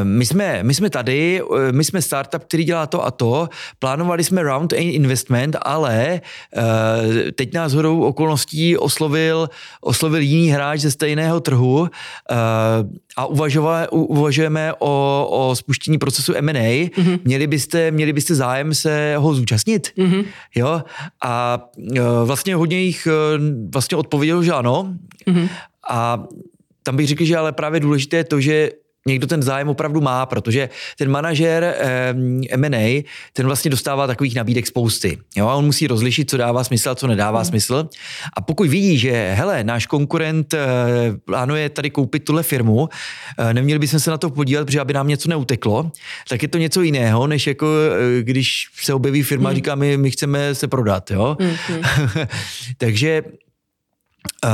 my 0.03 0.27
jsme, 0.27 0.63
my 0.63 0.75
jsme 0.75 0.91
tady, 0.91 1.43
eh, 1.43 1.73
my 1.73 1.85
jsme 1.85 2.03
startup, 2.03 2.45
který 2.45 2.65
dělá 2.65 2.87
to 2.87 3.07
a 3.07 3.11
to, 3.11 3.49
plánovali 3.79 4.25
jsme 4.25 4.43
round 4.43 4.73
A 4.73 4.77
investment, 4.77 5.57
ale 5.63 6.21
eh, 6.57 7.33
teď 7.33 7.55
nás 7.55 7.73
hodou 7.73 8.01
okolností 8.01 8.77
oslovil, 8.77 9.51
oslovil 9.81 10.21
jiný 10.21 10.49
hráč 10.49 10.81
ze 10.81 10.91
stejného 10.91 11.41
trhu 11.41 11.89
a 13.17 13.27
uvažujeme 13.91 14.73
o, 14.79 15.27
o 15.31 15.57
spuštění 15.57 15.99
procesu 15.99 16.35
M&A. 16.37 16.89
Mm-hmm. 16.89 17.21
Měli, 17.25 17.47
byste, 17.47 17.91
měli 17.91 18.13
byste 18.13 18.35
zájem 18.35 18.75
se 18.75 19.15
ho 19.17 19.35
zúčastnit? 19.35 19.93
Mm-hmm. 19.99 20.25
Jo? 20.55 20.83
A 21.25 21.65
vlastně 22.25 22.55
hodně 22.55 22.81
jich 22.81 23.09
vlastně 23.73 23.97
odpovědělo, 23.97 24.43
že 24.43 24.53
ano. 24.53 24.95
Mm-hmm. 25.27 25.49
A 25.91 26.25
tam 26.83 26.97
bych 26.97 27.09
řekl, 27.09 27.25
že 27.25 27.37
ale 27.37 27.53
právě 27.53 27.81
důležité 27.81 28.17
je 28.17 28.25
to, 28.25 28.41
že 28.41 28.71
někdo 29.07 29.27
ten 29.27 29.43
zájem 29.43 29.69
opravdu 29.69 30.01
má, 30.01 30.27
protože 30.27 30.69
ten 30.99 31.11
manažer 31.11 31.65
eh, 31.65 32.15
M&A, 32.51 33.05
ten 33.33 33.47
vlastně 33.47 33.71
dostává 33.71 34.07
takových 34.07 34.35
nabídek 34.35 34.67
spousty. 34.67 35.19
Jo? 35.37 35.49
A 35.49 35.55
on 35.55 35.65
musí 35.65 35.87
rozlišit, 35.87 36.31
co 36.31 36.37
dává 36.37 36.65
smysl 36.65 36.91
a 36.91 36.95
co 36.95 37.07
nedává 37.07 37.39
hmm. 37.39 37.45
smysl. 37.45 37.89
A 38.37 38.41
pokud 38.41 38.69
vidí, 38.69 38.99
že 38.99 39.35
hele, 39.37 39.65
náš 39.65 39.87
konkurent 39.87 40.55
eh, 40.55 40.67
plánuje 41.25 41.69
tady 41.69 41.91
koupit 41.91 42.25
tuhle 42.25 42.43
firmu, 42.43 42.89
eh, 43.39 43.55
neměli 43.55 43.79
bychom 43.79 44.01
se 44.01 44.11
na 44.11 44.19
to 44.19 44.31
podívat, 44.31 44.65
protože 44.65 44.81
aby 44.81 44.93
nám 44.93 45.09
něco 45.09 45.29
neuteklo, 45.29 45.93
tak 46.29 46.43
je 46.43 46.49
to 46.49 46.59
něco 46.59 46.83
jiného, 46.83 47.27
než 47.27 47.47
jako 47.47 47.67
eh, 48.19 48.23
když 48.23 48.67
se 48.83 48.95
objeví 48.95 49.23
firma 49.23 49.49
hmm. 49.49 49.53
a 49.53 49.55
říká, 49.55 49.75
my, 49.75 49.97
my 49.97 50.11
chceme 50.11 50.55
se 50.55 50.69
prodat. 50.69 51.11
Jo? 51.11 51.37
Hmm. 51.41 51.57
Takže 52.79 53.23
uh, 54.45 54.51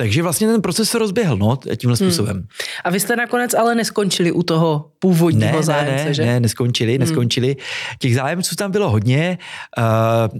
takže 0.00 0.22
vlastně 0.22 0.46
ten 0.46 0.62
proces 0.62 0.90
se 0.90 0.98
rozběhl 0.98 1.36
no, 1.36 1.56
tímhle 1.76 1.96
hmm. 2.00 2.10
způsobem. 2.10 2.36
Hmm. 2.36 2.46
A 2.84 2.90
vy 2.90 3.00
jste 3.00 3.16
nakonec 3.16 3.54
ale 3.54 3.74
neskončili 3.74 4.32
u 4.32 4.42
toho 4.42 4.90
původního 4.98 5.56
ne, 5.56 5.62
zájemce, 5.62 6.04
ne, 6.04 6.14
že? 6.14 6.26
Ne, 6.26 6.40
neskončili, 6.40 6.92
hmm. 6.92 7.00
neskončili. 7.00 7.56
Těch 7.98 8.14
zájemců 8.14 8.56
tam 8.56 8.70
bylo 8.70 8.90
hodně. 8.90 9.38
Uh, 9.78 10.38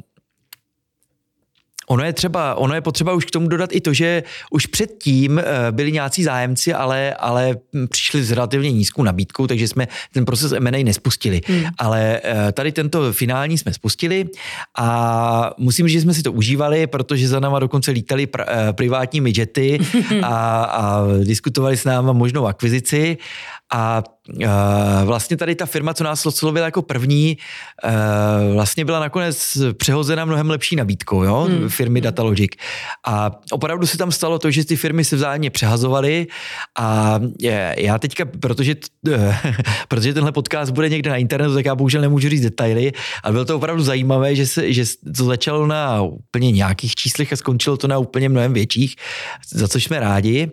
Ono 1.88 2.04
je 2.04 2.12
třeba, 2.12 2.54
ono 2.54 2.74
je 2.74 2.80
potřeba 2.80 3.12
už 3.12 3.24
k 3.24 3.30
tomu 3.30 3.48
dodat 3.48 3.70
i 3.72 3.80
to, 3.80 3.92
že 3.92 4.22
už 4.50 4.66
předtím 4.66 5.38
eh, 5.38 5.44
byli 5.70 5.92
nějací 5.92 6.24
zájemci, 6.24 6.74
ale, 6.74 7.14
ale 7.14 7.56
přišli 7.88 8.24
s 8.24 8.32
relativně 8.32 8.72
nízkou 8.72 9.02
nabídkou, 9.02 9.46
takže 9.46 9.68
jsme 9.68 9.88
ten 10.12 10.24
proces 10.24 10.52
M&A 10.52 10.84
nespustili. 10.84 11.40
Hmm. 11.46 11.64
Ale 11.78 12.20
eh, 12.24 12.52
tady 12.52 12.72
tento 12.72 13.12
finální 13.12 13.58
jsme 13.58 13.72
spustili 13.72 14.24
a 14.78 15.50
musím 15.58 15.88
říct, 15.88 15.94
že 15.94 16.00
jsme 16.00 16.14
si 16.14 16.22
to 16.22 16.32
užívali, 16.32 16.86
protože 16.86 17.28
za 17.28 17.40
náma 17.40 17.58
dokonce 17.58 17.90
lítali 17.90 18.26
pr- 18.26 18.44
eh, 18.48 18.72
privátní 18.72 19.20
midgety 19.20 19.78
a, 20.22 20.64
a 20.64 21.04
diskutovali 21.24 21.76
s 21.76 21.84
náma 21.84 22.12
možnou 22.12 22.46
akvizici 22.46 23.16
a 23.72 24.02
uh, 24.28 24.44
vlastně 25.04 25.36
tady 25.36 25.54
ta 25.54 25.66
firma, 25.66 25.94
co 25.94 26.04
nás 26.04 26.26
oslovila 26.26 26.64
jako 26.64 26.82
první, 26.82 27.38
uh, 27.84 28.54
vlastně 28.54 28.84
byla 28.84 29.00
nakonec 29.00 29.58
přehozena 29.72 30.24
mnohem 30.24 30.50
lepší 30.50 30.76
nabídkou, 30.76 31.22
jo, 31.22 31.46
hmm. 31.50 31.68
firmy 31.68 32.00
Datalogic. 32.00 32.52
A 33.06 33.30
opravdu 33.50 33.86
se 33.86 33.98
tam 33.98 34.12
stalo 34.12 34.38
to, 34.38 34.50
že 34.50 34.64
ty 34.64 34.76
firmy 34.76 35.04
se 35.04 35.16
vzájemně 35.16 35.50
přehazovaly 35.50 36.26
a 36.78 37.20
je, 37.40 37.76
já 37.78 37.98
teďka, 37.98 38.24
protože, 38.24 38.74
uh, 39.08 39.34
protože 39.88 40.14
tenhle 40.14 40.32
podcast 40.32 40.72
bude 40.72 40.88
někde 40.88 41.10
na 41.10 41.16
internetu, 41.16 41.54
tak 41.54 41.64
já 41.64 41.74
bohužel 41.74 42.00
nemůžu 42.00 42.28
říct 42.28 42.42
detaily, 42.42 42.92
ale 43.22 43.32
bylo 43.32 43.44
to 43.44 43.56
opravdu 43.56 43.82
zajímavé, 43.82 44.34
že, 44.34 44.46
se, 44.46 44.72
že 44.72 44.84
to 45.16 45.24
začalo 45.24 45.66
na 45.66 46.02
úplně 46.02 46.52
nějakých 46.52 46.94
číslech 46.94 47.32
a 47.32 47.36
skončilo 47.36 47.76
to 47.76 47.88
na 47.88 47.98
úplně 47.98 48.28
mnohem 48.28 48.52
větších, 48.52 48.96
za 49.52 49.68
což 49.68 49.84
jsme 49.84 50.00
rádi. 50.00 50.50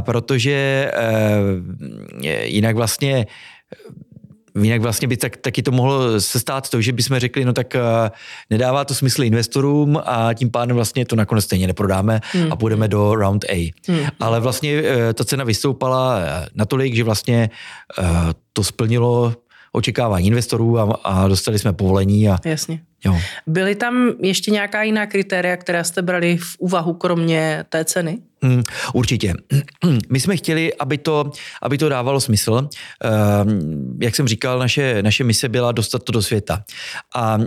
Protože 0.00 0.90
uh, 0.94 2.24
jinak 2.42 2.76
vlastně 2.76 3.26
Jinak 4.62 4.82
vlastně 4.82 5.08
by 5.08 5.16
tak, 5.16 5.36
taky 5.36 5.62
to 5.62 5.70
mohlo 5.70 6.20
se 6.20 6.40
stát 6.40 6.68
to, 6.68 6.80
že 6.80 6.92
bychom 6.92 7.18
řekli, 7.18 7.44
no 7.44 7.52
tak 7.52 7.74
uh, 7.74 8.08
nedává 8.50 8.84
to 8.84 8.94
smysl 8.94 9.22
investorům 9.22 10.00
a 10.04 10.34
tím 10.34 10.50
pádem 10.50 10.76
vlastně 10.76 11.06
to 11.06 11.16
nakonec 11.16 11.44
stejně 11.44 11.66
neprodáme 11.66 12.20
hmm. 12.32 12.52
a 12.52 12.56
půjdeme 12.56 12.88
do 12.88 13.14
round 13.14 13.44
A. 13.44 13.72
Hmm. 13.88 14.06
Ale 14.20 14.40
vlastně 14.40 14.82
uh, 14.82 14.86
ta 15.14 15.24
cena 15.24 15.44
vystoupala 15.44 16.20
natolik, 16.54 16.94
že 16.94 17.04
vlastně 17.04 17.50
uh, 17.98 18.06
to 18.52 18.64
splnilo 18.64 19.34
očekávání 19.72 20.26
investorů 20.26 20.78
a, 20.78 20.98
a 21.04 21.28
dostali 21.28 21.58
jsme 21.58 21.72
povolení. 21.72 22.28
A, 22.28 22.38
Jasně. 22.44 22.80
Jo. 23.04 23.18
Byly 23.46 23.74
tam 23.74 24.12
ještě 24.22 24.50
nějaká 24.50 24.82
jiná 24.82 25.06
kritéria, 25.06 25.56
která 25.56 25.84
jste 25.84 26.02
brali 26.02 26.36
v 26.36 26.56
úvahu, 26.58 26.94
kromě 26.94 27.64
té 27.68 27.84
ceny? 27.84 28.18
Hmm, 28.42 28.62
určitě. 28.94 29.34
My 30.10 30.20
jsme 30.20 30.36
chtěli, 30.36 30.74
aby 30.74 30.98
to, 30.98 31.30
aby 31.62 31.78
to 31.78 31.88
dávalo 31.88 32.20
smysl. 32.20 32.52
Uh, 32.52 32.68
jak 34.00 34.16
jsem 34.16 34.28
říkal, 34.28 34.58
naše, 34.58 35.02
naše 35.02 35.24
mise 35.24 35.48
byla 35.48 35.72
dostat 35.72 36.02
to 36.02 36.12
do 36.12 36.22
světa. 36.22 36.64
A 37.14 37.36
uh, 37.36 37.46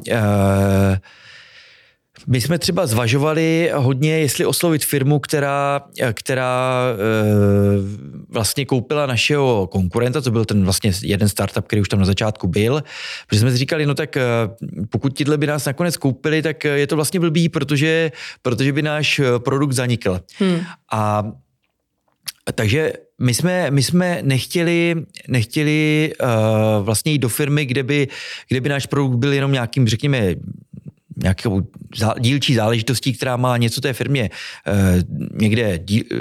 my 2.28 2.41
jsme 2.41 2.59
třeba 2.59 2.88
zvažovali 2.88 3.71
hodně, 3.74 4.19
jestli 4.19 4.45
oslovit 4.45 4.86
firmu, 4.86 5.19
která, 5.19 5.82
která 6.13 6.84
e, 6.93 6.95
vlastně 8.30 8.65
koupila 8.65 9.05
našeho 9.05 9.67
konkurenta, 9.67 10.21
to 10.21 10.32
byl 10.32 10.45
ten 10.45 10.63
vlastně 10.63 10.91
jeden 11.01 11.30
startup, 11.30 11.67
který 11.67 11.82
už 11.82 11.89
tam 11.89 11.99
na 11.99 12.05
začátku 12.05 12.47
byl, 12.47 12.84
protože 13.28 13.39
jsme 13.39 13.51
si 13.51 13.57
říkali, 13.57 13.86
no 13.86 13.95
tak 13.95 14.17
e, 14.17 14.21
pokud 14.89 15.17
tihle 15.17 15.38
by 15.38 15.47
nás 15.47 15.65
nakonec 15.65 15.97
koupili, 15.97 16.41
tak 16.41 16.63
je 16.63 16.88
to 16.88 16.95
vlastně 16.95 17.19
blbý, 17.19 17.49
protože, 17.49 18.11
protože 18.41 18.74
by 18.74 18.82
náš 18.82 19.21
produkt 19.38 19.71
zanikl. 19.71 20.19
Hmm. 20.39 20.59
A 20.91 21.24
takže 22.55 22.93
my 23.21 23.34
jsme, 23.34 23.71
my 23.71 23.84
jsme 23.84 24.19
nechtěli, 24.21 24.95
nechtěli 25.28 26.13
uh, 26.21 26.86
vlastně 26.86 27.11
jít 27.11 27.19
do 27.19 27.30
firmy, 27.30 27.65
kde 27.65 27.84
by, 27.84 28.07
kde 28.47 28.61
by 28.61 28.69
náš 28.69 28.86
produkt 28.86 29.15
byl 29.15 29.34
jenom 29.34 29.51
nějakým, 29.51 29.88
řekněme, 29.88 30.36
nějakou 31.16 31.61
dílčí 32.20 32.55
záležitostí, 32.55 33.14
která 33.14 33.38
má 33.38 33.57
něco 33.57 33.82
té 33.82 33.93
firmě 33.93 34.30
eh, 34.68 35.03
někde 35.34 35.80
díl, 35.80 36.03
eh, 36.11 36.16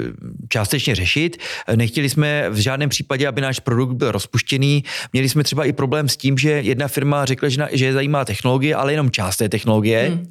částečně 0.49 0.95
řešit. 0.95 1.37
Nechtěli 1.75 2.09
jsme 2.09 2.49
v 2.49 2.55
žádném 2.55 2.89
případě, 2.89 3.27
aby 3.27 3.41
náš 3.41 3.59
produkt 3.59 3.93
byl 3.95 4.11
rozpuštěný. 4.11 4.83
Měli 5.13 5.29
jsme 5.29 5.43
třeba 5.43 5.65
i 5.65 5.73
problém 5.73 6.09
s 6.09 6.17
tím, 6.17 6.37
že 6.37 6.51
jedna 6.51 6.87
firma 6.87 7.25
řekla, 7.25 7.49
že, 7.49 7.59
na, 7.59 7.67
že 7.71 7.85
je 7.85 7.93
zajímá 7.93 8.25
technologie, 8.25 8.75
ale 8.75 8.93
jenom 8.93 9.11
část 9.11 9.37
té 9.37 9.49
technologie. 9.49 10.09
Hmm. 10.09 10.25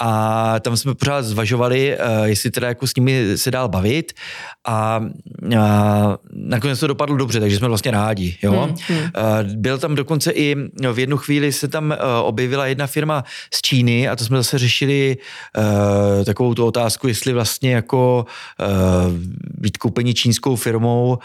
A 0.00 0.60
tam 0.60 0.76
jsme 0.76 0.94
pořád 0.94 1.22
zvažovali, 1.22 1.94
eh, 1.94 1.98
jestli 2.24 2.50
teda 2.50 2.68
jako 2.68 2.86
s 2.86 2.94
nimi 2.96 3.38
se 3.38 3.50
dál 3.50 3.68
bavit. 3.68 4.12
A, 4.66 5.04
a 5.60 6.18
nakonec 6.32 6.80
to 6.80 6.86
dopadlo 6.86 7.16
dobře, 7.16 7.40
takže 7.40 7.56
jsme 7.56 7.68
vlastně 7.68 7.90
rádi. 7.90 8.36
Jo? 8.42 8.74
Hmm. 8.88 8.98
Hmm. 8.98 9.62
Byl 9.62 9.78
tam 9.78 9.94
dokonce 9.94 10.32
i 10.32 10.56
v 10.92 10.98
jednu 10.98 11.16
chvíli 11.16 11.52
se 11.52 11.68
tam 11.68 11.94
objevila 12.22 12.66
jedna 12.66 12.86
firma 12.86 13.24
z 13.54 13.62
Číny, 13.62 13.93
A 14.08 14.16
to 14.16 14.24
jsme 14.24 14.36
zase 14.36 14.58
řešili 14.58 15.16
uh, 15.58 16.24
takovou 16.24 16.54
tu 16.54 16.66
otázku, 16.66 17.08
jestli 17.08 17.32
vlastně 17.32 17.74
jako 17.74 18.26
uh, 18.60 19.12
být 19.60 19.76
koupení 19.76 20.14
čínskou 20.14 20.56
firmou 20.56 21.18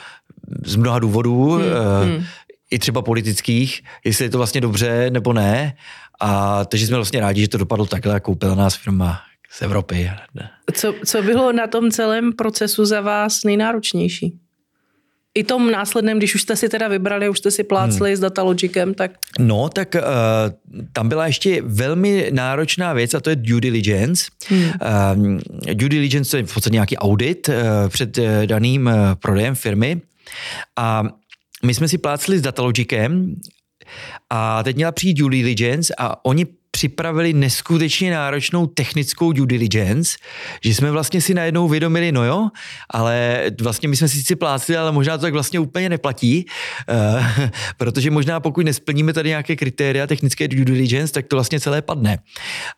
z 0.65 0.75
mnoha 0.75 0.99
důvodů, 0.99 1.51
hmm, 1.51 1.63
uh, 1.63 1.71
hmm. 2.03 2.25
i 2.71 2.79
třeba 2.79 3.01
politických, 3.01 3.81
jestli 4.05 4.25
je 4.25 4.29
to 4.29 4.37
vlastně 4.37 4.61
dobře 4.61 5.09
nebo 5.09 5.33
ne. 5.33 5.73
A 6.19 6.65
takže 6.65 6.87
jsme 6.87 6.95
vlastně 6.95 7.19
rádi, 7.19 7.41
že 7.41 7.47
to 7.47 7.57
dopadlo 7.57 7.85
takhle 7.85 8.15
a 8.15 8.19
koupila 8.19 8.55
nás 8.55 8.75
firma 8.75 9.19
z 9.51 9.61
Evropy. 9.61 10.11
Co, 10.73 10.93
co 11.05 11.21
bylo 11.21 11.51
na 11.51 11.67
tom 11.67 11.91
celém 11.91 12.33
procesu 12.33 12.85
za 12.85 13.01
vás 13.01 13.43
nejnáročnější? 13.43 14.39
I 15.39 15.43
tom 15.43 15.71
následném, 15.71 16.17
když 16.17 16.35
už 16.35 16.41
jste 16.41 16.55
si 16.55 16.69
teda 16.69 16.87
vybrali, 16.87 17.29
už 17.29 17.37
jste 17.39 17.51
si 17.51 17.63
plácli 17.63 18.09
hmm. 18.09 18.17
s 18.17 18.19
Datalogicem, 18.19 18.93
tak... 18.93 19.11
No, 19.39 19.69
tak 19.69 19.95
uh, 19.95 20.01
tam 20.93 21.09
byla 21.09 21.27
ještě 21.27 21.61
velmi 21.61 22.29
náročná 22.31 22.93
věc 22.93 23.13
a 23.13 23.19
to 23.19 23.29
je 23.29 23.35
due 23.35 23.61
diligence. 23.61 24.25
Hmm. 24.47 24.61
Uh, 24.61 25.39
due 25.73 25.89
diligence 25.89 26.31
to 26.31 26.37
je 26.37 26.43
v 26.43 26.53
podstatě 26.53 26.73
nějaký 26.73 26.97
audit 26.97 27.49
uh, 27.49 27.55
před 27.89 28.17
uh, 28.17 28.25
daným 28.45 28.85
uh, 28.85 28.93
prodejem 29.15 29.55
firmy 29.55 30.01
a 30.77 31.03
my 31.65 31.73
jsme 31.73 31.87
si 31.87 31.97
plácli 31.97 32.39
s 32.39 32.41
Datalogicem 32.41 33.35
a 34.29 34.63
teď 34.63 34.75
měla 34.75 34.91
přijít 34.91 35.13
due 35.13 35.31
diligence 35.31 35.93
a 35.97 36.25
oni 36.25 36.45
připravili 36.79 37.33
neskutečně 37.33 38.11
náročnou 38.11 38.67
technickou 38.67 39.31
due 39.31 39.47
diligence, 39.47 40.17
že 40.63 40.73
jsme 40.73 40.91
vlastně 40.91 41.21
si 41.21 41.33
najednou 41.33 41.67
vědomili, 41.67 42.11
no 42.11 42.23
jo, 42.25 42.49
ale 42.89 43.43
vlastně 43.61 43.89
my 43.89 43.95
jsme 43.95 44.07
si 44.07 44.17
sice 44.17 44.35
plácli, 44.35 44.77
ale 44.77 44.91
možná 44.91 45.17
to 45.17 45.21
tak 45.21 45.33
vlastně 45.33 45.59
úplně 45.59 45.89
neplatí, 45.89 46.45
uh, 46.89 47.47
protože 47.77 48.11
možná 48.11 48.39
pokud 48.39 48.65
nesplníme 48.65 49.13
tady 49.13 49.29
nějaké 49.29 49.55
kritéria 49.55 50.07
technické 50.07 50.47
due 50.47 50.65
diligence, 50.65 51.13
tak 51.13 51.27
to 51.27 51.35
vlastně 51.35 51.59
celé 51.59 51.81
padne. 51.81 52.19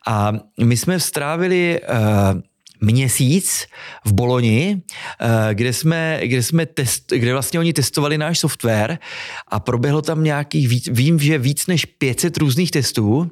A 0.07 0.33
my 0.61 0.77
jsme 0.77 0.99
strávili 0.99 1.79
uh, 1.81 2.41
měsíc 2.81 3.67
v 4.05 4.13
Boloni, 4.13 4.81
eh, 5.21 5.53
kde 5.53 5.73
jsme, 5.73 6.19
kde 6.23 6.43
jsme 6.43 6.65
test, 6.65 7.13
kde 7.15 7.33
vlastně 7.33 7.59
oni 7.59 7.73
testovali 7.73 8.17
náš 8.17 8.39
software 8.39 8.99
a 9.47 9.59
proběhlo 9.59 10.01
tam 10.01 10.23
nějakých, 10.23 10.67
víc, 10.67 10.89
vím, 10.91 11.19
že 11.19 11.37
víc 11.37 11.67
než 11.67 11.85
500 11.85 12.37
různých 12.37 12.71
testů 12.71 13.31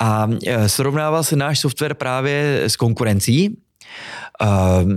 a 0.00 0.28
eh, 0.46 0.68
srovnával 0.68 1.24
se 1.24 1.36
náš 1.36 1.60
software 1.60 1.94
právě 1.94 2.62
s 2.64 2.76
konkurencí. 2.76 3.56
Uh, 4.42 4.92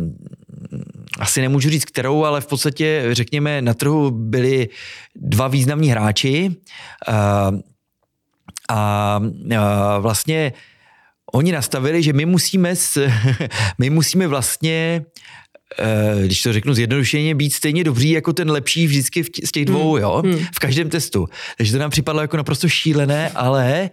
asi 1.20 1.42
nemůžu 1.42 1.70
říct 1.70 1.86
kterou, 1.86 2.24
ale 2.24 2.42
v 2.42 2.48
podstatě, 2.48 3.04
řekněme, 3.12 3.62
na 3.62 3.74
trhu 3.74 4.12
byli 4.12 4.70
dva 5.16 5.48
významní 5.48 5.90
hráči 5.90 6.56
a 8.70 9.20
vlastně 10.00 10.54
oni 11.36 11.52
nastavili, 11.52 12.04
že 12.04 12.14
my 12.14 12.26
musíme, 12.26 12.76
s, 12.76 13.10
my 13.78 13.90
musíme 13.90 14.28
vlastně 14.28 15.06
když 16.26 16.42
to 16.42 16.54
řeknu 16.54 16.74
zjednodušeně, 16.74 17.36
být 17.36 17.54
stejně 17.54 17.84
dobří 17.84 18.10
jako 18.10 18.34
ten 18.34 18.52
lepší 18.52 18.88
vždycky 18.88 19.24
v 19.24 19.30
z 19.46 19.52
těch 19.52 19.66
dvou, 19.66 19.94
hmm. 19.94 20.02
jo, 20.02 20.22
hmm. 20.26 20.46
v 20.56 20.60
každém 20.60 20.90
testu. 20.90 21.28
Takže 21.58 21.72
to 21.72 21.80
nám 21.80 21.90
připadlo 21.90 22.22
jako 22.22 22.38
naprosto 22.38 22.70
šílené, 22.70 23.32
ale 23.36 23.90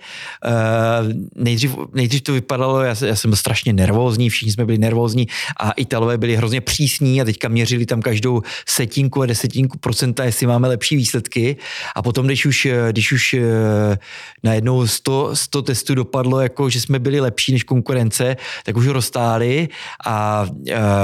uh, 0.47 1.13
nejdřív, 1.45 1.77
nejdřív 1.95 2.23
to 2.23 2.33
vypadalo, 2.33 2.81
já, 2.81 2.95
já 3.07 3.17
jsem 3.17 3.31
byl 3.31 3.37
strašně 3.37 3.73
nervózní, 3.73 4.31
všichni 4.31 4.53
jsme 4.53 4.65
byli 4.67 4.79
nervózní 4.79 5.27
a 5.61 5.73
Italové 5.73 6.19
byli 6.19 6.37
hrozně 6.37 6.61
přísní 6.61 7.21
a 7.21 7.25
teďka 7.25 7.49
měřili 7.49 7.87
tam 7.87 8.03
každou 8.03 8.43
setinku 8.69 9.23
a 9.23 9.27
desetinku 9.27 9.79
procenta, 9.79 10.25
jestli 10.25 10.47
máme 10.47 10.69
lepší 10.69 10.97
výsledky 10.97 11.57
a 11.97 12.03
potom, 12.03 12.27
když 12.27 12.47
už, 12.47 12.69
když 12.91 13.13
už 13.13 13.35
uh, 13.35 13.41
najednou 14.43 14.87
100, 14.87 15.37
100 15.37 15.63
testů 15.63 15.95
dopadlo, 15.95 16.41
jako 16.41 16.71
že 16.71 16.81
jsme 16.81 16.99
byli 16.99 17.21
lepší 17.21 17.53
než 17.53 17.63
konkurence, 17.63 18.37
tak 18.65 18.77
už 18.77 18.87
rozstáli 18.87 19.69
a 20.07 20.47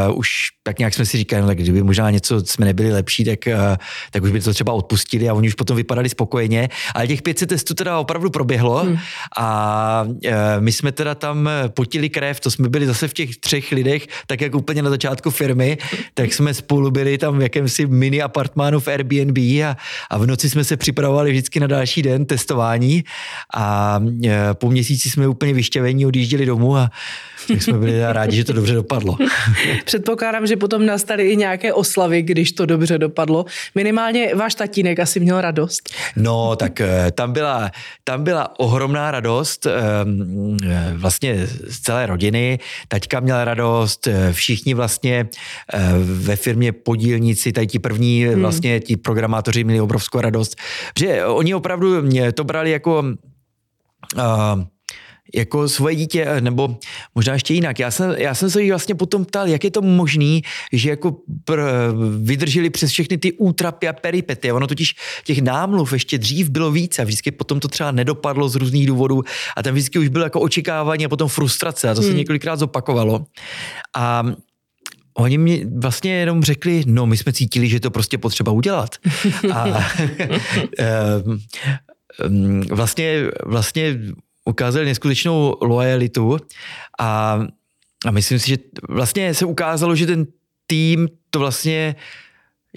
uh, 0.09 0.19
už 0.19 0.59
tak 0.69 0.79
nějak 0.79 0.95
jsme 0.95 1.07
si 1.07 1.17
říkali, 1.17 1.43
no, 1.43 1.49
tak 1.49 1.59
kdyby 1.59 1.83
možná 1.83 2.11
něco 2.11 2.41
jsme 2.41 2.67
nebyli 2.67 2.93
lepší, 2.93 3.25
tak, 3.25 3.39
uh, 3.47 3.77
tak 4.11 4.23
už 4.23 4.31
by 4.31 4.41
to 4.41 4.53
třeba 4.53 4.73
odpustili 4.73 5.29
a 5.29 5.35
oni 5.35 5.49
už 5.49 5.55
potom 5.55 5.77
vypadali 5.77 6.09
spokojeně. 6.09 6.69
Ale 6.95 7.07
těch 7.07 7.23
500 7.23 7.49
testů 7.49 7.75
teda 7.75 7.99
opravdu 7.99 8.31
proběhlo 8.31 8.79
hmm. 8.79 8.99
a 9.39 10.05
uh, 10.07 10.33
my 10.61 10.73
jsme 10.73 10.93
teda 10.93 11.15
tam 11.15 11.51
potili 11.69 12.09
krev, 12.09 12.41
to 12.41 12.51
jsme 12.51 12.69
byli 12.69 12.87
zase 12.87 13.09
v 13.09 13.13
těch 13.13 13.37
třech 13.37 13.73
lidech, 13.73 14.07
tak 14.27 14.41
jak 14.41 14.55
úplně 14.55 14.83
na 14.83 14.91
začátku 14.91 15.31
firmy, 15.31 15.79
tak 16.15 16.33
jsme 16.33 16.55
spolu 16.55 16.91
byli 16.91 17.19
tam 17.19 17.39
v 17.39 17.43
jakémsi 17.43 17.87
mini 17.87 18.23
apartmánu 18.23 18.81
v 18.81 18.89
Airbnb 18.89 19.39
a, 19.39 19.77
a 20.11 20.19
v 20.19 20.27
noci 20.27 20.51
jsme 20.51 20.65
se 20.65 20.77
připravovali 20.77 21.31
vždycky 21.31 21.61
na 21.61 21.67
další 21.67 22.03
den 22.03 22.27
testování 22.27 23.05
a 23.55 24.01
po 24.53 24.71
měsíci 24.71 25.11
jsme 25.11 25.29
úplně 25.29 25.55
vyštěvení 25.55 26.07
odjížděli 26.07 26.47
domů 26.47 26.77
a 26.77 26.91
tak 27.49 27.63
jsme 27.63 27.79
byli 27.79 28.01
rádi, 28.13 28.37
že 28.37 28.45
to 28.45 28.53
dobře 28.53 28.75
dopadlo. 28.75 29.17
Předpokládám, 29.85 30.47
že 30.47 30.57
potom 30.59 30.87
nastaly 30.87 31.31
i 31.31 31.37
nějaké 31.37 31.73
oslavy, 31.73 32.23
když 32.23 32.53
to 32.53 32.67
dobře 32.67 32.99
dopadlo. 32.99 33.45
Minimálně 33.75 34.35
váš 34.35 34.55
tatínek 34.55 34.99
asi 34.99 35.21
měl 35.21 35.41
radost. 35.41 35.95
No, 36.17 36.57
tak 36.57 36.81
eh, 36.81 37.11
tam 37.11 37.33
byla, 37.33 37.71
tam 38.05 38.25
byla 38.25 38.59
ohromná 38.59 39.11
radost 39.11 39.67
ehm, 39.67 40.57
eh, 40.65 40.93
vlastně 40.97 41.47
z 41.47 41.81
celé 41.81 42.07
rodiny. 42.07 42.59
Taťka 42.89 43.21
měla 43.21 43.45
radost, 43.45 44.07
eh, 44.07 44.33
všichni 44.33 44.75
vlastně 44.75 45.29
ve 46.03 46.37
firmě 46.37 46.73
podílníci, 46.73 47.53
tady 47.53 47.67
ti 47.67 47.79
první 47.79 48.25
hmm. 48.25 48.41
vlastně 48.41 48.81
ti 48.81 48.97
programátoři 48.97 49.65
měli 49.65 49.81
obrovskou 49.81 50.21
radost, 50.21 50.57
že 50.99 51.27
oni 51.27 51.55
opravdu 51.55 52.03
mě 52.03 52.33
to 52.33 52.45
brali 52.45 52.71
jako 52.71 53.05
uh, 54.17 54.23
jako 55.35 55.69
svoje 55.69 55.95
dítě, 55.95 56.25
eh, 56.29 56.41
nebo 56.41 56.77
možná 57.15 57.33
ještě 57.33 57.55
jinak. 57.55 57.79
Já 57.79 57.91
jsem, 57.91 58.15
já 58.19 58.35
jsem 58.35 58.51
se 58.51 58.63
jí 58.63 58.71
vlastně 58.71 58.95
potom 58.95 59.25
ptal, 59.25 59.49
jak 59.49 59.65
je 59.65 59.71
to 59.71 59.83
možný, 59.83 60.43
že 60.73 60.91
jako 60.91 61.17
pr, 61.45 61.61
vydrželi 62.19 62.71
přes 62.71 62.91
všechny 62.91 63.19
ty 63.19 63.33
útrapy 63.33 63.89
a 63.89 63.93
peripety. 63.93 64.53
Ono 64.53 64.67
totiž 64.67 64.95
těch 65.25 65.43
námluv 65.43 65.93
ještě 65.93 66.19
dřív 66.19 66.49
bylo 66.49 66.71
více 66.71 67.03
a 67.03 67.05
vždycky 67.05 67.31
potom 67.31 67.61
to 67.61 67.69
třeba 67.69 67.91
nedopadlo 67.91 68.49
z 68.49 68.55
různých 68.55 68.87
důvodů 68.87 69.23
a 69.57 69.63
tam 69.63 69.73
vždycky 69.75 69.99
už 69.99 70.09
bylo 70.09 70.25
jako 70.25 70.41
očekávání 70.41 71.05
a 71.05 71.09
potom 71.09 71.29
frustrace 71.29 71.91
a 71.91 71.95
to 71.95 72.01
hmm. 72.01 72.11
se 72.11 72.17
několikrát 72.17 72.57
zopakovalo. 72.57 73.27
A 73.97 74.25
Oni 75.19 75.39
mi 75.39 75.67
vlastně 75.79 76.15
jenom 76.15 76.43
řekli, 76.43 76.83
no 76.87 77.07
my 77.07 77.17
jsme 77.17 77.33
cítili, 77.33 77.69
že 77.69 77.81
to 77.81 77.91
prostě 77.91 78.19
potřeba 78.19 78.53
udělat. 78.53 78.97
A 79.55 79.67
vlastně, 82.71 83.25
vlastně 83.47 83.99
ukázali 84.49 84.87
neskutečnou 84.87 85.57
loajalitu 85.61 86.37
a, 87.01 87.41
a 88.07 88.11
myslím 88.11 88.39
si, 88.39 88.49
že 88.49 88.57
vlastně 88.89 89.35
se 89.35 89.45
ukázalo, 89.45 89.97
že 89.97 90.07
ten 90.07 90.27
tým 90.67 91.09
to 91.31 91.39
vlastně 91.39 91.97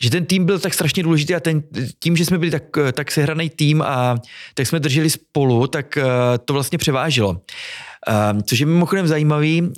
že 0.02 0.10
ten 0.10 0.26
tým 0.26 0.46
byl 0.46 0.60
tak 0.60 0.74
strašně 0.74 1.04
důležitý 1.04 1.36
a 1.36 1.40
ten, 1.40 1.64
tím, 2.00 2.18
že 2.18 2.26
jsme 2.26 2.38
byli 2.38 2.52
tak, 2.52 2.64
tak 2.94 3.12
sehraný 3.12 3.50
tým 3.50 3.82
a 3.82 4.16
tak 4.54 4.68
jsme 4.68 4.80
drželi 4.80 5.10
spolu, 5.10 5.68
tak 5.68 5.98
uh, 5.98 6.04
to 6.46 6.54
vlastně 6.54 6.78
převážilo. 6.78 7.30
Uh, 7.30 8.42
což 8.42 8.60
je 8.60 8.66
mimochodem 8.66 9.08
zajímavý, 9.08 9.62
uh, 9.62 9.70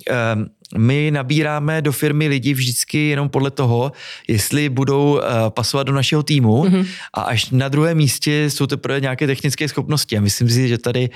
my 0.78 1.10
nabíráme 1.10 1.82
do 1.82 1.92
firmy 1.92 2.28
lidi 2.28 2.54
vždycky 2.54 3.08
jenom 3.08 3.28
podle 3.28 3.50
toho, 3.50 3.92
jestli 4.28 4.68
budou 4.68 5.20
pasovat 5.48 5.86
do 5.86 5.92
našeho 5.92 6.22
týmu 6.22 6.64
mm-hmm. 6.64 6.86
a 7.14 7.20
až 7.20 7.50
na 7.50 7.68
druhém 7.68 7.96
místě 7.96 8.50
jsou 8.50 8.66
teprve 8.66 9.00
nějaké 9.00 9.26
technické 9.26 9.68
schopnosti. 9.68 10.16
A 10.18 10.20
myslím 10.20 10.48
si, 10.48 10.68
že 10.68 10.78
tady 10.78 11.10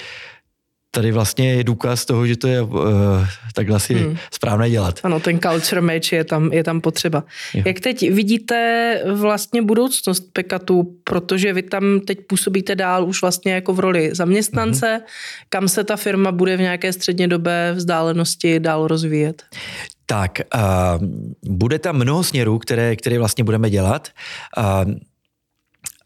tady 0.99 1.13
vlastně 1.13 1.55
je 1.55 1.65
důkaz 1.65 2.05
toho, 2.05 2.27
že 2.27 2.37
to 2.37 2.49
je 2.49 2.63
uh, 2.63 2.79
takhle 3.55 3.77
asi 3.77 3.95
hmm. 3.95 4.17
správné 4.33 4.71
dělat. 4.71 5.01
Ano, 5.03 5.21
ten 5.21 5.39
culture 5.39 5.81
match 5.81 6.13
je 6.13 6.25
tam, 6.25 6.53
je 6.53 6.65
tam 6.65 6.81
potřeba. 6.81 7.25
Jo. 7.55 7.63
Jak 7.67 7.81
teď 7.81 8.11
vidíte 8.11 9.01
vlastně 9.15 9.63
budoucnost 9.63 10.21
Pekatu, 10.33 10.97
protože 11.05 11.53
vy 11.53 11.63
tam 11.63 12.01
teď 12.01 12.19
působíte 12.27 12.75
dál 12.75 13.05
už 13.05 13.23
vlastně 13.23 13.53
jako 13.53 13.73
v 13.73 13.81
roli 13.81 14.11
zaměstnance, 14.13 14.89
hmm. 14.89 15.01
kam 15.49 15.69
se 15.69 15.85
ta 15.85 15.97
firma 15.97 16.33
bude 16.33 16.57
v 16.57 16.61
nějaké 16.61 16.93
střednědobé 16.93 17.73
vzdálenosti 17.77 18.61
dál 18.61 18.87
rozvíjet? 18.87 19.43
Tak, 20.07 20.41
uh, 20.55 21.09
bude 21.47 21.79
tam 21.79 21.97
mnoho 21.97 22.25
směrů, 22.25 22.59
které, 22.59 22.97
které 22.97 23.19
vlastně 23.19 23.45
budeme 23.45 23.71
dělat. 23.71 24.09
Uh, 24.59 24.95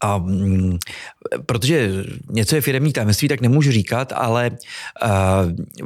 a 0.03 0.17
mm, 0.17 0.77
protože 1.45 1.91
něco 2.29 2.55
je 2.55 2.61
firmní 2.61 2.93
tajemství, 2.93 3.27
tak 3.27 3.41
nemůžu 3.41 3.71
říkat, 3.71 4.13
ale 4.15 4.51
uh, 4.51 5.09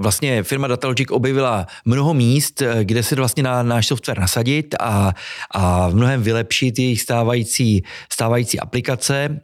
vlastně 0.01 0.43
firma 0.43 0.67
Datalogic 0.67 1.07
objevila 1.11 1.67
mnoho 1.85 2.13
míst, 2.13 2.63
kde 2.83 3.03
se 3.03 3.15
vlastně 3.15 3.43
na 3.43 3.63
náš 3.63 3.87
software 3.87 4.19
nasadit 4.19 4.75
a, 4.79 5.13
a 5.51 5.89
v 5.89 5.95
mnohem 5.95 6.21
vylepšit 6.21 6.79
jejich 6.79 7.01
stávající, 7.01 7.83
stávající 8.11 8.59
aplikace. 8.59 9.41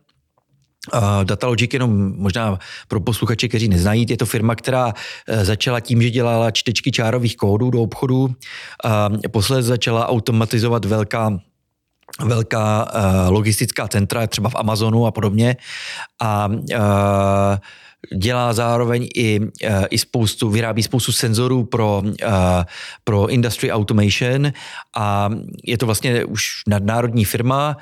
Uh, 0.94 1.24
Datalogic 1.24 1.74
jenom 1.74 2.14
možná 2.18 2.60
pro 2.88 3.00
posluchače, 3.00 3.48
kteří 3.48 3.68
neznají, 3.68 4.06
je 4.10 4.18
to 4.18 4.26
firma, 4.26 4.56
která 4.56 4.86
uh, 4.86 4.94
začala 5.44 5.80
tím, 5.80 6.02
že 6.02 6.10
dělala 6.10 6.52
čtečky 6.52 6.92
čárových 6.92 7.38
kódů 7.38 7.70
do 7.70 7.82
obchodu, 7.82 8.24
uh, 8.24 8.32
posledně 9.32 9.64
začala 9.64 10.08
automatizovat 10.08 10.86
velká 10.86 11.40
velká 12.20 12.86
uh, 12.86 13.34
logistická 13.34 13.88
centra, 13.88 14.28
třeba 14.28 14.50
v 14.50 14.56
Amazonu 14.56 15.06
a 15.06 15.12
podobně. 15.12 15.58
A 16.22 16.48
uh, 16.48 16.58
dělá 18.16 18.54
zároveň 18.54 19.10
i, 19.16 19.40
uh, 19.40 19.48
i 19.90 19.98
spoustu, 19.98 20.50
vyrábí 20.50 20.84
spoustu 20.84 21.12
senzorů 21.12 21.64
pro, 21.64 22.04
pro 23.04 23.28
industry 23.28 23.72
automation 23.72 24.52
a 24.96 25.30
je 25.64 25.78
to 25.78 25.86
vlastně 25.86 26.26
už 26.26 26.46
nadnárodní 26.68 27.26
firma, 27.26 27.78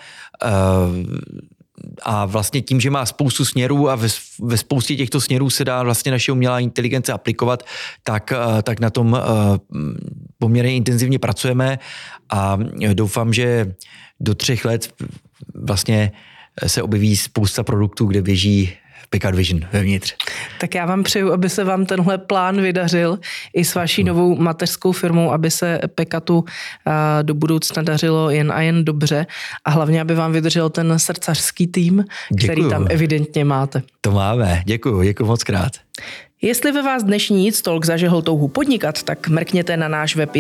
a 2.04 2.26
vlastně 2.26 2.62
tím, 2.62 2.82
že 2.82 2.90
má 2.90 3.06
spoustu 3.06 3.46
směrů 3.46 3.90
a 3.90 3.96
ve, 3.96 4.08
ve 4.42 4.58
spoustě 4.58 4.96
těchto 4.96 5.22
směrů 5.22 5.50
se 5.50 5.66
dá 5.66 5.84
vlastně 5.84 6.12
naše 6.12 6.32
umělá 6.32 6.60
inteligence 6.60 7.14
aplikovat, 7.14 7.64
tak, 8.04 8.34
tak 8.64 8.80
na 8.80 8.90
tom 8.90 9.20
poměrně 10.38 10.76
intenzivně 10.76 11.20
pracujeme 11.20 11.80
a 12.30 12.58
doufám, 12.94 13.34
že 13.34 13.74
do 14.22 14.36
třech 14.36 14.66
let 14.66 14.94
vlastně 15.54 16.12
se 16.68 16.82
objeví 16.82 17.18
spousta 17.18 17.64
produktů, 17.64 18.06
kde 18.06 18.22
běží 18.22 18.74
Picard 19.10 19.36
Vision 19.36 19.62
vevnitř. 19.74 20.16
Tak 20.60 20.76
já 20.76 20.86
vám 20.86 21.04
přeju, 21.04 21.34
aby 21.34 21.50
se 21.50 21.64
vám 21.64 21.86
tenhle 21.86 22.18
plán 22.18 22.62
vydařil 22.62 23.20
i 23.54 23.66
s 23.66 23.76
vaší 23.76 24.04
novou 24.04 24.36
mateřskou 24.36 24.92
firmou, 24.92 25.32
aby 25.32 25.52
se 25.52 25.80
Pekatu 25.96 26.46
do 27.22 27.34
budoucna 27.34 27.82
dařilo 27.84 28.30
jen 28.30 28.52
a 28.52 28.62
jen 28.62 28.86
dobře 28.86 29.26
a 29.66 29.70
hlavně, 29.70 30.02
aby 30.02 30.16
vám 30.16 30.32
vydržel 30.32 30.70
ten 30.70 31.00
srdcařský 31.00 31.68
tým, 31.68 32.06
který 32.38 32.48
děkuju. 32.48 32.70
tam 32.70 32.88
evidentně 32.90 33.46
máte. 33.46 33.84
To 34.02 34.12
máme, 34.12 34.64
děkuji, 34.66 35.04
děkuji 35.04 35.26
moc 35.26 35.44
krát. 35.44 35.72
Jestli 36.44 36.72
ve 36.72 36.82
vás 36.82 37.04
dnešní 37.04 37.48
Eats 37.48 37.62
Talk 37.62 37.86
zažehl 37.86 38.22
touhu 38.22 38.48
podnikat, 38.48 39.04
tak 39.04 39.28
mrkněte 39.28 39.78
na 39.78 39.88
náš 39.88 40.16
web 40.16 40.36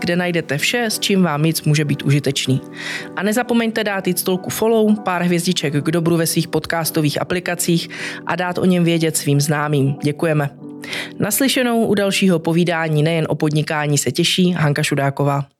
kde 0.00 0.16
najdete 0.16 0.58
vše, 0.58 0.84
s 0.84 0.98
čím 0.98 1.22
vám 1.22 1.44
Eats 1.44 1.62
může 1.62 1.84
být 1.84 2.02
užitečný. 2.02 2.60
A 3.16 3.22
nezapomeňte 3.22 3.84
dát 3.84 4.06
Eats 4.06 4.22
Talku 4.22 4.50
follow, 4.50 4.96
pár 5.04 5.22
hvězdiček 5.22 5.74
k 5.74 5.90
dobru 5.90 6.16
ve 6.16 6.26
svých 6.26 6.48
podcastových 6.48 7.20
aplikacích 7.20 7.88
a 8.26 8.36
dát 8.36 8.58
o 8.58 8.64
něm 8.64 8.84
vědět 8.84 9.16
svým 9.16 9.40
známým. 9.40 9.94
Děkujeme. 10.02 10.50
Naslyšenou 11.18 11.86
u 11.86 11.94
dalšího 11.94 12.38
povídání 12.38 13.02
nejen 13.02 13.26
o 13.28 13.34
podnikání 13.34 13.98
se 13.98 14.12
těší 14.12 14.52
Hanka 14.52 14.82
Šudáková. 14.82 15.55